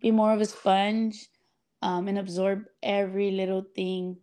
be 0.00 0.10
more 0.10 0.32
of 0.32 0.40
a 0.40 0.46
sponge, 0.46 1.28
um, 1.82 2.08
and 2.08 2.18
absorb 2.18 2.64
every 2.82 3.30
little 3.30 3.64
thing 3.74 4.18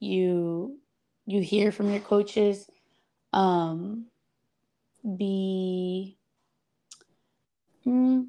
you 0.00 0.78
you 1.26 1.42
hear 1.42 1.72
from 1.72 1.90
your 1.90 2.00
coaches. 2.00 2.68
Um, 3.32 4.06
be 5.16 6.18
hmm, 7.84 8.22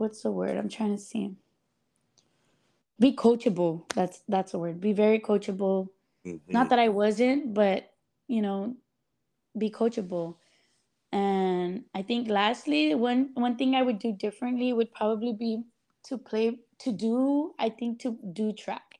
what's 0.00 0.22
the 0.22 0.32
word 0.32 0.58
I'm 0.58 0.70
trying 0.70 0.96
to 0.96 1.02
see? 1.02 1.36
Be 3.00 3.14
coachable. 3.16 3.92
That's 3.94 4.22
that's 4.28 4.54
a 4.54 4.58
word. 4.58 4.80
Be 4.80 4.92
very 4.94 5.20
coachable 5.20 5.88
Mm-hmm. 6.26 6.52
Not 6.52 6.70
that 6.70 6.78
I 6.78 6.88
wasn't, 6.88 7.54
but 7.54 7.92
you 8.28 8.42
know, 8.42 8.76
be 9.58 9.70
coachable. 9.70 10.36
And 11.12 11.84
I 11.94 12.02
think 12.02 12.28
lastly, 12.28 12.94
one 12.94 13.30
one 13.34 13.56
thing 13.56 13.74
I 13.74 13.82
would 13.82 13.98
do 13.98 14.12
differently 14.12 14.72
would 14.72 14.92
probably 14.92 15.32
be 15.32 15.64
to 16.04 16.18
play 16.18 16.58
to 16.80 16.92
do, 16.92 17.54
I 17.58 17.70
think 17.70 18.00
to 18.00 18.18
do 18.32 18.52
track. 18.52 18.98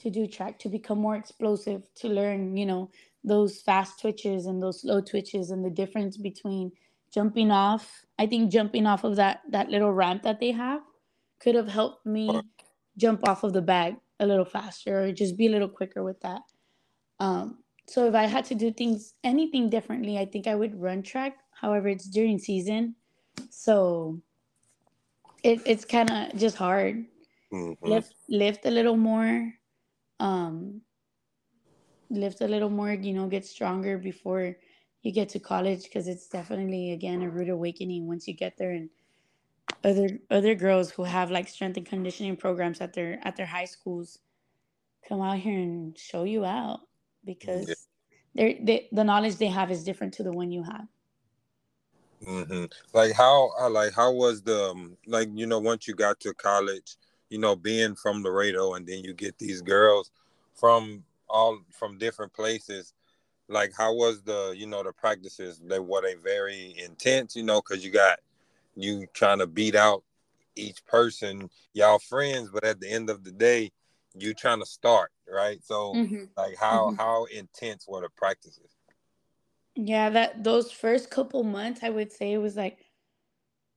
To 0.00 0.10
do 0.10 0.26
track, 0.26 0.58
to 0.60 0.68
become 0.68 0.98
more 0.98 1.16
explosive, 1.16 1.82
to 1.96 2.08
learn, 2.08 2.56
you 2.56 2.66
know, 2.66 2.90
those 3.24 3.60
fast 3.60 4.00
twitches 4.00 4.46
and 4.46 4.62
those 4.62 4.82
slow 4.82 5.00
twitches 5.00 5.50
and 5.50 5.64
the 5.64 5.70
difference 5.70 6.16
between 6.16 6.72
jumping 7.12 7.50
off. 7.50 8.04
I 8.18 8.26
think 8.26 8.50
jumping 8.52 8.86
off 8.86 9.04
of 9.04 9.16
that 9.16 9.40
that 9.50 9.70
little 9.70 9.92
ramp 9.92 10.22
that 10.22 10.40
they 10.40 10.52
have 10.52 10.82
could 11.40 11.54
have 11.54 11.68
helped 11.68 12.06
me 12.06 12.40
jump 12.96 13.26
off 13.28 13.44
of 13.44 13.52
the 13.52 13.62
bag 13.62 13.96
a 14.20 14.26
little 14.26 14.44
faster 14.44 15.04
or 15.04 15.12
just 15.12 15.36
be 15.36 15.46
a 15.46 15.50
little 15.50 15.68
quicker 15.68 16.02
with 16.04 16.20
that. 16.20 16.42
Um, 17.18 17.58
so 17.88 18.06
if 18.06 18.14
I 18.14 18.26
had 18.26 18.44
to 18.46 18.54
do 18.54 18.70
things 18.70 19.14
anything 19.24 19.70
differently, 19.70 20.18
I 20.18 20.26
think 20.26 20.46
I 20.46 20.54
would 20.54 20.80
run 20.80 21.02
track. 21.02 21.38
However, 21.50 21.88
it's 21.88 22.06
during 22.06 22.38
season, 22.38 22.94
so 23.50 24.20
it, 25.42 25.60
it's 25.66 25.84
kind 25.84 26.10
of 26.10 26.36
just 26.36 26.56
hard. 26.56 27.04
Mm-hmm. 27.52 27.86
Lift 27.86 28.14
lift 28.28 28.66
a 28.66 28.70
little 28.70 28.96
more, 28.96 29.52
um, 30.20 30.82
lift 32.10 32.40
a 32.42 32.48
little 32.48 32.70
more. 32.70 32.92
You 32.92 33.12
know, 33.12 33.26
get 33.26 33.44
stronger 33.44 33.98
before 33.98 34.56
you 35.02 35.12
get 35.12 35.28
to 35.30 35.38
college 35.38 35.84
because 35.84 36.08
it's 36.08 36.28
definitely 36.28 36.92
again 36.92 37.22
a 37.22 37.30
rude 37.30 37.48
awakening 37.48 38.06
once 38.06 38.28
you 38.28 38.34
get 38.34 38.56
there 38.58 38.72
and 38.72 38.90
other 39.84 40.18
other 40.30 40.54
girls 40.54 40.90
who 40.90 41.04
have 41.04 41.30
like 41.30 41.48
strength 41.48 41.76
and 41.76 41.86
conditioning 41.86 42.36
programs 42.36 42.80
at 42.80 42.92
their 42.92 43.18
at 43.22 43.36
their 43.36 43.46
high 43.46 43.64
schools 43.64 44.18
come 45.08 45.20
out 45.20 45.38
here 45.38 45.58
and 45.58 45.98
show 45.98 46.24
you 46.24 46.44
out 46.44 46.80
because 47.24 47.68
yeah. 47.68 47.74
they're, 48.34 48.54
they, 48.62 48.88
the 48.92 49.04
knowledge 49.04 49.36
they 49.36 49.46
have 49.46 49.70
is 49.70 49.84
different 49.84 50.14
to 50.14 50.22
the 50.22 50.32
one 50.32 50.50
you 50.50 50.62
have. 50.62 50.86
Mm-hmm. 52.26 52.64
Like 52.92 53.12
how, 53.12 53.50
like 53.70 53.94
how 53.94 54.12
was 54.12 54.42
the, 54.42 54.70
um, 54.70 54.96
like 55.06 55.28
you 55.34 55.46
know, 55.46 55.58
once 55.58 55.88
you 55.88 55.94
got 55.94 56.20
to 56.20 56.34
college, 56.34 56.96
you 57.28 57.38
know, 57.38 57.56
being 57.56 57.94
from 57.94 58.22
Laredo, 58.22 58.74
and 58.74 58.86
then 58.86 59.02
you 59.04 59.14
get 59.14 59.38
these 59.38 59.62
girls 59.62 60.10
from 60.54 61.02
all 61.28 61.60
from 61.70 61.98
different 61.98 62.32
places. 62.32 62.92
Like 63.50 63.72
how 63.76 63.94
was 63.94 64.22
the, 64.22 64.54
you 64.56 64.66
know, 64.66 64.82
the 64.82 64.92
practices? 64.92 65.60
They 65.64 65.78
were 65.78 66.02
they 66.02 66.14
very 66.14 66.74
intense, 66.78 67.34
you 67.34 67.42
know, 67.42 67.60
because 67.60 67.84
you 67.84 67.90
got 67.90 68.18
you 68.76 69.06
trying 69.12 69.40
to 69.40 69.46
beat 69.46 69.74
out 69.74 70.04
each 70.56 70.84
person, 70.86 71.50
y'all 71.72 71.98
friends, 71.98 72.50
but 72.52 72.64
at 72.64 72.80
the 72.80 72.88
end 72.88 73.10
of 73.10 73.24
the 73.24 73.32
day, 73.32 73.72
you 74.14 74.34
trying 74.34 74.60
to 74.60 74.66
start, 74.66 75.10
right? 75.28 75.62
So 75.64 75.94
mm-hmm. 75.94 76.24
like 76.36 76.56
how 76.56 76.86
mm-hmm. 76.86 76.96
how 76.96 77.24
intense 77.26 77.86
were 77.88 78.02
the 78.02 78.08
practices? 78.16 78.70
Yeah, 79.74 80.10
that 80.10 80.42
those 80.42 80.72
first 80.72 81.10
couple 81.10 81.42
months 81.44 81.80
I 81.82 81.90
would 81.90 82.12
say 82.12 82.32
it 82.32 82.38
was 82.38 82.56
like 82.56 82.78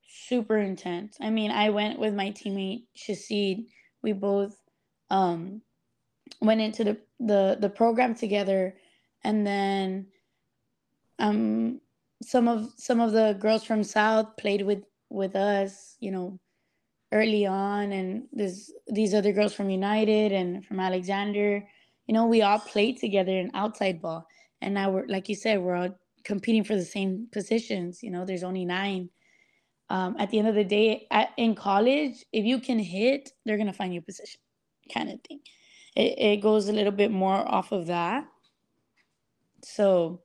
super 0.07 0.57
intense. 0.57 1.17
I 1.21 1.30
mean, 1.30 1.51
I 1.51 1.69
went 1.69 1.99
with 1.99 2.13
my 2.13 2.32
teammate 2.32 2.84
Shasid. 2.95 3.65
We 4.01 4.13
both 4.13 4.55
um 5.09 5.61
went 6.41 6.61
into 6.61 6.84
the 6.84 6.97
the 7.19 7.57
the 7.59 7.69
program 7.69 8.15
together, 8.15 8.76
and 9.24 9.45
then 9.45 10.07
um 11.19 11.80
some 12.24 12.47
of 12.47 12.71
some 12.78 12.99
of 12.99 13.11
the 13.11 13.38
girls 13.39 13.63
from 13.63 13.84
South 13.84 14.38
played 14.38 14.61
with 14.63 14.84
with 15.09 15.36
us, 15.36 15.95
you 15.99 16.11
know, 16.11 16.39
early 17.11 17.45
on, 17.45 17.91
and 17.91 18.24
there's 18.32 18.71
these 18.88 19.13
other 19.13 19.32
girls 19.32 19.53
from 19.53 19.69
United 19.69 20.32
and 20.32 20.65
from 20.65 20.80
Alexander. 20.80 21.63
You 22.07 22.13
know, 22.13 22.26
we 22.26 22.41
all 22.41 22.59
played 22.59 22.97
together 22.97 23.32
in 23.32 23.51
outside 23.53 24.01
ball, 24.01 24.28
and 24.61 24.74
now 24.74 24.91
we're 24.91 25.07
like 25.07 25.30
you 25.30 25.36
said, 25.36 25.61
we're 25.61 25.76
all 25.76 25.99
competing 26.24 26.63
for 26.63 26.76
the 26.76 26.86
same 26.86 27.28
positions. 27.32 28.01
You 28.03 28.11
know, 28.11 28.26
there's 28.26 28.43
only 28.43 28.65
nine. 28.65 29.09
Um, 29.89 30.15
at 30.17 30.32
the 30.32 30.39
end 30.39 30.47
of 30.47 30.55
the 30.55 30.63
day, 30.63 31.07
at, 31.11 31.30
in 31.38 31.53
college, 31.55 32.26
if 32.32 32.45
you 32.45 32.59
can 32.59 32.80
hit, 32.80 33.32
they're 33.45 33.57
gonna 33.57 33.74
find 33.74 33.93
you 33.93 33.99
a 33.99 34.03
position, 34.03 34.39
kind 34.91 35.09
of 35.11 35.19
thing. 35.28 35.41
It, 35.95 36.17
it 36.17 36.38
goes 36.41 36.67
a 36.67 36.74
little 36.74 36.91
bit 36.91 37.11
more 37.11 37.36
off 37.36 37.71
of 37.71 37.88
that. 37.88 38.26
So, 39.64 40.22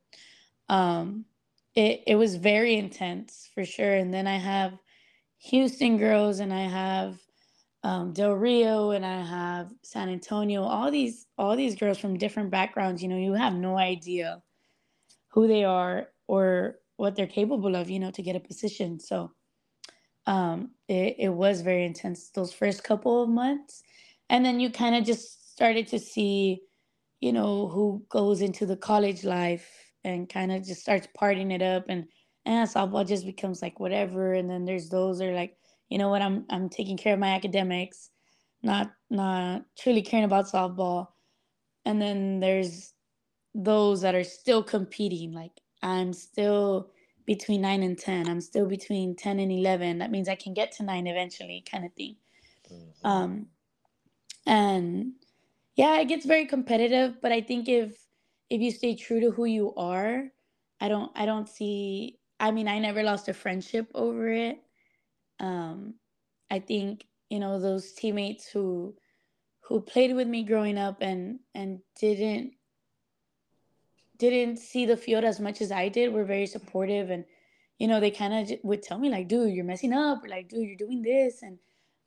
um, 0.68 1.26
it 1.74 2.02
it 2.06 2.16
was 2.16 2.36
very 2.36 2.76
intense 2.76 3.50
for 3.54 3.64
sure. 3.64 3.94
And 3.94 4.12
then 4.14 4.26
I 4.26 4.36
have 4.38 4.74
Houston 5.40 5.98
girls, 5.98 6.40
and 6.40 6.52
I 6.52 6.62
have 6.62 7.18
um, 7.84 8.12
Del 8.12 8.34
Rio, 8.34 8.90
and 8.92 9.06
I 9.06 9.22
have 9.22 9.70
San 9.82 10.08
Antonio. 10.10 10.62
All 10.64 10.90
these 10.90 11.26
all 11.38 11.56
these 11.56 11.76
girls 11.76 11.98
from 11.98 12.18
different 12.18 12.50
backgrounds. 12.50 13.02
You 13.02 13.08
know, 13.08 13.18
you 13.18 13.34
have 13.34 13.54
no 13.54 13.78
idea 13.78 14.42
who 15.30 15.48
they 15.48 15.64
are 15.64 16.08
or 16.28 16.76
what 16.96 17.16
they're 17.16 17.26
capable 17.26 17.76
of. 17.76 17.90
You 17.90 18.00
know, 18.00 18.12
to 18.12 18.22
get 18.22 18.36
a 18.36 18.40
position. 18.40 19.00
So. 19.00 19.32
Um, 20.26 20.72
it, 20.88 21.16
it 21.18 21.28
was 21.30 21.62
very 21.62 21.86
intense 21.86 22.30
those 22.30 22.52
first 22.52 22.84
couple 22.84 23.22
of 23.22 23.30
months 23.30 23.82
and 24.30 24.44
then 24.44 24.60
you 24.60 24.70
kind 24.70 24.94
of 24.94 25.04
just 25.04 25.52
started 25.52 25.86
to 25.88 25.98
see 25.98 26.62
you 27.20 27.32
know 27.32 27.68
who 27.68 28.04
goes 28.08 28.40
into 28.40 28.66
the 28.66 28.76
college 28.76 29.24
life 29.24 29.68
and 30.04 30.28
kind 30.28 30.52
of 30.52 30.64
just 30.64 30.80
starts 30.80 31.08
partying 31.18 31.52
it 31.52 31.62
up 31.62 31.84
and 31.88 32.06
and 32.46 32.68
softball 32.68 33.06
just 33.06 33.26
becomes 33.26 33.60
like 33.60 33.78
whatever 33.80 34.34
and 34.34 34.48
then 34.48 34.64
there's 34.64 34.88
those 34.88 35.18
that 35.18 35.28
are 35.28 35.34
like 35.34 35.56
you 35.88 35.98
know 35.98 36.08
what 36.08 36.22
i'm 36.22 36.44
i'm 36.50 36.68
taking 36.68 36.96
care 36.96 37.14
of 37.14 37.20
my 37.20 37.28
academics 37.28 38.10
not 38.62 38.90
not 39.10 39.62
truly 39.78 40.02
caring 40.02 40.24
about 40.24 40.46
softball 40.46 41.08
and 41.84 42.00
then 42.00 42.40
there's 42.40 42.92
those 43.54 44.00
that 44.00 44.14
are 44.14 44.24
still 44.24 44.62
competing 44.62 45.32
like 45.32 45.52
i'm 45.82 46.12
still 46.12 46.90
between 47.26 47.60
9 47.60 47.82
and 47.82 47.98
10 47.98 48.28
i'm 48.28 48.40
still 48.40 48.66
between 48.66 49.14
10 49.14 49.40
and 49.40 49.52
11 49.52 49.98
that 49.98 50.10
means 50.10 50.28
i 50.28 50.34
can 50.34 50.54
get 50.54 50.72
to 50.72 50.82
9 50.82 51.06
eventually 51.06 51.64
kind 51.70 51.84
of 51.84 51.92
thing 51.94 52.16
mm-hmm. 52.72 53.06
um 53.06 53.46
and 54.46 55.12
yeah 55.78 55.98
it 55.98 56.08
gets 56.08 56.26
very 56.26 56.44
competitive 56.44 57.16
but 57.22 57.32
i 57.32 57.40
think 57.40 57.70
if 57.70 57.96
if 58.50 58.60
you 58.60 58.70
stay 58.70 58.94
true 58.94 59.20
to 59.20 59.30
who 59.30 59.44
you 59.44 59.74
are, 59.76 60.30
I 60.80 60.88
don't 60.88 61.10
I 61.14 61.26
don't 61.26 61.48
see 61.48 62.18
I 62.40 62.52
mean, 62.52 62.68
I 62.68 62.78
never 62.78 63.02
lost 63.02 63.28
a 63.28 63.34
friendship 63.34 63.90
over 63.94 64.30
it. 64.30 64.58
Um 65.40 65.94
I 66.50 66.60
think, 66.60 67.04
you 67.30 67.40
know, 67.40 67.60
those 67.60 67.92
teammates 67.92 68.48
who 68.48 68.94
who 69.60 69.80
played 69.80 70.14
with 70.14 70.28
me 70.28 70.44
growing 70.44 70.78
up 70.78 70.98
and 71.02 71.40
and 71.54 71.80
didn't 72.00 72.52
didn't 74.18 74.58
see 74.58 74.86
the 74.86 74.96
field 74.96 75.24
as 75.24 75.38
much 75.40 75.60
as 75.60 75.70
I 75.70 75.88
did 75.88 76.12
were 76.12 76.24
very 76.24 76.46
supportive 76.46 77.10
and 77.10 77.24
you 77.78 77.86
know 77.86 78.00
they 78.00 78.10
kind 78.10 78.34
of 78.34 78.58
would 78.64 78.82
tell 78.82 78.98
me 78.98 79.10
like 79.10 79.28
dude 79.28 79.54
you're 79.54 79.64
messing 79.64 79.92
up 79.92 80.24
or 80.24 80.28
like 80.28 80.48
dude 80.48 80.66
you're 80.66 80.76
doing 80.76 81.02
this 81.02 81.42
and 81.42 81.58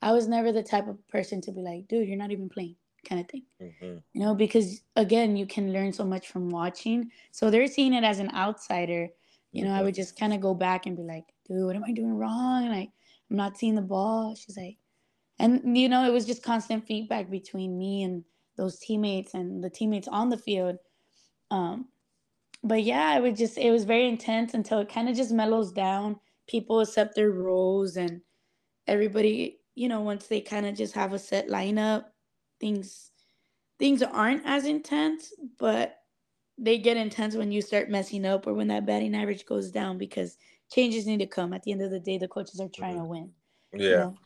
I 0.02 0.12
was 0.12 0.28
never 0.28 0.52
the 0.52 0.62
type 0.62 0.88
of 0.88 1.06
person 1.08 1.40
to 1.42 1.52
be 1.52 1.62
like 1.62 1.88
dude 1.88 2.08
you're 2.08 2.18
not 2.18 2.32
even 2.32 2.50
playing 2.50 2.76
kind 3.08 3.20
of 3.20 3.28
thing. 3.28 3.42
Mm-hmm. 3.60 3.98
You 4.12 4.20
know, 4.20 4.34
because 4.34 4.82
again, 4.96 5.36
you 5.36 5.46
can 5.46 5.72
learn 5.72 5.92
so 5.92 6.04
much 6.04 6.28
from 6.28 6.50
watching. 6.50 7.10
So 7.30 7.50
they're 7.50 7.66
seeing 7.66 7.94
it 7.94 8.04
as 8.04 8.18
an 8.18 8.30
outsider. 8.34 9.08
You 9.52 9.64
know, 9.64 9.70
mm-hmm. 9.70 9.80
I 9.80 9.82
would 9.82 9.94
just 9.94 10.18
kind 10.18 10.32
of 10.32 10.40
go 10.40 10.54
back 10.54 10.86
and 10.86 10.96
be 10.96 11.02
like, 11.02 11.24
dude, 11.46 11.66
what 11.66 11.76
am 11.76 11.84
I 11.84 11.92
doing 11.92 12.16
wrong? 12.16 12.68
Like, 12.68 12.90
I'm 13.30 13.36
not 13.36 13.58
seeing 13.58 13.74
the 13.74 13.82
ball. 13.82 14.34
She's 14.34 14.56
like, 14.56 14.78
and 15.38 15.76
you 15.76 15.88
know, 15.88 16.04
it 16.04 16.12
was 16.12 16.24
just 16.26 16.42
constant 16.42 16.86
feedback 16.86 17.30
between 17.30 17.78
me 17.78 18.02
and 18.04 18.24
those 18.56 18.78
teammates 18.78 19.34
and 19.34 19.62
the 19.62 19.70
teammates 19.70 20.08
on 20.08 20.28
the 20.28 20.36
field. 20.36 20.76
Um, 21.50 21.88
but 22.62 22.82
yeah, 22.82 23.08
I 23.08 23.20
would 23.20 23.36
just, 23.36 23.58
it 23.58 23.70
was 23.70 23.84
very 23.84 24.08
intense 24.08 24.54
until 24.54 24.78
it 24.78 24.88
kind 24.88 25.08
of 25.08 25.16
just 25.16 25.32
mellows 25.32 25.72
down. 25.72 26.20
People 26.46 26.80
accept 26.80 27.14
their 27.14 27.30
roles 27.30 27.96
and 27.96 28.20
everybody, 28.86 29.58
you 29.74 29.88
know, 29.88 30.00
once 30.00 30.26
they 30.26 30.40
kind 30.40 30.66
of 30.66 30.76
just 30.76 30.94
have 30.94 31.12
a 31.12 31.18
set 31.18 31.48
lineup, 31.48 32.04
things 32.62 33.10
things 33.78 34.02
aren't 34.02 34.46
as 34.46 34.64
intense, 34.64 35.34
but 35.58 35.98
they 36.56 36.78
get 36.78 36.96
intense 36.96 37.34
when 37.34 37.50
you 37.50 37.60
start 37.60 37.90
messing 37.90 38.24
up 38.24 38.46
or 38.46 38.54
when 38.54 38.68
that 38.68 38.86
batting 38.86 39.14
average 39.16 39.44
goes 39.44 39.72
down 39.72 39.98
because 39.98 40.38
changes 40.72 41.04
need 41.04 41.18
to 41.18 41.26
come. 41.26 41.52
At 41.52 41.64
the 41.64 41.72
end 41.72 41.82
of 41.82 41.90
the 41.90 41.98
day, 41.98 42.16
the 42.16 42.28
coaches 42.28 42.60
are 42.60 42.68
trying 42.68 42.94
mm-hmm. 42.94 43.02
to 43.02 43.08
win. 43.08 43.30
Yeah. 43.74 43.88
You 43.88 43.96
know? 43.96 44.16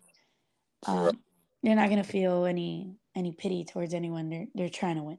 um, 0.86 1.20
they're 1.62 1.74
not 1.74 1.88
gonna 1.88 2.04
feel 2.04 2.44
any 2.44 2.94
any 3.16 3.32
pity 3.32 3.64
towards 3.64 3.94
anyone. 3.94 4.28
They're 4.28 4.46
they're 4.54 4.68
trying 4.68 4.96
to 4.96 5.02
win. 5.02 5.18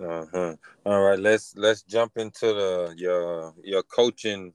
Uh 0.00 0.26
huh. 0.32 0.56
All 0.86 1.02
right, 1.02 1.18
let's 1.18 1.54
let's 1.56 1.82
jump 1.82 2.12
into 2.16 2.46
the 2.46 2.94
your 2.96 3.52
your 3.62 3.82
coaching 3.82 4.54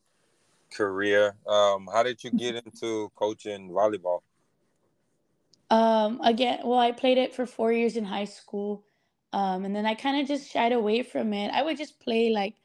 career. 0.74 1.36
Um, 1.46 1.88
how 1.92 2.02
did 2.04 2.24
you 2.24 2.32
get 2.32 2.56
into 2.56 3.12
coaching 3.16 3.70
volleyball? 3.70 4.22
Um, 5.76 6.22
again, 6.24 6.60
well, 6.64 6.80
I 6.80 6.92
played 6.94 7.18
it 7.18 7.36
for 7.36 7.46
four 7.46 7.74
years 7.74 7.98
in 7.98 8.06
high 8.06 8.24
school. 8.26 8.86
Um, 9.34 9.66
and 9.66 9.76
then 9.76 9.86
I 9.86 9.94
kind 9.94 10.22
of 10.22 10.26
just 10.26 10.50
shied 10.50 10.72
away 10.72 11.04
from 11.04 11.34
it. 11.34 11.50
I 11.50 11.62
would 11.64 11.78
just 11.78 12.00
play 12.00 12.30
like 12.30 12.56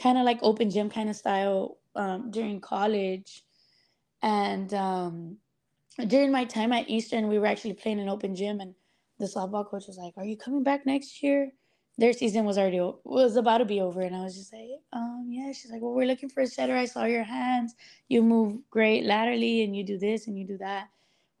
kind 0.00 0.16
of 0.16 0.24
like 0.24 0.38
open 0.42 0.70
gym 0.70 0.88
kind 0.88 1.10
of 1.10 1.16
style 1.16 1.78
um, 1.96 2.30
during 2.30 2.60
college. 2.60 3.42
And 4.22 4.72
um, 4.74 5.38
during 6.06 6.30
my 6.30 6.44
time 6.44 6.72
at 6.72 6.88
Eastern, 6.88 7.28
we 7.28 7.38
were 7.40 7.46
actually 7.46 7.74
playing 7.74 8.00
an 8.00 8.08
open 8.08 8.36
gym, 8.36 8.60
and 8.60 8.74
the 9.18 9.26
softball 9.26 9.66
coach 9.68 9.88
was 9.88 9.98
like, 9.98 10.14
"Are 10.16 10.24
you 10.24 10.36
coming 10.36 10.62
back 10.62 10.86
next 10.86 11.22
year?" 11.22 11.52
Their 11.98 12.12
season 12.12 12.44
was 12.44 12.58
already 12.58 12.80
was 13.04 13.36
about 13.36 13.58
to 13.58 13.64
be 13.64 13.80
over, 13.80 14.02
and 14.02 14.14
I 14.16 14.22
was 14.22 14.36
just 14.36 14.52
like, 14.52 14.80
"Um, 14.92 15.26
yeah." 15.28 15.52
She's 15.52 15.72
like, 15.72 15.82
"Well, 15.82 15.94
we're 15.94 16.06
looking 16.06 16.28
for 16.30 16.42
a 16.42 16.46
setter. 16.46 16.76
I 16.76 16.86
saw 16.86 17.04
your 17.04 17.24
hands. 17.24 17.74
You 18.08 18.22
move 18.22 18.60
great 18.70 19.04
laterally, 19.04 19.62
and 19.64 19.76
you 19.76 19.84
do 19.84 19.98
this 19.98 20.28
and 20.28 20.38
you 20.38 20.46
do 20.46 20.58
that." 20.58 20.88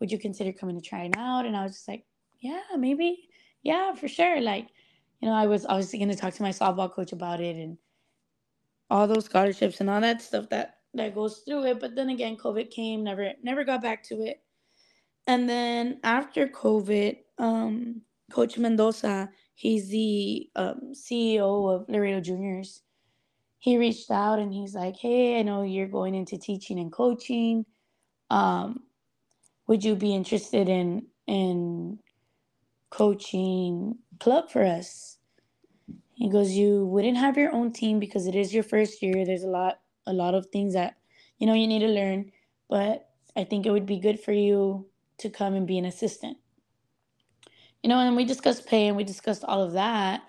Would 0.02 0.10
you 0.10 0.18
consider 0.18 0.52
coming 0.52 0.74
to 0.74 0.82
try 0.82 1.04
it 1.04 1.14
out? 1.16 1.46
And 1.46 1.56
I 1.56 1.62
was 1.62 1.74
just 1.74 1.86
like, 1.86 2.04
yeah, 2.40 2.60
maybe. 2.76 3.28
Yeah, 3.62 3.94
for 3.94 4.08
sure. 4.08 4.40
Like, 4.40 4.66
you 5.20 5.28
know, 5.28 5.34
I 5.34 5.46
was 5.46 5.64
obviously 5.64 6.00
going 6.00 6.08
to 6.08 6.16
talk 6.16 6.34
to 6.34 6.42
my 6.42 6.50
softball 6.50 6.90
coach 6.90 7.12
about 7.12 7.40
it 7.40 7.54
and 7.54 7.78
all 8.90 9.06
those 9.06 9.26
scholarships 9.26 9.80
and 9.80 9.88
all 9.88 10.00
that 10.00 10.20
stuff 10.20 10.48
that 10.48 10.78
that 10.94 11.14
goes 11.14 11.42
through 11.46 11.66
it. 11.66 11.78
But 11.78 11.94
then 11.94 12.08
again, 12.08 12.36
COVID 12.36 12.72
came, 12.72 13.04
never 13.04 13.30
never 13.44 13.62
got 13.62 13.80
back 13.80 14.02
to 14.08 14.22
it. 14.22 14.42
And 15.28 15.48
then 15.48 16.00
after 16.02 16.48
COVID, 16.48 17.18
um, 17.38 18.02
Coach 18.32 18.58
Mendoza, 18.58 19.30
he's 19.54 19.88
the 19.88 20.50
um, 20.56 20.94
CEO 20.94 21.72
of 21.72 21.88
Laredo 21.88 22.20
Juniors. 22.20 22.82
He 23.60 23.78
reached 23.78 24.10
out 24.10 24.40
and 24.40 24.52
he's 24.52 24.74
like, 24.74 24.96
"Hey, 24.96 25.38
I 25.38 25.42
know 25.42 25.62
you're 25.62 25.86
going 25.86 26.16
into 26.16 26.38
teaching 26.38 26.80
and 26.80 26.90
coaching. 26.90 27.66
Um, 28.30 28.80
would 29.72 29.82
you 29.82 29.96
be 29.96 30.14
interested 30.14 30.68
in 30.68 31.06
in 31.26 31.98
coaching 32.90 33.96
club 34.20 34.50
for 34.50 34.62
us? 34.62 35.16
He 36.12 36.28
goes 36.28 36.50
you 36.50 36.84
wouldn't 36.84 37.16
have 37.16 37.38
your 37.38 37.54
own 37.54 37.72
team 37.72 37.98
because 37.98 38.26
it 38.26 38.34
is 38.34 38.52
your 38.52 38.64
first 38.64 39.00
year. 39.00 39.24
There's 39.24 39.44
a 39.44 39.54
lot 39.60 39.80
a 40.06 40.12
lot 40.12 40.34
of 40.34 40.44
things 40.52 40.74
that 40.74 40.96
you 41.38 41.46
know 41.46 41.54
you 41.54 41.66
need 41.66 41.78
to 41.78 41.88
learn 41.88 42.30
but 42.68 43.08
i 43.34 43.44
think 43.44 43.64
it 43.64 43.70
would 43.70 43.86
be 43.86 43.98
good 43.98 44.20
for 44.20 44.32
you 44.32 44.84
to 45.16 45.30
come 45.30 45.54
and 45.54 45.66
be 45.66 45.78
an 45.78 45.86
assistant. 45.86 46.36
You 47.82 47.88
know 47.88 47.98
and 47.98 48.14
we 48.14 48.26
discussed 48.26 48.66
pay 48.66 48.88
and 48.88 48.96
we 48.98 49.04
discussed 49.04 49.42
all 49.42 49.62
of 49.62 49.72
that. 49.72 50.20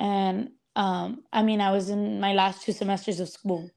And 0.00 0.52
um, 0.76 1.24
i 1.30 1.42
mean 1.42 1.60
i 1.60 1.70
was 1.72 1.90
in 1.90 2.20
my 2.20 2.32
last 2.32 2.62
two 2.62 2.72
semesters 2.72 3.20
of 3.20 3.28
school. 3.28 3.68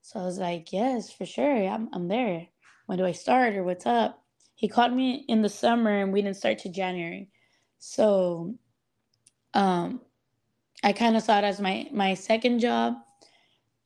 So 0.00 0.18
i 0.18 0.24
was 0.24 0.38
like 0.38 0.72
yes 0.72 1.12
for 1.12 1.26
sure. 1.26 1.68
I'm, 1.68 1.90
I'm 1.92 2.08
there. 2.08 2.46
When 2.86 2.96
do 2.96 3.04
i 3.04 3.12
start 3.12 3.54
or 3.54 3.64
what's 3.64 3.84
up 3.84 4.19
he 4.60 4.68
caught 4.68 4.92
me 4.94 5.24
in 5.26 5.40
the 5.40 5.48
summer 5.48 5.90
and 6.02 6.12
we 6.12 6.20
didn't 6.20 6.36
start 6.36 6.58
to 6.58 6.68
January. 6.68 7.30
So 7.78 8.56
um 9.54 10.02
I 10.84 10.92
kind 10.92 11.16
of 11.16 11.22
saw 11.22 11.38
it 11.38 11.44
as 11.44 11.60
my 11.62 11.88
my 11.92 12.12
second 12.12 12.58
job. 12.60 12.92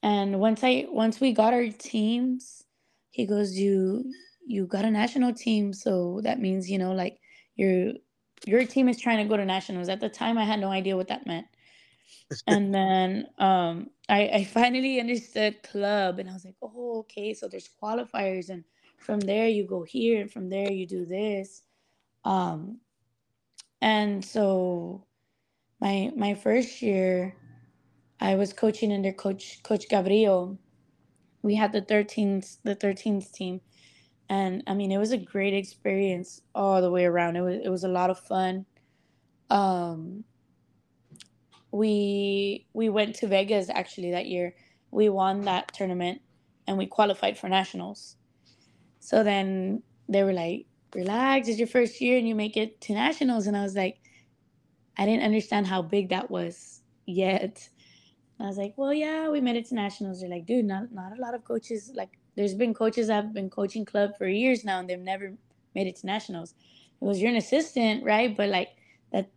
And 0.02 0.40
once 0.40 0.64
I 0.64 0.86
once 0.88 1.20
we 1.20 1.32
got 1.32 1.54
our 1.54 1.68
teams, 1.68 2.64
he 3.10 3.24
goes, 3.24 3.56
"You 3.56 4.12
you 4.48 4.66
got 4.66 4.84
a 4.84 4.90
national 4.90 5.32
team, 5.32 5.72
so 5.72 6.20
that 6.24 6.40
means, 6.40 6.68
you 6.68 6.78
know, 6.78 6.92
like 6.92 7.20
your 7.54 7.92
your 8.44 8.64
team 8.66 8.88
is 8.88 9.00
trying 9.00 9.18
to 9.18 9.28
go 9.30 9.36
to 9.36 9.44
nationals." 9.44 9.88
At 9.88 10.00
the 10.00 10.08
time 10.08 10.36
I 10.38 10.44
had 10.44 10.58
no 10.60 10.70
idea 10.70 10.96
what 10.96 11.06
that 11.08 11.24
meant. 11.24 11.46
and 12.48 12.74
then 12.74 13.28
um 13.38 13.90
I, 14.08 14.28
I 14.40 14.44
finally 14.44 14.98
understood 15.04 15.62
club 15.62 16.18
and 16.18 16.28
I 16.28 16.32
was 16.32 16.44
like, 16.44 16.56
oh, 16.62 16.98
okay, 17.00 17.32
so 17.34 17.48
there's 17.48 17.70
qualifiers 17.80 18.50
and 18.50 18.64
from 19.04 19.20
there 19.20 19.48
you 19.48 19.64
go 19.66 19.82
here 19.82 20.20
and 20.20 20.32
from 20.32 20.48
there 20.48 20.72
you 20.72 20.86
do 20.86 21.04
this 21.04 21.62
um 22.24 22.78
and 23.80 24.24
so 24.24 25.04
my 25.78 26.10
my 26.16 26.32
first 26.32 26.80
year, 26.80 27.36
I 28.18 28.36
was 28.36 28.54
coaching 28.54 28.92
under 28.92 29.12
Coach 29.12 29.62
Coach 29.62 29.88
Gabriel. 29.90 30.58
We 31.42 31.54
had 31.54 31.72
the 31.72 31.82
13th 31.82 32.56
the 32.64 32.74
13th 32.74 33.30
team, 33.32 33.60
and 34.30 34.62
I 34.66 34.72
mean 34.72 34.90
it 34.90 34.96
was 34.96 35.12
a 35.12 35.18
great 35.18 35.52
experience 35.52 36.40
all 36.54 36.80
the 36.80 36.90
way 36.90 37.04
around. 37.04 37.36
It 37.36 37.42
was 37.42 37.60
it 37.62 37.68
was 37.68 37.84
a 37.84 37.88
lot 37.88 38.08
of 38.08 38.18
fun. 38.18 38.64
Um, 39.50 40.24
we 41.70 42.66
we 42.72 42.88
went 42.88 43.16
to 43.16 43.26
Vegas 43.26 43.68
actually 43.68 44.12
that 44.12 44.26
year. 44.26 44.54
We 44.90 45.10
won 45.10 45.42
that 45.42 45.74
tournament, 45.74 46.22
and 46.66 46.78
we 46.78 46.86
qualified 46.86 47.36
for 47.36 47.50
nationals. 47.50 48.16
So 49.04 49.22
then 49.22 49.82
they 50.08 50.24
were 50.24 50.32
like, 50.32 50.64
"Relax, 50.94 51.46
it's 51.48 51.58
your 51.58 51.68
first 51.68 52.00
year, 52.00 52.16
and 52.16 52.26
you 52.26 52.34
make 52.34 52.56
it 52.56 52.80
to 52.82 52.94
nationals." 52.94 53.46
And 53.46 53.54
I 53.54 53.62
was 53.62 53.76
like, 53.76 54.00
I 54.96 55.04
didn't 55.04 55.24
understand 55.24 55.66
how 55.66 55.82
big 55.82 56.08
that 56.08 56.30
was 56.30 56.80
yet. 57.04 57.68
I 58.40 58.46
was 58.46 58.56
like, 58.56 58.72
well, 58.78 58.94
yeah, 58.94 59.28
we 59.28 59.42
made 59.42 59.56
it 59.56 59.66
to 59.66 59.74
nationals. 59.74 60.20
They're 60.20 60.30
like, 60.30 60.46
dude, 60.46 60.64
not 60.64 60.90
not 60.90 61.12
a 61.12 61.20
lot 61.20 61.34
of 61.34 61.44
coaches. 61.44 61.92
Like, 61.94 62.18
there's 62.34 62.54
been 62.54 62.72
coaches 62.72 63.10
have 63.10 63.34
been 63.34 63.50
coaching 63.50 63.84
club 63.84 64.16
for 64.16 64.26
years 64.26 64.64
now, 64.64 64.78
and 64.80 64.88
they've 64.88 64.98
never 64.98 65.34
made 65.74 65.86
it 65.86 65.96
to 65.96 66.06
nationals. 66.06 66.54
It 67.00 67.04
was 67.04 67.20
you're 67.20 67.30
an 67.30 67.36
assistant, 67.36 68.04
right? 68.04 68.34
But 68.34 68.48
like 68.48 68.70
that, 69.12 69.30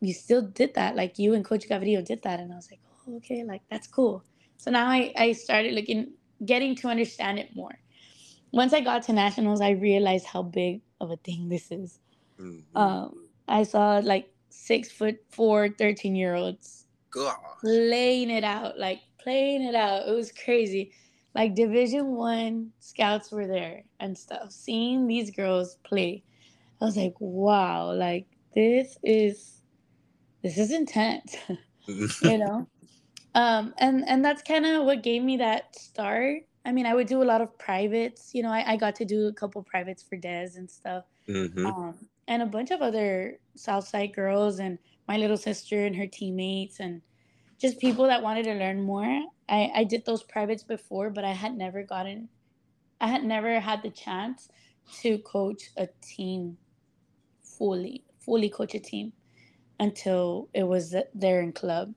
you 0.00 0.14
still 0.14 0.42
did 0.42 0.74
that. 0.74 0.94
Like 0.94 1.18
you 1.18 1.34
and 1.34 1.44
Coach 1.44 1.68
Gavirio 1.68 2.04
did 2.04 2.22
that, 2.22 2.38
and 2.38 2.52
I 2.52 2.56
was 2.56 2.70
like, 2.70 2.80
oh, 3.08 3.16
okay, 3.16 3.42
like 3.42 3.62
that's 3.68 3.88
cool. 3.88 4.22
So 4.58 4.70
now 4.70 4.86
I 4.86 5.12
I 5.16 5.32
started 5.32 5.74
looking, 5.74 6.12
getting 6.44 6.76
to 6.76 6.88
understand 6.88 7.40
it 7.40 7.56
more. 7.56 7.76
Once 8.52 8.72
I 8.72 8.80
got 8.80 9.02
to 9.04 9.12
nationals, 9.12 9.60
I 9.60 9.70
realized 9.70 10.26
how 10.26 10.42
big 10.42 10.80
of 11.00 11.10
a 11.10 11.16
thing 11.16 11.48
this 11.48 11.70
is. 11.70 12.00
Mm-hmm. 12.40 12.76
Um, 12.76 13.28
I 13.46 13.62
saw 13.62 13.98
like 13.98 14.30
six 14.50 14.90
foot 14.90 15.18
four 15.30 15.68
13 15.68 16.14
year 16.14 16.34
olds 16.34 16.86
playing 17.60 18.30
it 18.30 18.44
out 18.44 18.78
like 18.78 19.00
playing 19.18 19.62
it 19.62 19.74
out. 19.74 20.08
It 20.08 20.12
was 20.12 20.32
crazy. 20.32 20.92
Like 21.34 21.54
division 21.54 22.14
one 22.14 22.72
scouts 22.80 23.30
were 23.30 23.46
there 23.46 23.84
and 24.00 24.16
stuff 24.16 24.50
seeing 24.50 25.06
these 25.06 25.30
girls 25.30 25.76
play. 25.84 26.22
I 26.80 26.84
was 26.84 26.96
like 26.96 27.14
wow 27.18 27.92
like 27.92 28.26
this 28.54 28.98
is 29.02 29.62
this 30.42 30.58
is 30.58 30.72
intense. 30.72 31.36
You 31.88 32.36
know? 32.38 32.68
Um 33.34 33.72
and 33.78 34.06
and 34.06 34.22
that's 34.22 34.42
kind 34.42 34.66
of 34.66 34.84
what 34.84 35.02
gave 35.02 35.22
me 35.22 35.38
that 35.38 35.74
start 35.74 36.42
i 36.68 36.72
mean 36.72 36.86
i 36.86 36.94
would 36.94 37.08
do 37.08 37.22
a 37.22 37.28
lot 37.32 37.40
of 37.40 37.56
privates 37.58 38.30
you 38.34 38.42
know 38.42 38.50
i, 38.50 38.62
I 38.72 38.76
got 38.76 38.94
to 38.96 39.04
do 39.04 39.26
a 39.26 39.32
couple 39.32 39.62
privates 39.62 40.02
for 40.02 40.16
Dez 40.16 40.56
and 40.56 40.70
stuff 40.70 41.04
mm-hmm. 41.28 41.66
um 41.66 42.08
and 42.28 42.42
a 42.42 42.46
bunch 42.46 42.70
of 42.70 42.82
other 42.82 43.38
Southside 43.56 44.14
girls 44.14 44.60
and 44.60 44.78
my 45.08 45.16
little 45.16 45.38
sister 45.38 45.86
and 45.86 45.96
her 45.96 46.06
teammates 46.06 46.78
and 46.78 47.00
just 47.58 47.80
people 47.80 48.06
that 48.06 48.22
wanted 48.22 48.44
to 48.44 48.54
learn 48.54 48.82
more. 48.82 49.24
I, 49.48 49.72
I 49.74 49.84
did 49.84 50.04
those 50.04 50.22
privates 50.22 50.62
before, 50.62 51.10
but 51.10 51.24
I 51.24 51.32
had 51.32 51.56
never 51.56 51.82
gotten, 51.82 52.28
I 53.00 53.08
had 53.08 53.24
never 53.24 53.58
had 53.58 53.82
the 53.82 53.90
chance 53.90 54.48
to 55.00 55.18
coach 55.18 55.70
a 55.78 55.88
team 56.02 56.58
fully, 57.42 58.04
fully 58.20 58.50
coach 58.50 58.74
a 58.74 58.78
team 58.78 59.14
until 59.80 60.50
it 60.52 60.64
was 60.64 60.94
there 61.14 61.40
in 61.40 61.52
club. 61.52 61.94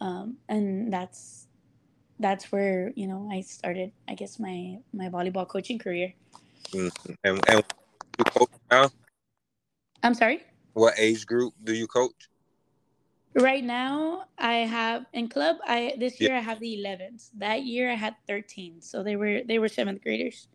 Um, 0.00 0.36
and 0.48 0.92
that's, 0.92 1.43
that's 2.18 2.52
where, 2.52 2.92
you 2.94 3.06
know, 3.06 3.28
I 3.30 3.40
started, 3.40 3.92
I 4.08 4.14
guess, 4.14 4.38
my, 4.38 4.78
my 4.92 5.08
volleyball 5.08 5.48
coaching 5.48 5.78
career. 5.78 6.14
Mm-hmm. 6.72 7.12
And, 7.24 7.40
and 7.48 7.64
you 8.18 8.24
coach 8.24 8.50
now? 8.70 8.90
I'm 10.02 10.14
sorry? 10.14 10.42
What 10.74 10.94
age 10.98 11.26
group 11.26 11.54
do 11.62 11.72
you 11.72 11.86
coach? 11.86 12.28
Right 13.34 13.64
now, 13.64 14.26
I 14.38 14.58
have 14.58 15.06
in 15.12 15.28
club. 15.28 15.56
I 15.66 15.94
this 15.98 16.20
year 16.20 16.30
yeah. 16.30 16.38
I 16.38 16.40
have 16.40 16.60
the 16.60 16.76
11s. 16.78 17.30
That 17.38 17.64
year 17.64 17.90
I 17.90 17.94
had 17.94 18.14
13, 18.28 18.80
so 18.80 19.02
they 19.02 19.16
were 19.16 19.40
they 19.48 19.58
were 19.58 19.66
seventh 19.66 20.02
graders. 20.02 20.46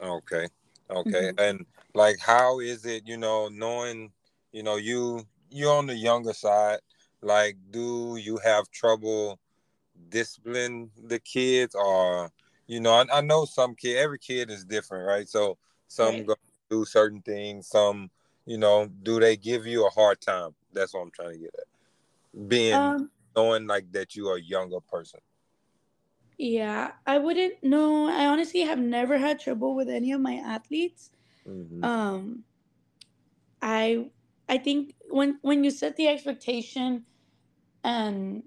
Okay, 0.00 0.46
okay, 0.90 1.32
mm-hmm. 1.32 1.40
and 1.40 1.66
like, 1.94 2.18
how 2.20 2.60
is 2.60 2.84
it? 2.84 3.02
You 3.04 3.16
know, 3.16 3.48
knowing 3.48 4.12
you 4.52 4.62
know 4.62 4.76
you 4.76 5.26
you're 5.50 5.74
on 5.74 5.86
the 5.86 5.96
younger 5.96 6.32
side. 6.32 6.78
Like, 7.20 7.56
do 7.70 8.16
you 8.16 8.38
have 8.44 8.70
trouble 8.70 9.40
discipline 10.08 10.90
the 11.06 11.18
kids, 11.18 11.74
or 11.74 12.30
you 12.66 12.80
know, 12.80 12.92
I, 12.92 13.06
I 13.12 13.20
know 13.20 13.44
some 13.44 13.74
kid. 13.74 13.96
Every 13.96 14.18
kid 14.18 14.50
is 14.50 14.64
different, 14.64 15.06
right? 15.06 15.28
So 15.28 15.58
some 15.88 16.16
right. 16.16 16.26
go 16.26 16.34
do 16.70 16.84
certain 16.84 17.22
things, 17.22 17.68
some 17.68 18.10
you 18.46 18.56
know, 18.56 18.88
do 19.02 19.20
they 19.20 19.36
give 19.36 19.66
you 19.66 19.86
a 19.86 19.90
hard 19.90 20.20
time? 20.20 20.54
That's 20.72 20.94
what 20.94 21.02
I'm 21.02 21.10
trying 21.10 21.32
to 21.34 21.38
get 21.38 21.54
at. 21.58 22.48
Being 22.48 22.74
um, 22.74 23.10
knowing 23.36 23.66
like 23.66 23.90
that 23.92 24.16
you 24.16 24.28
are 24.28 24.36
a 24.36 24.42
younger 24.42 24.80
person. 24.80 25.20
Yeah, 26.38 26.92
I 27.06 27.18
wouldn't 27.18 27.62
know. 27.62 28.08
I 28.08 28.26
honestly 28.26 28.60
have 28.60 28.78
never 28.78 29.18
had 29.18 29.40
trouble 29.40 29.74
with 29.74 29.88
any 29.88 30.12
of 30.12 30.20
my 30.20 30.34
athletes. 30.34 31.10
Mm-hmm. 31.46 31.84
Um 31.84 32.44
I 33.60 34.10
I 34.48 34.58
think 34.58 34.94
when 35.10 35.38
when 35.42 35.64
you 35.64 35.70
set 35.70 35.96
the 35.96 36.08
expectation 36.08 37.04
and 37.84 38.42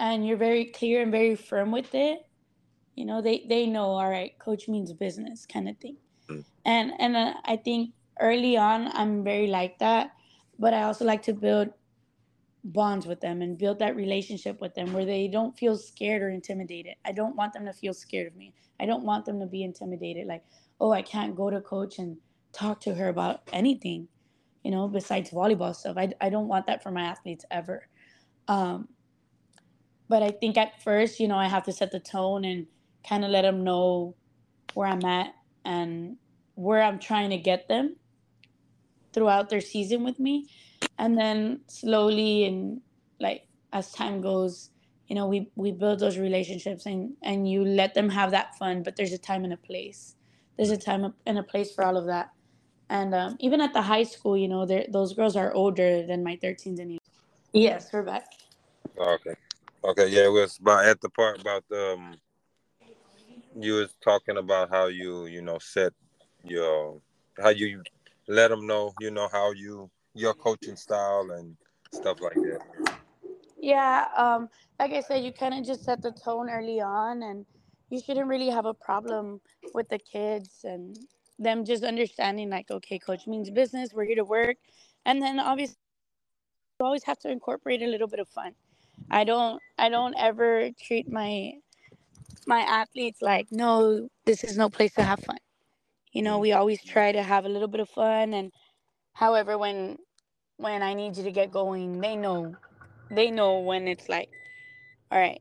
and 0.00 0.26
you're 0.26 0.38
very 0.38 0.64
clear 0.64 1.02
and 1.02 1.12
very 1.12 1.36
firm 1.36 1.70
with 1.70 1.94
it, 1.94 2.20
you 2.96 3.04
know, 3.04 3.20
they 3.20 3.44
they 3.48 3.66
know 3.66 3.84
all 3.84 4.10
right, 4.10 4.32
coach 4.38 4.66
means 4.66 4.92
business 4.94 5.46
kind 5.46 5.68
of 5.68 5.76
thing. 5.76 5.96
Mm-hmm. 6.28 6.40
And 6.64 6.92
and 6.98 7.16
uh, 7.16 7.34
I 7.44 7.56
think 7.56 7.90
early 8.18 8.56
on, 8.56 8.88
I'm 8.94 9.22
very 9.22 9.46
like 9.46 9.78
that, 9.78 10.12
but 10.58 10.74
I 10.74 10.82
also 10.84 11.04
like 11.04 11.22
to 11.24 11.34
build 11.34 11.68
bonds 12.64 13.06
with 13.06 13.20
them 13.20 13.42
and 13.42 13.56
build 13.56 13.78
that 13.78 13.96
relationship 13.96 14.60
with 14.60 14.74
them 14.74 14.92
where 14.92 15.04
they 15.04 15.28
don't 15.28 15.56
feel 15.56 15.76
scared 15.76 16.22
or 16.22 16.30
intimidated. 16.30 16.94
I 17.04 17.12
don't 17.12 17.36
want 17.36 17.52
them 17.52 17.64
to 17.66 17.72
feel 17.72 17.94
scared 17.94 18.26
of 18.26 18.36
me. 18.36 18.52
I 18.80 18.86
don't 18.86 19.04
want 19.04 19.24
them 19.24 19.38
to 19.40 19.46
be 19.46 19.62
intimidated 19.64 20.26
like, 20.26 20.44
"Oh, 20.80 20.92
I 20.92 21.02
can't 21.02 21.36
go 21.36 21.50
to 21.50 21.60
coach 21.60 21.98
and 21.98 22.16
talk 22.52 22.80
to 22.80 22.94
her 22.94 23.08
about 23.08 23.42
anything." 23.52 24.08
You 24.64 24.70
know, 24.70 24.88
besides 24.88 25.30
volleyball 25.30 25.74
stuff. 25.74 25.98
I 25.98 26.10
I 26.22 26.30
don't 26.30 26.48
want 26.48 26.66
that 26.68 26.82
for 26.82 26.90
my 26.90 27.02
athletes 27.02 27.44
ever. 27.50 27.86
Um 28.48 28.88
but 30.10 30.24
I 30.24 30.30
think 30.32 30.58
at 30.58 30.82
first, 30.82 31.20
you 31.20 31.28
know, 31.28 31.36
I 31.36 31.46
have 31.46 31.62
to 31.66 31.72
set 31.72 31.92
the 31.92 32.00
tone 32.00 32.44
and 32.44 32.66
kind 33.08 33.24
of 33.24 33.30
let 33.30 33.42
them 33.42 33.62
know 33.62 34.16
where 34.74 34.88
I'm 34.88 35.04
at 35.04 35.32
and 35.64 36.16
where 36.56 36.82
I'm 36.82 36.98
trying 36.98 37.30
to 37.30 37.38
get 37.38 37.68
them 37.68 37.94
throughout 39.12 39.50
their 39.50 39.60
season 39.60 40.02
with 40.02 40.18
me. 40.18 40.48
And 40.98 41.16
then 41.16 41.60
slowly 41.68 42.44
and 42.44 42.80
like 43.20 43.46
as 43.72 43.92
time 43.92 44.20
goes 44.20 44.70
you 45.06 45.14
know 45.14 45.28
we 45.28 45.48
we 45.54 45.70
build 45.70 46.00
those 46.00 46.18
relationships 46.18 46.86
and 46.86 47.12
and 47.22 47.48
you 47.48 47.64
let 47.64 47.94
them 47.94 48.08
have 48.08 48.30
that 48.32 48.56
fun 48.56 48.82
but 48.82 48.96
there's 48.96 49.12
a 49.12 49.18
time 49.18 49.44
and 49.44 49.52
a 49.52 49.56
place. 49.56 50.16
There's 50.56 50.70
a 50.70 50.76
time 50.76 51.14
and 51.24 51.38
a 51.38 51.42
place 51.44 51.72
for 51.72 51.84
all 51.84 51.96
of 51.96 52.06
that. 52.06 52.30
And 52.88 53.14
um, 53.14 53.36
even 53.38 53.60
at 53.60 53.72
the 53.72 53.82
high 53.82 54.02
school 54.02 54.36
you 54.36 54.48
know 54.48 54.66
those 54.66 55.14
girls 55.14 55.36
are 55.36 55.52
older 55.54 56.04
than 56.04 56.24
my 56.24 56.36
13s 56.36 56.80
and 56.80 56.98
yes 57.52 57.90
we're 57.92 58.02
back. 58.02 58.26
Okay 58.98 59.34
okay 59.84 60.08
yeah 60.08 60.24
it 60.24 60.32
was 60.32 60.58
about 60.58 60.84
at 60.84 61.00
the 61.00 61.08
part 61.10 61.40
about 61.40 61.64
um 61.72 62.14
you 63.58 63.74
was 63.74 63.94
talking 64.02 64.36
about 64.36 64.70
how 64.70 64.86
you 64.86 65.26
you 65.26 65.42
know 65.42 65.58
set 65.58 65.92
your 66.44 67.00
how 67.40 67.48
you 67.48 67.82
let 68.30 68.48
them 68.48 68.66
know, 68.66 68.92
you 69.00 69.10
know, 69.10 69.28
how 69.30 69.52
you 69.52 69.90
your 70.14 70.34
coaching 70.34 70.76
style 70.76 71.28
and 71.32 71.56
stuff 71.92 72.20
like 72.20 72.34
that. 72.34 72.60
Yeah, 73.60 74.06
um, 74.16 74.48
like 74.78 74.92
I 74.92 75.00
said, 75.00 75.24
you 75.24 75.32
kind 75.32 75.54
of 75.54 75.64
just 75.64 75.84
set 75.84 76.00
the 76.00 76.12
tone 76.12 76.48
early 76.48 76.80
on, 76.80 77.22
and 77.22 77.44
you 77.90 78.00
shouldn't 78.00 78.28
really 78.28 78.48
have 78.48 78.66
a 78.66 78.74
problem 78.74 79.40
with 79.74 79.88
the 79.88 79.98
kids 79.98 80.60
and 80.64 80.96
them 81.38 81.64
just 81.64 81.84
understanding, 81.84 82.50
like, 82.50 82.70
okay, 82.70 82.98
coach 82.98 83.26
means 83.26 83.50
business. 83.50 83.90
We're 83.92 84.04
here 84.04 84.16
to 84.16 84.24
work, 84.24 84.56
and 85.04 85.20
then 85.20 85.38
obviously, 85.38 85.76
you 86.78 86.86
always 86.86 87.04
have 87.04 87.18
to 87.20 87.30
incorporate 87.30 87.82
a 87.82 87.86
little 87.86 88.08
bit 88.08 88.20
of 88.20 88.28
fun. 88.28 88.54
I 89.10 89.24
don't, 89.24 89.60
I 89.78 89.88
don't 89.88 90.14
ever 90.18 90.70
treat 90.82 91.10
my 91.10 91.52
my 92.46 92.60
athletes 92.60 93.22
like, 93.22 93.48
no, 93.52 94.08
this 94.24 94.44
is 94.44 94.56
no 94.56 94.68
place 94.70 94.94
to 94.94 95.02
have 95.02 95.20
fun. 95.20 95.38
You 96.12 96.22
know 96.22 96.38
we 96.38 96.52
always 96.52 96.82
try 96.82 97.12
to 97.12 97.22
have 97.22 97.44
a 97.44 97.48
little 97.48 97.68
bit 97.68 97.80
of 97.80 97.88
fun 97.88 98.34
and 98.34 98.52
however 99.14 99.58
when 99.58 99.96
when 100.56 100.82
i 100.82 100.94
need 100.94 101.16
you 101.16 101.24
to 101.24 101.32
get 101.32 101.52
going 101.52 102.00
they 102.00 102.16
know 102.16 102.54
they 103.10 103.30
know 103.30 103.60
when 103.60 103.88
it's 103.88 104.08
like 104.08 104.28
all 105.10 105.18
right 105.20 105.40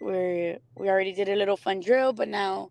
we're 0.00 0.58
we 0.76 0.88
already 0.88 1.12
did 1.12 1.28
a 1.28 1.36
little 1.36 1.56
fun 1.56 1.80
drill 1.80 2.12
but 2.12 2.28
now 2.28 2.70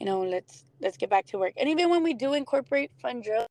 you 0.00 0.06
know 0.06 0.22
let's 0.22 0.64
let's 0.80 0.96
get 0.96 1.08
back 1.08 1.26
to 1.26 1.38
work. 1.38 1.54
And 1.56 1.68
even 1.68 1.90
when 1.90 2.02
we 2.02 2.12
do 2.14 2.34
incorporate 2.34 2.90
fun 3.00 3.22
drill 3.22 3.46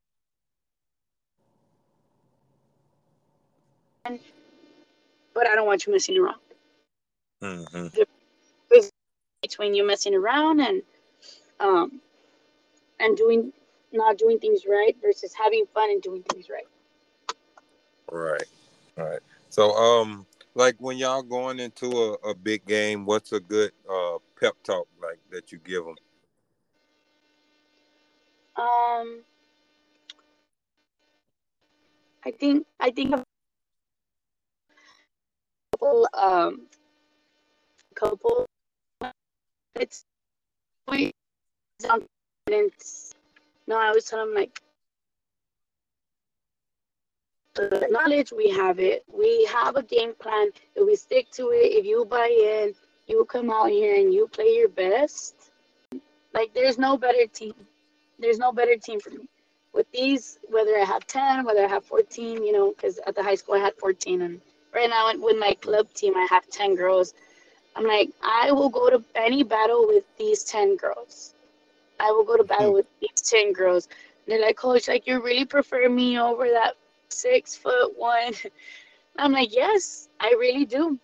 but 5.33 5.47
i 5.47 5.55
don't 5.55 5.67
want 5.67 5.85
you 5.85 5.93
messing 5.93 6.17
around 6.17 6.39
mm-hmm. 7.41 7.87
between 9.41 9.73
you 9.73 9.85
messing 9.85 10.15
around 10.15 10.59
and 10.59 10.81
um 11.59 12.01
and 12.99 13.17
doing 13.17 13.51
not 13.93 14.17
doing 14.17 14.39
things 14.39 14.61
right 14.69 14.95
versus 15.01 15.33
having 15.33 15.65
fun 15.73 15.89
and 15.89 16.01
doing 16.01 16.23
things 16.23 16.47
right. 16.49 16.67
Right. 18.11 18.43
Right. 18.97 19.19
So, 19.49 19.71
um, 19.71 20.25
like 20.55 20.75
when 20.79 20.97
y'all 20.97 21.23
going 21.23 21.59
into 21.59 21.87
a, 21.87 22.29
a 22.29 22.35
big 22.35 22.65
game, 22.65 23.05
what's 23.05 23.31
a 23.31 23.39
good 23.39 23.71
uh 23.89 24.17
pep 24.39 24.53
talk 24.63 24.87
like 25.01 25.19
that 25.31 25.51
you 25.51 25.59
give 25.59 25.85
them? 25.85 25.95
Um, 28.57 29.23
I 32.25 32.31
think 32.37 32.65
I 32.79 32.91
think 32.91 33.15
couple 35.81 36.07
um 36.13 36.61
couple 37.95 38.45
it's 39.75 40.03
confidence. 41.83 43.13
No, 43.67 43.79
I 43.79 43.91
was 43.91 44.05
telling 44.05 44.33
them 44.33 44.35
like 44.35 44.61
the 47.55 47.87
knowledge 47.89 48.31
we 48.31 48.49
have 48.49 48.79
it. 48.79 49.03
We 49.11 49.45
have 49.51 49.75
a 49.75 49.83
game 49.83 50.13
plan. 50.19 50.49
If 50.75 50.85
we 50.85 50.95
stick 50.95 51.31
to 51.31 51.49
it, 51.49 51.73
if 51.79 51.85
you 51.85 52.05
buy 52.05 52.27
in, 52.27 52.73
you 53.07 53.25
come 53.25 53.49
out 53.49 53.69
here 53.69 53.95
and 53.95 54.13
you 54.13 54.27
play 54.27 54.55
your 54.55 54.69
best. 54.69 55.51
Like 56.33 56.53
there's 56.53 56.77
no 56.77 56.97
better 56.97 57.25
team. 57.27 57.53
There's 58.19 58.37
no 58.37 58.51
better 58.51 58.77
team 58.77 58.99
for 58.99 59.09
me. 59.11 59.27
With 59.73 59.89
these, 59.91 60.37
whether 60.49 60.77
I 60.77 60.83
have 60.83 61.07
10, 61.07 61.45
whether 61.45 61.63
I 61.63 61.67
have 61.67 61.85
14, 61.85 62.43
you 62.43 62.51
know, 62.51 62.71
because 62.71 62.99
at 63.07 63.15
the 63.15 63.23
high 63.23 63.35
school 63.35 63.55
I 63.55 63.59
had 63.59 63.75
14. 63.75 64.21
And 64.21 64.41
right 64.73 64.89
now 64.89 65.11
with 65.17 65.37
my 65.37 65.53
club 65.61 65.91
team, 65.93 66.15
I 66.15 66.27
have 66.29 66.47
10 66.49 66.75
girls. 66.75 67.13
I'm 67.75 67.85
like, 67.85 68.11
I 68.21 68.51
will 68.51 68.69
go 68.69 68.89
to 68.89 69.03
any 69.15 69.43
battle 69.43 69.87
with 69.87 70.03
these 70.17 70.43
10 70.43 70.75
girls. 70.75 71.33
I 71.99 72.11
will 72.11 72.23
go 72.23 72.37
to 72.37 72.43
battle 72.43 72.69
hmm. 72.69 72.75
with 72.75 72.87
these 72.99 73.21
10 73.21 73.53
girls. 73.53 73.87
And 74.25 74.33
they're 74.33 74.41
like, 74.41 74.57
Coach, 74.57 74.87
like, 74.87 75.07
you 75.07 75.21
really 75.21 75.45
prefer 75.45 75.87
me 75.89 76.19
over 76.19 76.49
that 76.49 76.75
six 77.09 77.55
foot 77.55 77.97
one? 77.97 78.33
I'm 79.17 79.31
like, 79.31 79.53
yes, 79.53 80.09
I 80.19 80.35
really 80.39 80.65
do. 80.65 80.99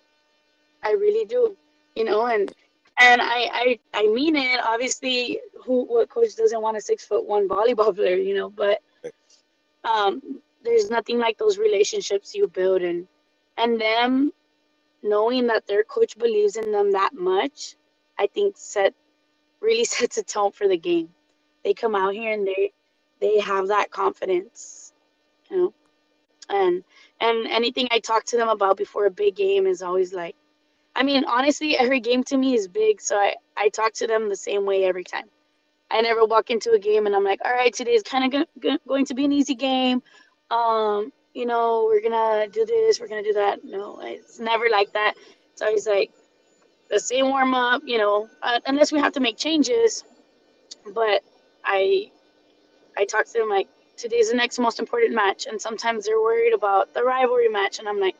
I 0.83 0.91
really 0.91 1.25
do. 1.25 1.55
You 1.95 2.05
know, 2.05 2.27
and 2.27 2.53
and 2.99 3.21
I, 3.21 3.49
I 3.53 3.79
I 3.93 4.07
mean 4.07 4.35
it. 4.35 4.59
Obviously, 4.63 5.39
who 5.63 5.85
what 5.85 6.09
coach 6.09 6.35
doesn't 6.35 6.61
want 6.61 6.77
a 6.77 6.81
six 6.81 7.05
foot 7.05 7.25
one 7.25 7.47
volleyball 7.47 7.95
player, 7.95 8.17
you 8.17 8.35
know? 8.35 8.49
But 8.49 8.81
um, 9.83 10.21
there's 10.63 10.89
nothing 10.89 11.17
like 11.17 11.37
those 11.37 11.57
relationships 11.57 12.35
you 12.35 12.47
build 12.47 12.81
and 12.81 13.07
and 13.57 13.81
them 13.81 14.31
knowing 15.03 15.47
that 15.47 15.67
their 15.67 15.83
coach 15.83 16.17
believes 16.17 16.57
in 16.57 16.71
them 16.71 16.93
that 16.93 17.11
much, 17.13 17.75
I 18.19 18.27
think 18.27 18.55
set 18.57 18.93
really 19.61 19.85
sets 19.85 20.17
a 20.17 20.23
tone 20.23 20.51
for 20.53 20.67
the 20.67 20.77
game. 20.77 21.09
They 21.63 21.73
come 21.75 21.95
out 21.95 22.13
here 22.13 22.33
and 22.33 22.47
they 22.47 22.73
they 23.21 23.39
have 23.39 23.69
that 23.69 23.91
confidence, 23.91 24.93
you 25.51 25.57
know. 25.57 25.73
And 26.49 26.83
and 27.21 27.47
anything 27.47 27.87
I 27.91 27.99
talk 27.99 28.25
to 28.27 28.37
them 28.37 28.49
about 28.49 28.77
before 28.77 29.07
a 29.07 29.11
big 29.11 29.35
game 29.35 29.67
is 29.67 29.81
always 29.83 30.13
like 30.13 30.35
I 30.95 31.03
mean, 31.03 31.23
honestly, 31.25 31.77
every 31.77 31.99
game 32.01 32.23
to 32.25 32.37
me 32.37 32.55
is 32.55 32.67
big, 32.67 33.01
so 33.01 33.17
I, 33.17 33.35
I 33.57 33.69
talk 33.69 33.93
to 33.95 34.07
them 34.07 34.29
the 34.29 34.35
same 34.35 34.65
way 34.65 34.85
every 34.85 35.03
time. 35.05 35.25
I 35.91 36.01
never 36.01 36.25
walk 36.25 36.51
into 36.51 36.71
a 36.73 36.79
game 36.79 37.07
and 37.07 37.15
I'm 37.15 37.23
like, 37.25 37.41
all 37.45 37.51
right, 37.53 37.73
today's 37.73 38.03
kind 38.03 38.33
of 38.33 38.47
go- 38.61 38.77
going 38.87 39.05
to 39.07 39.15
be 39.15 39.25
an 39.25 39.33
easy 39.33 39.55
game. 39.55 40.03
Um, 40.51 41.11
you 41.37 41.45
know, 41.45 41.85
we're 41.85 42.01
gonna 42.01 42.47
do 42.47 42.65
this, 42.65 42.99
we're 42.99 43.07
gonna 43.07 43.21
do 43.21 43.33
that. 43.33 43.63
No, 43.63 43.99
it's 44.01 44.39
never 44.39 44.69
like 44.71 44.91
that. 44.93 45.13
It's 45.53 45.61
always 45.61 45.85
like 45.85 46.09
the 46.89 46.99
same 46.99 47.29
warm 47.29 47.53
up, 47.53 47.83
you 47.85 47.99
know, 47.99 48.27
uh, 48.41 48.59
unless 48.65 48.91
we 48.91 48.99
have 48.99 49.13
to 49.13 49.19
make 49.19 49.37
changes. 49.37 50.03
But 50.95 51.21
I, 51.63 52.09
I 52.97 53.05
talk 53.05 53.27
to 53.27 53.33
them 53.33 53.49
like 53.49 53.67
today's 53.97 54.31
the 54.31 54.35
next 54.35 54.57
most 54.57 54.79
important 54.79 55.13
match, 55.13 55.45
and 55.45 55.61
sometimes 55.61 56.05
they're 56.07 56.19
worried 56.19 56.53
about 56.53 56.95
the 56.95 57.03
rivalry 57.03 57.49
match, 57.49 57.77
and 57.77 57.87
I'm 57.87 57.99
like, 57.99 58.15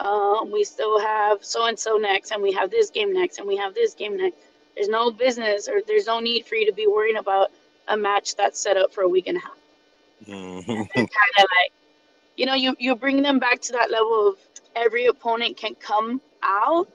um, 0.00 0.50
we 0.50 0.64
still 0.64 0.98
have 0.98 1.44
so 1.44 1.66
and 1.66 1.78
so 1.78 1.96
next, 1.96 2.32
and 2.32 2.42
we 2.42 2.50
have 2.52 2.72
this 2.72 2.90
game 2.90 3.12
next, 3.12 3.38
and 3.38 3.46
we 3.46 3.56
have 3.56 3.72
this 3.72 3.94
game 3.94 4.16
next. 4.16 4.36
There's 4.74 4.88
no 4.88 5.12
business 5.12 5.68
or 5.68 5.80
there's 5.86 6.06
no 6.06 6.18
need 6.18 6.46
for 6.46 6.56
you 6.56 6.66
to 6.66 6.72
be 6.72 6.88
worrying 6.88 7.18
about 7.18 7.52
a 7.86 7.96
match 7.96 8.34
that's 8.34 8.58
set 8.58 8.76
up 8.76 8.92
for 8.92 9.02
a 9.02 9.08
week 9.08 9.28
and 9.28 9.36
a 9.36 9.40
half. 9.40 9.58
Mm-hmm. 10.26 10.72
kind 10.94 11.08
of 11.38 11.46
like 11.60 11.72
you 12.36 12.46
know, 12.46 12.54
you, 12.54 12.74
you 12.78 12.94
bring 12.96 13.22
them 13.22 13.38
back 13.38 13.60
to 13.62 13.72
that 13.72 13.90
level 13.90 14.28
of 14.28 14.36
every 14.74 15.06
opponent 15.06 15.56
can 15.56 15.74
come 15.76 16.20
out 16.42 16.88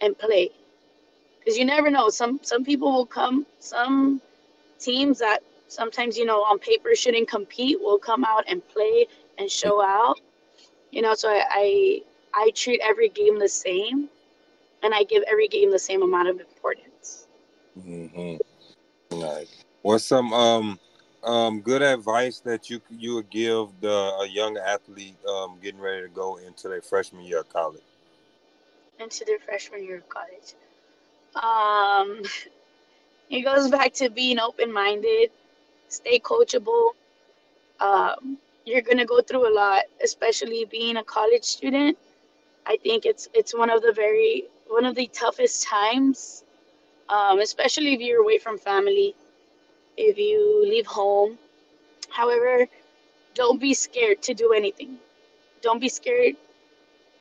and 0.00 0.16
play. 0.18 0.50
Because 1.38 1.58
you 1.58 1.64
never 1.64 1.90
know. 1.90 2.10
Some 2.10 2.40
some 2.42 2.64
people 2.64 2.92
will 2.92 3.06
come, 3.06 3.46
some 3.58 4.20
teams 4.78 5.18
that 5.18 5.40
sometimes, 5.66 6.18
you 6.18 6.24
know, 6.24 6.40
on 6.40 6.58
paper 6.58 6.94
shouldn't 6.94 7.28
compete 7.28 7.78
will 7.80 7.98
come 7.98 8.24
out 8.24 8.44
and 8.48 8.66
play 8.68 9.06
and 9.38 9.50
show 9.50 9.82
out. 9.82 10.20
You 10.90 11.02
know, 11.02 11.14
so 11.14 11.30
I, 11.30 11.44
I 11.50 12.02
I 12.34 12.50
treat 12.54 12.80
every 12.82 13.08
game 13.08 13.38
the 13.38 13.48
same 13.48 14.08
and 14.82 14.94
I 14.94 15.04
give 15.04 15.22
every 15.30 15.48
game 15.48 15.70
the 15.70 15.78
same 15.78 16.02
amount 16.02 16.28
of 16.28 16.40
importance. 16.40 17.26
Mm-hmm. 17.78 19.18
Nice. 19.18 19.64
What's 19.82 20.04
some 20.04 20.32
um 20.32 20.78
um, 21.28 21.60
good 21.60 21.82
advice 21.82 22.40
that 22.40 22.70
you 22.70 22.80
you 22.90 23.14
would 23.16 23.28
give 23.28 23.68
the 23.80 23.96
a 24.22 24.26
young 24.26 24.56
athlete 24.56 25.16
um, 25.28 25.58
getting 25.62 25.80
ready 25.80 26.02
to 26.02 26.08
go 26.08 26.36
into 26.38 26.68
their 26.68 26.80
freshman 26.80 27.22
year 27.22 27.40
of 27.40 27.48
college? 27.50 27.82
Into 28.98 29.24
their 29.26 29.38
freshman 29.38 29.84
year 29.84 29.98
of 29.98 30.08
college, 30.08 30.54
um, 31.34 32.22
it 33.30 33.42
goes 33.42 33.70
back 33.70 33.92
to 33.94 34.08
being 34.08 34.38
open 34.38 34.72
minded, 34.72 35.30
stay 35.88 36.18
coachable. 36.18 36.90
Um, 37.78 38.38
you're 38.64 38.80
gonna 38.80 39.04
go 39.04 39.20
through 39.20 39.52
a 39.52 39.54
lot, 39.54 39.84
especially 40.02 40.64
being 40.64 40.96
a 40.96 41.04
college 41.04 41.44
student. 41.44 41.98
I 42.66 42.78
think 42.78 43.04
it's 43.04 43.28
it's 43.34 43.54
one 43.54 43.68
of 43.68 43.82
the 43.82 43.92
very 43.92 44.44
one 44.68 44.86
of 44.86 44.94
the 44.94 45.06
toughest 45.08 45.66
times, 45.66 46.44
um, 47.10 47.40
especially 47.40 47.92
if 47.92 48.00
you're 48.00 48.22
away 48.22 48.38
from 48.38 48.56
family 48.56 49.14
if 49.98 50.16
you 50.16 50.62
leave 50.62 50.86
home. 50.86 51.38
However, 52.08 52.66
don't 53.34 53.60
be 53.60 53.74
scared 53.74 54.22
to 54.22 54.32
do 54.32 54.52
anything. 54.52 54.98
Don't 55.60 55.80
be 55.80 55.88
scared. 55.88 56.36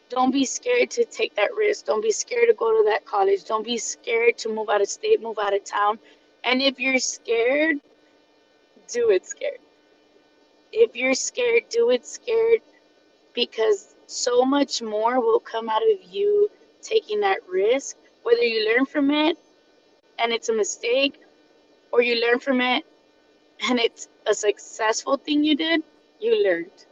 Don't 0.09 0.31
be 0.31 0.45
scared 0.45 0.91
to 0.91 1.03
take 1.03 1.35
that 1.35 1.53
risk. 1.55 1.85
Don't 1.85 2.01
be 2.01 2.11
scared 2.11 2.47
to 2.47 2.53
go 2.53 2.77
to 2.77 2.89
that 2.89 3.03
college. 3.03 3.43
Don't 3.43 3.65
be 3.65 3.77
scared 3.77 4.37
to 4.37 4.49
move 4.49 4.69
out 4.69 4.81
of 4.81 4.87
state, 4.87 5.21
move 5.21 5.39
out 5.41 5.53
of 5.53 5.65
town. 5.65 5.99
And 6.43 6.61
if 6.61 6.79
you're 6.79 6.99
scared, 6.99 7.77
do 8.87 9.09
it 9.09 9.25
scared. 9.25 9.59
If 10.71 10.95
you're 10.95 11.15
scared, 11.15 11.63
do 11.69 11.89
it 11.89 12.05
scared 12.05 12.61
because 13.33 13.95
so 14.05 14.45
much 14.45 14.81
more 14.81 15.19
will 15.19 15.39
come 15.39 15.67
out 15.67 15.81
of 15.81 16.13
you 16.13 16.49
taking 16.81 17.21
that 17.21 17.39
risk, 17.49 17.97
whether 18.23 18.43
you 18.43 18.71
learn 18.71 18.85
from 18.85 19.09
it 19.11 19.37
and 20.19 20.31
it's 20.31 20.49
a 20.49 20.53
mistake 20.53 21.19
or 21.91 22.01
you 22.01 22.21
learn 22.21 22.39
from 22.39 22.61
it 22.61 22.85
and 23.69 23.79
it's 23.79 24.07
a 24.25 24.33
successful 24.33 25.17
thing 25.17 25.43
you 25.43 25.55
did, 25.55 25.83
you 26.19 26.43
learned. 26.43 26.85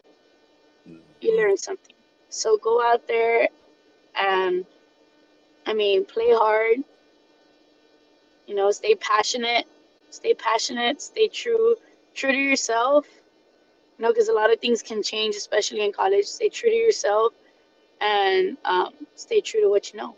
You 0.85 0.93
mm-hmm. 1.31 1.37
learned 1.37 1.59
something. 1.59 1.95
So 2.29 2.57
go 2.57 2.83
out 2.83 3.07
there 3.07 3.47
and, 4.15 4.65
I 5.65 5.73
mean, 5.73 6.05
play 6.05 6.31
hard. 6.31 6.79
You 8.47 8.55
know, 8.55 8.71
stay 8.71 8.95
passionate. 8.95 9.65
Stay 10.09 10.33
passionate. 10.33 11.01
Stay 11.01 11.27
true. 11.27 11.75
True 12.13 12.31
to 12.31 12.37
yourself. 12.37 13.05
You 13.97 14.03
know, 14.03 14.11
because 14.11 14.29
a 14.29 14.33
lot 14.33 14.51
of 14.51 14.59
things 14.59 14.81
can 14.81 15.01
change, 15.01 15.35
especially 15.35 15.81
in 15.81 15.91
college. 15.91 16.25
Stay 16.25 16.49
true 16.49 16.69
to 16.69 16.75
yourself 16.75 17.33
and 18.01 18.57
um, 18.65 18.93
stay 19.15 19.41
true 19.41 19.61
to 19.61 19.69
what 19.69 19.93
you 19.93 19.99
know. 19.99 20.15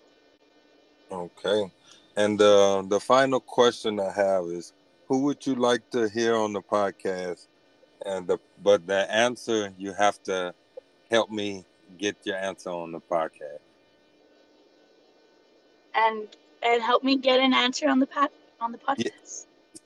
Okay. 1.11 1.71
And 2.17 2.41
uh, 2.41 2.81
the 2.87 2.99
final 2.99 3.39
question 3.39 3.99
I 3.99 4.11
have 4.11 4.45
is, 4.45 4.73
who 5.07 5.19
would 5.19 5.45
you 5.45 5.53
like 5.53 5.87
to 5.91 6.09
hear 6.09 6.35
on 6.35 6.51
the 6.51 6.61
podcast? 6.61 7.47
And 8.05 8.27
the 8.27 8.39
but 8.63 8.87
the 8.87 9.09
answer 9.11 9.71
you 9.77 9.93
have 9.93 10.21
to 10.23 10.53
help 11.11 11.29
me 11.29 11.63
get 11.97 12.17
your 12.23 12.37
answer 12.37 12.71
on 12.71 12.91
the 12.91 12.99
podcast. 12.99 13.59
And 15.93 16.27
and 16.63 16.81
help 16.81 17.03
me 17.03 17.17
get 17.17 17.39
an 17.39 17.53
answer 17.53 17.87
on 17.87 17.99
the 17.99 18.07
pod, 18.07 18.29
on 18.59 18.71
the 18.71 18.79
podcast. 18.79 18.97
Yeah. 18.97 19.11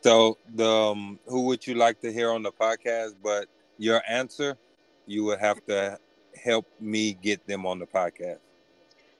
So 0.01 0.37
the 0.55 0.69
um, 0.69 1.19
who 1.27 1.41
would 1.47 1.67
you 1.67 1.75
like 1.75 1.99
to 1.99 2.13
hear 2.13 2.31
on 2.31 2.43
the 2.43 2.51
podcast? 2.51 3.15
But 3.21 3.47
your 3.77 4.01
answer, 4.07 4.57
you 5.05 5.25
would 5.25 5.39
have 5.39 5.63
to 5.65 5.99
help 6.41 6.65
me 6.79 7.13
get 7.13 7.45
them 7.45 7.65
on 7.65 7.79
the 7.79 7.85
podcast. 7.85 8.39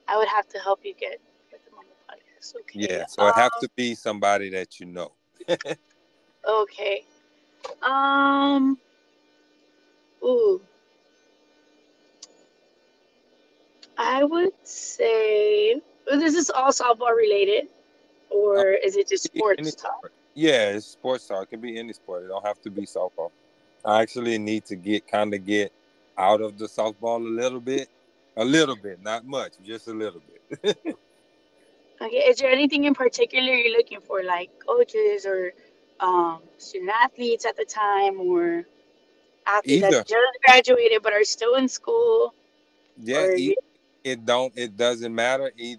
I 0.08 0.16
would 0.16 0.28
have 0.28 0.48
to 0.48 0.58
help 0.58 0.80
you 0.82 0.94
get 0.94 1.20
Okay. 2.60 2.86
Yeah, 2.90 3.06
so 3.06 3.22
um, 3.22 3.28
it 3.28 3.34
have 3.36 3.52
to 3.60 3.68
be 3.76 3.94
somebody 3.94 4.50
that 4.50 4.80
you 4.80 4.86
know. 4.86 5.12
okay. 6.48 7.04
Um. 7.82 8.78
Ooh. 10.24 10.60
I 13.98 14.24
would 14.24 14.52
say 14.62 15.80
this 16.06 16.34
is 16.34 16.50
all 16.50 16.70
softball 16.70 17.14
related, 17.14 17.68
or 18.30 18.70
is 18.70 18.96
it 18.96 19.08
just 19.08 19.24
sports 19.24 19.74
talk? 19.74 19.98
Sport. 19.98 20.12
Yeah, 20.34 20.70
it's 20.70 20.86
sports 20.86 21.26
talk. 21.26 21.44
It 21.44 21.50
can 21.50 21.60
be 21.60 21.78
any 21.78 21.92
sport. 21.92 22.24
It 22.24 22.28
don't 22.28 22.44
have 22.44 22.60
to 22.62 22.70
be 22.70 22.82
softball. 22.82 23.30
I 23.84 24.02
actually 24.02 24.38
need 24.38 24.64
to 24.66 24.76
get 24.76 25.06
kind 25.06 25.34
of 25.34 25.44
get 25.44 25.72
out 26.16 26.40
of 26.40 26.58
the 26.58 26.66
softball 26.66 27.24
a 27.24 27.28
little 27.28 27.60
bit 27.60 27.88
A 28.36 28.44
little 28.44 28.76
bit, 28.76 29.02
not 29.02 29.26
much, 29.26 29.52
just 29.62 29.88
a 29.88 29.92
little 29.92 30.22
bit. 30.62 30.78
okay, 32.02 32.16
is 32.16 32.38
there 32.38 32.50
anything 32.50 32.84
in 32.84 32.94
particular 32.94 33.52
you're 33.52 33.76
looking 33.76 34.00
for, 34.00 34.22
like 34.22 34.50
coaches 34.66 35.26
or 35.26 35.52
um, 36.00 36.40
student 36.58 36.90
athletes 37.02 37.46
at 37.46 37.56
the 37.56 37.64
time, 37.64 38.20
or 38.20 38.64
athletes 39.46 39.84
Either. 39.84 39.98
that 39.98 40.08
just 40.08 40.38
graduated 40.44 41.02
but 41.02 41.12
are 41.12 41.24
still 41.24 41.54
in 41.56 41.68
school? 41.68 42.34
Yeah, 42.98 43.26
it, 43.30 43.58
it 44.04 44.26
don't. 44.26 44.52
It 44.56 44.76
doesn't 44.76 45.14
matter. 45.14 45.52
It 45.56 45.78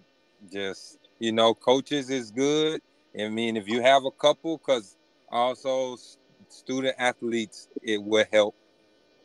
just 0.51 0.97
you 1.23 1.31
know, 1.31 1.53
coaches 1.53 2.09
is 2.09 2.31
good. 2.31 2.81
I 3.17 3.29
mean, 3.29 3.55
if 3.55 3.69
you 3.69 3.81
have 3.81 4.03
a 4.03 4.11
couple, 4.11 4.57
because 4.57 4.97
also 5.31 5.95
student 6.49 6.95
athletes, 6.99 7.69
it 7.81 8.03
will 8.03 8.25
help 8.29 8.55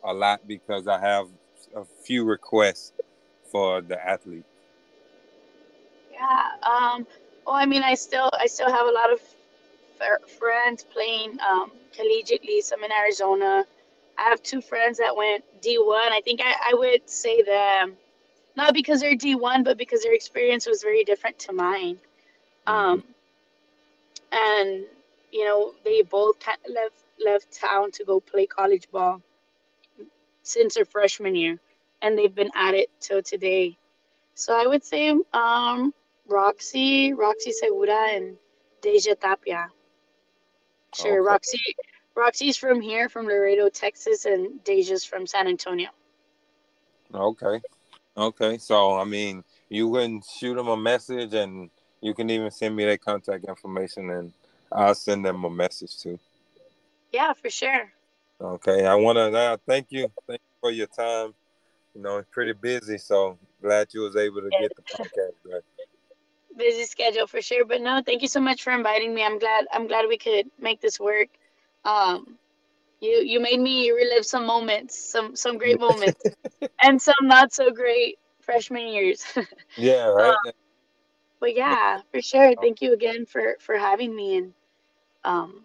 a 0.04 0.14
lot 0.14 0.46
because 0.46 0.86
I 0.86 1.00
have 1.00 1.26
a 1.74 1.84
few 2.04 2.24
requests 2.24 2.92
for 3.50 3.80
the 3.80 3.98
athlete. 4.00 4.44
Yeah. 6.18 6.50
Um. 6.62 7.06
Well, 7.46 7.56
I 7.56 7.64
mean, 7.66 7.82
I 7.82 7.94
still 7.94 8.30
I 8.38 8.46
still 8.46 8.70
have 8.70 8.86
a 8.86 8.92
lot 8.92 9.12
of 9.12 9.20
friends 10.38 10.84
playing 10.84 11.38
um, 11.40 11.72
collegiately. 11.96 12.60
Some 12.62 12.84
in 12.84 12.92
Arizona. 12.92 13.64
I 14.18 14.22
have 14.22 14.42
two 14.42 14.60
friends 14.60 14.98
that 14.98 15.14
went 15.16 15.44
D1. 15.62 16.10
I 16.10 16.20
think 16.24 16.40
I, 16.42 16.72
I 16.72 16.74
would 16.74 17.08
say 17.08 17.40
them 17.42 17.96
not 18.58 18.74
because 18.74 19.00
they're 19.00 19.14
D1, 19.14 19.64
but 19.64 19.78
because 19.78 20.02
their 20.02 20.14
experience 20.14 20.66
was 20.66 20.82
very 20.82 21.04
different 21.04 21.38
to 21.38 21.52
mine. 21.52 21.96
Mm-hmm. 22.66 22.72
Um, 22.72 23.04
and 24.32 24.84
you 25.30 25.44
know, 25.44 25.74
they 25.84 26.02
both 26.02 26.36
left 26.68 27.04
left 27.24 27.52
town 27.52 27.92
to 27.92 28.04
go 28.04 28.18
play 28.20 28.46
college 28.46 28.90
ball 28.90 29.22
since 30.42 30.74
their 30.74 30.84
freshman 30.84 31.36
year, 31.36 31.60
and 32.02 32.18
they've 32.18 32.34
been 32.34 32.50
at 32.54 32.74
it 32.74 32.90
till 33.00 33.22
today. 33.22 33.76
So 34.34 34.60
I 34.60 34.66
would 34.66 34.84
say 34.84 35.10
um, 35.32 35.94
Roxy, 36.28 37.12
Roxy 37.14 37.52
Segura, 37.52 38.10
and 38.10 38.36
Deja 38.82 39.14
Tapia. 39.14 39.68
Sure, 40.94 41.12
okay. 41.12 41.18
Roxy. 41.18 41.60
Roxy's 42.14 42.56
from 42.56 42.80
here, 42.80 43.08
from 43.08 43.26
Laredo, 43.26 43.68
Texas, 43.68 44.24
and 44.24 44.62
Deja's 44.64 45.04
from 45.04 45.26
San 45.26 45.46
Antonio. 45.46 45.88
Okay. 47.14 47.60
Okay. 48.16 48.58
So, 48.58 48.98
I 48.98 49.04
mean, 49.04 49.44
you 49.68 49.92
can 49.92 50.20
shoot 50.22 50.56
them 50.56 50.68
a 50.68 50.76
message 50.76 51.34
and 51.34 51.70
you 52.00 52.14
can 52.14 52.28
even 52.28 52.50
send 52.50 52.74
me 52.74 52.84
their 52.84 52.98
contact 52.98 53.44
information 53.44 54.10
and 54.10 54.32
I'll 54.72 54.94
send 54.96 55.24
them 55.24 55.44
a 55.44 55.50
message 55.50 55.96
too. 56.00 56.18
Yeah, 57.12 57.32
for 57.32 57.50
sure. 57.50 57.92
Okay. 58.40 58.84
I 58.84 58.96
want 58.96 59.16
to 59.16 59.38
uh, 59.38 59.56
thank 59.66 59.86
you. 59.90 60.10
Thank 60.26 60.40
you 60.40 60.56
for 60.60 60.70
your 60.72 60.88
time. 60.88 61.34
You 61.94 62.02
know, 62.02 62.18
it's 62.18 62.28
pretty 62.32 62.52
busy. 62.52 62.98
So 62.98 63.38
glad 63.62 63.94
you 63.94 64.00
was 64.00 64.16
able 64.16 64.42
to 64.42 64.50
get 64.60 64.72
the 64.74 64.82
podcast 64.82 65.62
busy 66.58 66.84
schedule 66.84 67.26
for 67.26 67.40
sure. 67.40 67.64
But 67.64 67.80
no, 67.80 68.02
thank 68.04 68.22
you 68.22 68.28
so 68.28 68.40
much 68.40 68.62
for 68.62 68.72
inviting 68.72 69.14
me. 69.14 69.24
I'm 69.24 69.38
glad 69.38 69.66
I'm 69.72 69.86
glad 69.86 70.06
we 70.08 70.18
could 70.18 70.50
make 70.60 70.80
this 70.80 71.00
work. 71.00 71.28
Um, 71.84 72.36
you 73.00 73.22
you 73.24 73.40
made 73.40 73.60
me 73.60 73.90
relive 73.90 74.26
some 74.26 74.46
moments, 74.46 74.98
some 74.98 75.36
some 75.36 75.56
great 75.56 75.80
moments, 75.80 76.30
and 76.82 77.00
some 77.00 77.14
not 77.22 77.52
so 77.52 77.70
great 77.70 78.18
freshman 78.40 78.88
years. 78.88 79.24
yeah, 79.76 80.06
right. 80.06 80.30
Um, 80.30 80.52
but 81.40 81.56
yeah, 81.56 82.00
for 82.10 82.20
sure. 82.20 82.54
Thank 82.60 82.82
you 82.82 82.92
again 82.92 83.24
for 83.24 83.56
for 83.60 83.78
having 83.78 84.14
me 84.14 84.36
and 84.36 84.54
um 85.24 85.64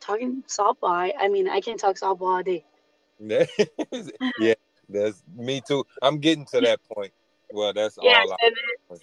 talking 0.00 0.42
softball. 0.48 0.90
I, 0.90 1.14
I 1.18 1.28
mean, 1.28 1.48
I 1.48 1.60
can 1.60 1.78
talk 1.78 1.96
softball 1.96 2.36
all 2.36 2.42
day. 2.42 2.64
yeah, 4.38 4.54
that's 4.88 5.22
me 5.36 5.62
too. 5.66 5.84
I'm 6.02 6.18
getting 6.18 6.44
to 6.46 6.60
that 6.62 6.80
point. 6.92 7.12
Well, 7.52 7.72
that's 7.72 7.98
yeah, 8.02 8.22
all. 8.24 8.36
I, 8.42 8.96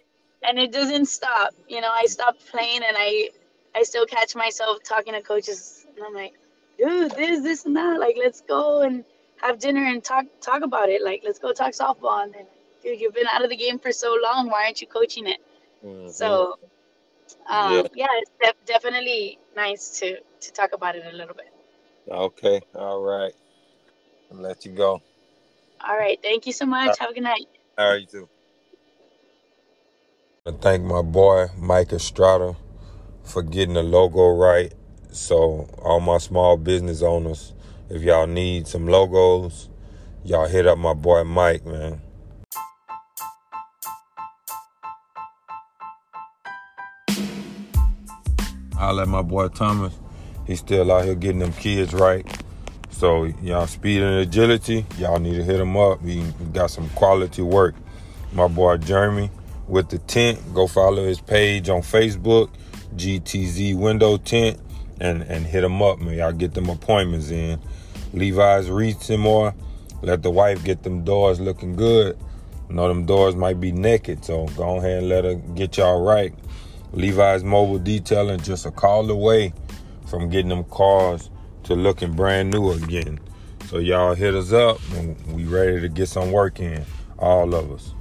and 0.44 0.58
it 0.58 0.72
doesn't 0.72 1.06
stop. 1.06 1.54
You 1.68 1.82
know, 1.82 1.92
I 1.92 2.06
stopped 2.06 2.46
playing 2.48 2.82
and 2.88 2.96
I 2.98 3.30
I 3.76 3.84
still 3.84 4.06
catch 4.06 4.36
myself 4.36 4.84
talking 4.84 5.14
to 5.14 5.22
coaches 5.22 5.86
and 5.96 6.06
I'm 6.06 6.14
like, 6.14 6.34
dude, 6.78 7.12
this, 7.12 7.42
this 7.42 7.66
and 7.66 7.76
that. 7.76 8.00
Like, 8.00 8.16
let's 8.18 8.42
go 8.42 8.82
and 8.82 9.04
have 9.42 9.60
dinner 9.60 9.86
and 9.86 10.04
talk 10.04 10.26
talk 10.42 10.64
about 10.64 10.90
it. 10.90 11.04
Like, 11.04 11.22
let's 11.24 11.40
go 11.40 11.54
talk 11.54 11.72
softball. 11.72 12.24
And 12.24 12.34
then, 12.34 12.46
dude, 12.84 13.00
you've 13.00 13.14
been 13.14 13.28
out 13.28 13.44
of 13.44 13.50
the 13.50 13.58
game 13.58 13.80
for 13.80 13.92
so 13.92 14.18
long. 14.22 14.50
Why 14.50 14.66
aren't 14.66 14.82
you 14.82 14.88
coaching 14.88 15.28
it? 15.28 15.40
Mm-hmm. 15.86 16.10
So, 16.10 16.58
um, 17.50 17.74
yeah, 17.74 17.84
yeah 17.96 18.08
it's 18.14 18.32
def- 18.42 18.66
definitely 18.66 19.40
nice 19.56 20.00
to 20.00 20.18
to 20.42 20.52
talk 20.52 20.72
about 20.74 20.96
it 20.96 21.04
a 21.12 21.16
little 21.16 21.36
bit. 21.36 21.54
Okay. 22.10 22.62
All 22.76 23.02
right. 23.02 23.34
I'll 24.32 24.40
let 24.40 24.66
you 24.66 24.72
go. 24.72 25.02
All 25.88 25.98
right. 25.98 26.20
Thank 26.22 26.46
you 26.48 26.54
so 26.54 26.66
much. 26.66 26.98
Have 27.00 27.12
a 27.12 27.14
good 27.14 27.24
night. 27.24 27.48
All 27.78 27.92
right, 27.92 28.02
you 28.02 28.08
too. 28.08 28.30
I 30.50 30.52
thank 30.52 30.84
my 30.84 31.04
boy 31.04 31.50
Mike 31.60 31.94
Estrada 31.94 32.56
for 33.24 33.44
getting 33.44 33.76
the 33.76 33.84
logo 33.84 34.30
right. 34.30 34.74
So 35.12 35.70
all 35.80 36.00
my 36.00 36.18
small 36.18 36.58
business 36.58 37.04
owners, 37.04 37.54
if 37.88 38.02
y'all 38.02 38.26
need 38.26 38.68
some 38.68 38.88
logos, 38.88 39.70
y'all 40.24 40.48
hit 40.48 40.66
up 40.66 40.80
my 40.80 40.96
boy 40.96 41.24
Mike, 41.24 41.68
man. 41.68 42.02
I'll 48.76 48.96
let 48.96 49.08
my 49.08 49.22
boy 49.22 49.50
Thomas. 49.50 49.94
He's 50.48 50.62
still 50.62 50.92
out 50.92 51.06
here 51.06 51.14
getting 51.14 51.38
them 51.38 51.54
kids 51.54 51.94
right. 51.94 52.26
So 52.90 53.26
y'all 53.44 53.68
speed 53.68 54.02
and 54.02 54.16
agility, 54.22 54.88
y'all 54.98 55.20
need 55.20 55.36
to 55.36 55.44
hit 55.44 55.60
him 55.60 55.78
up. 55.78 56.04
He 56.04 56.24
got 56.54 56.72
some 56.72 56.90
quality 56.96 57.44
work. 57.44 57.76
My 58.34 58.48
boy 58.48 58.78
Jeremy, 58.78 59.30
with 59.70 59.90
the 59.90 60.00
tent. 60.00 60.54
Go 60.54 60.68
follow 60.68 61.06
his 61.06 61.22
page 61.22 61.70
on 61.70 61.82
Facebook, 61.82 62.50
GTZ 62.96 63.78
Window 63.78 64.18
Tint, 64.18 64.60
and, 65.00 65.22
and 65.24 65.46
hit 65.46 65.64
him 65.64 65.82
up, 65.82 66.00
man. 66.00 66.16
Y'all 66.16 66.34
get 66.34 66.54
them 66.54 66.70
appointments 66.70 67.30
in. 67.30 67.60
Levi's 68.14 68.70
Reach 68.70 68.98
some 68.98 69.22
more. 69.22 69.54
Let 70.02 70.24
the 70.24 70.32
wife 70.32 70.64
get 70.64 70.84
them 70.84 71.04
doors 71.04 71.40
looking 71.40 71.76
good. 71.76 72.18
Know 72.70 72.88
them 72.88 73.06
doors 73.06 73.36
might 73.36 73.60
be 73.60 73.72
naked, 73.72 74.24
so 74.24 74.46
go 74.56 74.78
ahead 74.78 75.00
and 75.00 75.10
let 75.10 75.24
her 75.24 75.36
get 75.36 75.78
y'all 75.78 76.04
right. 76.04 76.34
Levi's 76.92 77.44
Mobile 77.44 77.80
Detailing 77.80 78.40
just 78.40 78.66
a 78.66 78.72
call 78.72 79.10
away 79.10 79.54
from 80.08 80.30
getting 80.30 80.50
them 80.50 80.64
cars 80.66 81.30
to 81.64 81.76
looking 81.76 82.14
brand 82.14 82.52
new 82.52 82.72
again. 82.72 83.20
So 83.68 83.78
y'all 83.78 84.16
hit 84.16 84.34
us 84.34 84.52
up 84.52 84.80
and 84.94 85.16
we 85.36 85.46
ready 85.46 85.82
to 85.82 85.90
get 85.90 86.10
some 86.10 86.32
work 86.32 86.60
in. 86.60 86.86
All 87.18 87.54
of 87.54 87.72
us. 87.72 87.94